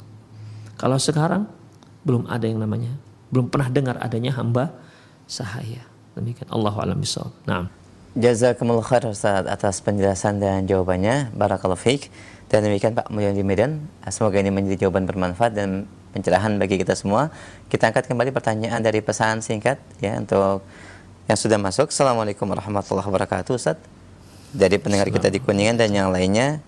Kalau 0.79 0.95
sekarang 0.95 1.45
belum 2.07 2.29
ada 2.31 2.45
yang 2.47 2.61
namanya, 2.61 2.95
belum 3.29 3.51
pernah 3.51 3.69
dengar 3.69 3.95
adanya 3.99 4.33
hamba 4.37 4.73
sahaya. 5.29 5.83
Demikian 6.15 6.49
Allahu 6.49 6.77
alam 6.81 6.97
bisawab. 6.97 7.33
Naam. 7.45 7.67
Jazakumullah 8.17 8.81
khair 8.81 9.05
Ustaz 9.05 9.45
atas 9.45 9.85
penjelasan 9.85 10.41
dan 10.41 10.65
jawabannya. 10.65 11.29
Barakallahu 11.37 11.77
fiik. 11.77 12.09
Dan 12.49 12.65
demikian 12.65 12.97
Pak 12.97 13.13
Mulyan 13.13 13.37
di 13.37 13.45
Medan. 13.45 13.85
Semoga 14.09 14.41
ini 14.41 14.49
menjadi 14.49 14.89
jawaban 14.89 15.05
bermanfaat 15.05 15.53
dan 15.53 15.85
pencerahan 16.09 16.57
bagi 16.57 16.81
kita 16.81 16.97
semua. 16.97 17.29
Kita 17.69 17.93
angkat 17.93 18.09
kembali 18.09 18.33
pertanyaan 18.33 18.81
dari 18.81 19.05
pesan 19.05 19.45
singkat 19.45 19.77
ya 20.01 20.17
untuk 20.17 20.65
yang 21.29 21.37
sudah 21.37 21.61
masuk. 21.61 21.93
Assalamualaikum 21.93 22.49
warahmatullahi 22.49 23.05
wabarakatuh 23.05 23.53
Ustaz. 23.53 23.98
Dari 24.49 24.81
pendengar 24.81 25.09
kita 25.13 25.29
di 25.29 25.37
Kuningan 25.37 25.77
dan 25.77 25.93
yang 25.93 26.09
lainnya. 26.09 26.63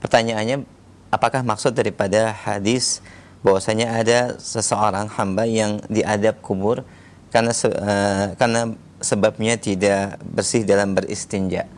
Pertanyaannya 0.00 0.64
apakah 1.12 1.44
maksud 1.44 1.76
daripada 1.76 2.32
hadis 2.32 3.00
bahwasanya 3.42 3.94
ada 3.94 4.18
seseorang 4.40 5.06
hamba 5.14 5.46
yang 5.46 5.78
diadab 5.86 6.42
kubur 6.42 6.82
karena 7.30 7.52
uh, 7.52 8.34
karena 8.34 8.74
sebabnya 8.98 9.54
tidak 9.60 10.18
bersih 10.26 10.66
dalam 10.66 10.96
beristinja 10.96 11.70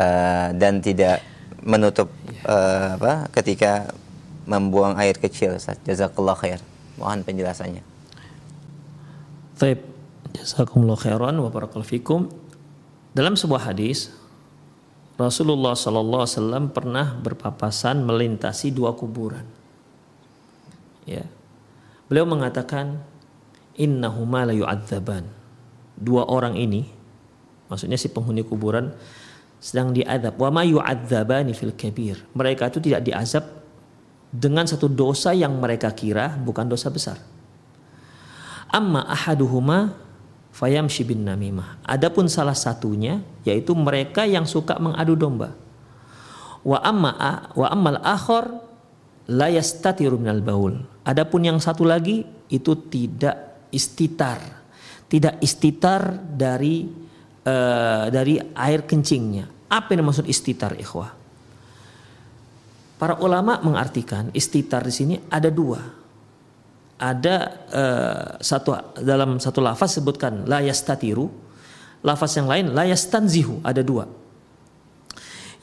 uh, 0.00 0.56
dan 0.56 0.80
tidak 0.80 1.20
menutup 1.60 2.08
uh, 2.48 2.96
apa 2.96 3.28
ketika 3.40 3.92
membuang 4.48 4.96
air 4.96 5.14
kecil 5.20 5.60
Jazakallah 5.84 6.34
khair. 6.34 6.60
Mohon 6.96 7.22
penjelasannya. 7.24 7.84
Baik. 9.60 9.80
Jazakumullah 10.30 10.96
khairan 10.96 11.36
wa 11.42 11.50
barakallahu 11.52 11.86
fikum. 11.86 12.30
Dalam 13.12 13.34
sebuah 13.34 13.70
hadis 13.70 14.14
Rasulullah 15.20 15.76
sallallahu 15.76 16.24
alaihi 16.24 16.36
wasallam 16.40 16.64
pernah 16.72 17.12
berpapasan 17.20 18.00
melintasi 18.08 18.72
dua 18.72 18.96
kuburan. 18.96 19.44
Ya. 21.04 21.28
Beliau 22.08 22.24
mengatakan 22.24 23.04
innahuma 23.76 24.48
la 24.48 24.56
yu'adzaban. 24.56 25.28
Dua 26.00 26.24
orang 26.24 26.56
ini 26.56 26.88
maksudnya 27.68 28.00
si 28.00 28.08
penghuni 28.08 28.40
kuburan 28.40 28.96
sedang 29.60 29.92
diadab. 29.92 30.40
Wa 30.40 30.48
ma 30.48 30.64
yu'adzabani 30.64 31.52
fil 31.52 31.76
kabir. 31.76 32.16
Mereka 32.32 32.72
itu 32.72 32.80
tidak 32.80 33.04
diazab 33.04 33.44
dengan 34.32 34.64
satu 34.64 34.88
dosa 34.88 35.36
yang 35.36 35.60
mereka 35.60 35.92
kira 35.92 36.32
bukan 36.40 36.64
dosa 36.64 36.88
besar. 36.88 37.20
Amma 38.72 39.04
ahaduhuma 39.04 39.92
fayamshi 40.54 41.06
bin 41.06 41.24
namimah. 41.26 41.82
Adapun 41.86 42.26
salah 42.26 42.54
satunya 42.54 43.22
yaitu 43.46 43.72
mereka 43.72 44.26
yang 44.26 44.44
suka 44.44 44.76
mengadu 44.76 45.16
domba. 45.16 45.54
Wa 46.60 46.78
amma 46.84 47.48
wa 47.56 47.66
ammal 47.72 47.98
akhar 48.04 48.60
la 49.30 49.48
yastatiru 49.48 50.20
minal 50.20 50.44
baul. 50.44 50.76
Adapun 51.06 51.46
yang 51.46 51.58
satu 51.62 51.86
lagi 51.88 52.26
itu 52.50 52.72
tidak 52.90 53.68
istitar. 53.72 54.38
Tidak 55.10 55.42
istitar 55.42 56.14
dari 56.22 56.86
uh, 57.42 58.06
dari 58.10 58.38
air 58.38 58.86
kencingnya. 58.86 59.70
Apa 59.70 59.94
yang 59.94 60.06
maksud 60.06 60.26
istitar 60.26 60.74
ikhwah? 60.78 61.10
Para 63.00 63.16
ulama 63.18 63.58
mengartikan 63.64 64.28
istitar 64.36 64.84
di 64.84 64.92
sini 64.92 65.14
ada 65.32 65.48
dua. 65.48 65.99
Ada 67.00 67.36
uh, 67.72 68.26
satu 68.44 69.00
dalam 69.00 69.40
satu 69.40 69.64
lafaz 69.64 69.96
sebutkan 69.96 70.44
la 70.44 70.60
yastatiru, 70.60 71.32
lafaz 72.04 72.36
yang 72.36 72.44
lain 72.44 72.76
la 72.76 72.84
yastanzihu, 72.84 73.64
ada 73.64 73.80
dua. 73.80 74.04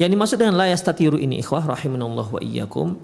Yang 0.02 0.10
dimaksud 0.18 0.38
dengan 0.42 0.58
la 0.58 0.70
yastatiru 0.74 1.22
ini 1.22 1.38
ikhwah 1.42 1.78
rahimanallah 1.78 2.26
wa 2.26 2.42
iyyakum 2.42 2.98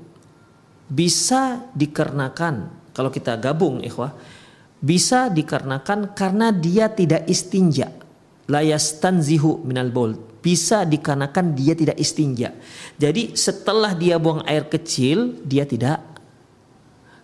bisa 0.89 1.61
dikarenakan 1.77 2.69
kalau 2.93 3.13
kita 3.13 3.38
gabung 3.38 3.81
ikhwah 3.86 4.13
bisa 4.81 5.29
dikarenakan 5.29 6.13
karena 6.17 6.49
dia 6.49 6.89
tidak 6.89 7.25
istinja 7.29 7.93
la 8.49 8.61
yastanzihu 8.65 9.61
minal 9.61 9.89
baul 9.93 10.34
bisa 10.43 10.84
dikarenakan 10.84 11.55
dia 11.55 11.71
tidak 11.71 11.95
istinja. 11.95 12.51
Jadi 12.99 13.31
setelah 13.39 13.95
dia 13.95 14.19
buang 14.19 14.43
air 14.43 14.67
kecil, 14.67 15.39
dia 15.47 15.63
tidak 15.63 16.03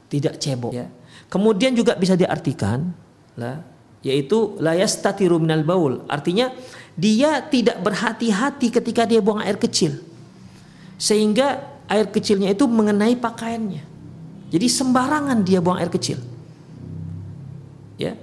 tidak 0.07 0.39
cebok. 0.39 0.72
Ya. 0.72 0.88
Kemudian 1.30 1.78
juga 1.78 1.94
bisa 1.94 2.18
diartikan 2.18 2.90
lah 3.38 3.62
yaitu 4.00 4.56
layas 4.58 4.98
tatiru 4.98 5.38
minal 5.38 5.62
baul. 5.62 6.04
Artinya 6.08 6.52
dia 6.96 7.44
tidak 7.46 7.80
berhati-hati 7.84 8.72
ketika 8.72 9.06
dia 9.06 9.20
buang 9.20 9.44
air 9.44 9.60
kecil. 9.60 10.00
Sehingga 11.00 11.64
air 11.88 12.08
kecilnya 12.10 12.52
itu 12.52 12.68
mengenai 12.68 13.16
pakaiannya. 13.16 13.84
Jadi 14.50 14.68
sembarangan 14.68 15.40
dia 15.46 15.60
buang 15.62 15.78
air 15.78 15.92
kecil. 15.92 16.18
Ya. 18.00 18.16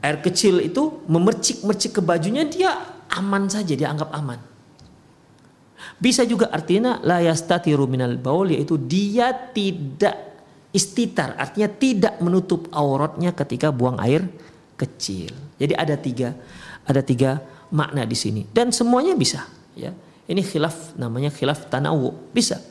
Air 0.00 0.20
kecil 0.24 0.64
itu 0.64 1.04
memercik-mercik 1.06 1.98
ke 1.98 2.02
bajunya 2.02 2.44
dia 2.44 2.72
aman 3.10 3.48
saja 3.48 3.72
dianggap 3.72 4.10
aman. 4.12 4.40
Bisa 6.00 6.24
juga 6.24 6.48
artinya 6.52 7.00
la 7.04 7.20
yastatiru 7.20 7.84
minal 7.84 8.16
baul 8.16 8.52
yaitu 8.52 8.76
dia 8.80 9.32
tidak 9.32 10.29
istitar 10.70 11.34
artinya 11.34 11.68
tidak 11.70 12.14
menutup 12.22 12.70
auratnya 12.70 13.34
ketika 13.34 13.74
buang 13.74 13.98
air 13.98 14.26
kecil. 14.78 15.34
Jadi 15.58 15.74
ada 15.76 15.94
tiga 15.98 16.34
ada 16.86 17.02
tiga 17.02 17.42
makna 17.70 18.06
di 18.06 18.16
sini 18.16 18.42
dan 18.50 18.70
semuanya 18.70 19.14
bisa 19.14 19.46
ya. 19.74 19.92
Ini 20.30 20.46
khilaf 20.46 20.94
namanya 20.94 21.34
khilaf 21.34 21.66
tanawu 21.66 22.14
bisa. 22.30 22.62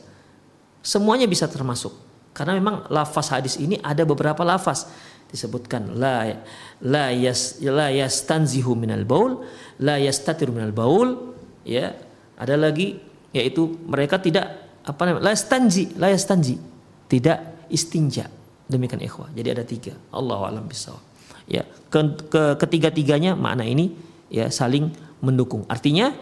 Semuanya 0.80 1.28
bisa 1.28 1.44
termasuk 1.44 1.92
karena 2.32 2.56
memang 2.56 2.88
lafaz 2.88 3.36
hadis 3.36 3.60
ini 3.60 3.76
ada 3.84 4.06
beberapa 4.08 4.40
lafaz 4.46 4.88
disebutkan 5.30 5.94
la 5.94 6.40
la 6.82 7.12
yas 7.14 7.60
la 7.62 7.92
yastanzihu 7.92 8.74
minal 8.74 9.04
baul 9.06 9.46
la 9.78 10.00
yastatir 10.00 10.50
minal 10.50 10.74
baul 10.74 11.36
ya 11.62 11.94
ada 12.40 12.56
lagi 12.56 12.98
yaitu 13.30 13.78
mereka 13.86 14.18
tidak 14.18 14.46
apa 14.82 15.00
namanya 15.06 15.30
la 15.30 15.32
yastanji 15.36 15.94
la 16.00 16.08
yastanji 16.10 16.58
tidak 17.06 17.59
istinja. 17.70 18.28
Demikian 18.70 19.02
ikhwah. 19.02 19.30
Jadi 19.34 19.48
ada 19.50 19.64
tiga. 19.66 19.94
Allah 20.14 20.50
alam 20.50 20.66
bisawab 20.66 21.10
ya 21.50 21.66
ke, 21.90 21.98
ke 22.30 22.42
ketiga-tiganya 22.62 23.34
makna 23.34 23.66
ini 23.66 23.90
ya 24.30 24.46
saling 24.46 24.94
mendukung. 25.18 25.66
Artinya 25.66 26.14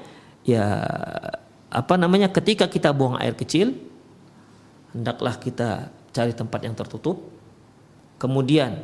ya 0.49 0.65
apa 1.69 1.95
namanya 2.01 2.33
ketika 2.33 2.65
kita 2.73 2.97
buang 2.97 3.21
air 3.21 3.37
kecil 3.37 3.77
hendaklah 4.97 5.37
kita 5.37 5.93
cari 6.17 6.33
tempat 6.33 6.65
yang 6.65 6.73
tertutup. 6.73 7.29
Kemudian 8.17 8.83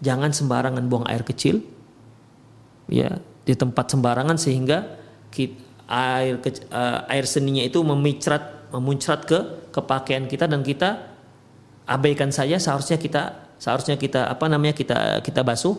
jangan 0.00 0.32
sembarangan 0.32 0.82
buang 0.88 1.06
air 1.06 1.22
kecil 1.22 1.62
ya 2.90 3.20
di 3.44 3.54
tempat 3.54 3.92
sembarangan 3.92 4.40
sehingga 4.40 4.98
air 5.90 6.40
uh, 6.72 7.06
air 7.06 7.24
seninya 7.28 7.62
itu 7.62 7.78
memicrat 7.84 8.72
memuncrat 8.74 9.26
ke 9.28 9.38
ke 9.70 9.80
pakaian 9.86 10.26
kita 10.26 10.50
dan 10.50 10.66
kita 10.66 11.09
abaikan 11.90 12.30
saja 12.30 12.62
seharusnya 12.62 12.96
kita 13.02 13.50
seharusnya 13.58 13.98
kita 13.98 14.30
apa 14.30 14.46
namanya 14.46 14.78
kita 14.78 15.18
kita 15.26 15.42
basuh 15.42 15.74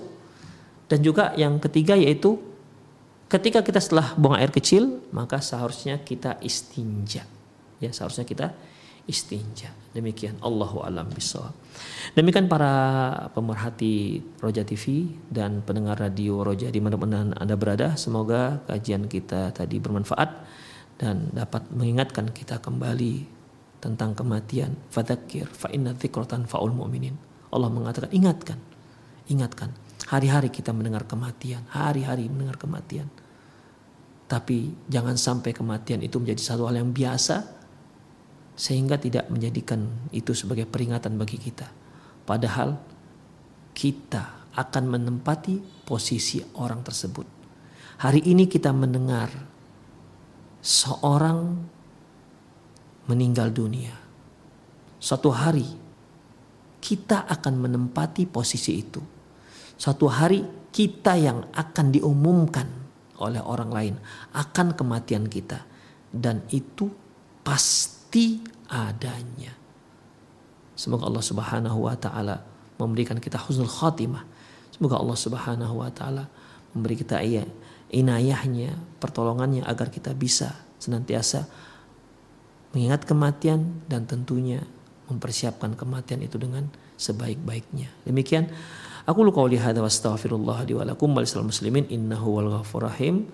dan 0.91 0.99
juga 0.99 1.31
yang 1.39 1.55
ketiga 1.63 1.95
yaitu 1.95 2.35
ketika 3.31 3.63
kita 3.63 3.79
setelah 3.79 4.11
buang 4.19 4.35
air 4.35 4.51
kecil 4.51 4.99
maka 5.15 5.39
seharusnya 5.39 6.03
kita 6.03 6.35
istinja 6.43 7.23
ya 7.79 7.89
seharusnya 7.95 8.27
kita 8.27 8.51
istinja. 9.09 9.73
Demikian 9.91 10.37
Allahu 10.39 10.85
alam 10.85 11.09
bisawab. 11.09 11.51
Demikian 12.13 12.45
para 12.45 12.71
pemerhati 13.33 14.21
Roja 14.39 14.61
TV 14.61 15.09
dan 15.27 15.65
pendengar 15.65 15.97
radio 15.97 16.45
Roja 16.45 16.69
di 16.69 16.79
mana-mana 16.79 17.33
Anda 17.35 17.57
berada, 17.57 17.97
semoga 17.97 18.61
kajian 18.69 19.09
kita 19.09 19.51
tadi 19.51 19.81
bermanfaat 19.81 20.29
dan 21.01 21.33
dapat 21.33 21.65
mengingatkan 21.73 22.29
kita 22.29 22.61
kembali 22.61 23.40
tentang 23.81 24.13
kematian. 24.13 24.77
Fadzakir 24.93 25.49
fa 25.49 25.67
inna 25.73 25.97
faul 26.45 26.71
mu'minin. 26.71 27.17
Allah 27.51 27.67
mengatakan 27.67 28.13
ingatkan. 28.13 28.61
Ingatkan. 29.27 29.73
Hari-hari 30.07 30.53
kita 30.53 30.71
mendengar 30.71 31.09
kematian, 31.09 31.65
hari-hari 31.73 32.29
mendengar 32.29 32.61
kematian. 32.61 33.09
Tapi 34.29 34.71
jangan 34.87 35.19
sampai 35.19 35.51
kematian 35.51 35.99
itu 35.99 36.15
menjadi 36.21 36.55
satu 36.55 36.69
hal 36.69 36.79
yang 36.79 36.95
biasa, 36.95 37.43
sehingga 38.55 38.95
tidak 38.95 39.27
menjadikan 39.27 39.87
itu 40.13 40.31
sebagai 40.31 40.69
peringatan 40.69 41.19
bagi 41.19 41.35
kita. 41.39 41.67
Padahal 42.23 42.79
kita 43.75 44.51
akan 44.55 44.83
menempati 44.87 45.83
posisi 45.87 46.43
orang 46.59 46.83
tersebut. 46.83 47.27
Hari 48.03 48.27
ini 48.27 48.47
kita 48.51 48.75
mendengar 48.75 49.31
seorang 50.59 51.70
meninggal 53.11 53.51
dunia. 53.51 53.91
Suatu 54.95 55.35
hari 55.35 55.67
kita 56.79 57.27
akan 57.27 57.53
menempati 57.67 58.23
posisi 58.31 58.79
itu. 58.79 59.03
Suatu 59.75 60.07
hari 60.07 60.71
kita 60.71 61.19
yang 61.19 61.51
akan 61.51 61.91
diumumkan 61.91 62.67
oleh 63.19 63.43
orang 63.43 63.69
lain 63.69 63.95
akan 64.33 64.73
kematian 64.73 65.27
kita 65.27 65.61
dan 66.09 66.41
itu 66.49 66.89
pasti 67.43 68.41
adanya. 68.71 69.53
Semoga 70.73 71.11
Allah 71.11 71.25
Subhanahu 71.25 71.85
wa 71.85 71.93
taala 71.99 72.41
memberikan 72.81 73.19
kita 73.21 73.37
husnul 73.37 73.69
khatimah. 73.69 74.25
Semoga 74.73 74.97
Allah 74.97 75.17
Subhanahu 75.19 75.85
wa 75.85 75.91
taala 75.93 76.25
memberi 76.73 76.97
kita 76.97 77.21
inayahnya, 77.91 78.73
pertolongannya 78.97 79.61
agar 79.67 79.91
kita 79.91 80.15
bisa 80.15 80.55
senantiasa 80.81 81.45
mengingat 82.71 83.03
kematian 83.03 83.83
dan 83.87 84.07
tentunya 84.07 84.63
mempersiapkan 85.11 85.75
kematian 85.75 86.23
itu 86.23 86.39
dengan 86.39 86.71
sebaik-baiknya. 86.95 87.91
Demikian 88.07 88.47
aku 89.03 89.27
lu 89.27 89.35
qauli 89.35 89.59
hadza 89.59 89.83
wastaghfirullah 89.83 90.63
li 90.63 90.73
wa 90.75 90.87
lakum 90.87 91.11
muslimin 91.11 91.87
innahu 91.91 92.39
wal 92.39 92.49
ghafur 92.59 92.87
rahim. 92.87 93.27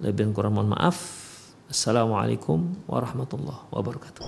Lebih 0.00 0.32
kurang 0.34 0.58
mohon 0.58 0.72
maaf. 0.72 0.98
Assalamualaikum 1.70 2.74
warahmatullahi 2.90 3.70
wabarakatuh. 3.70 4.24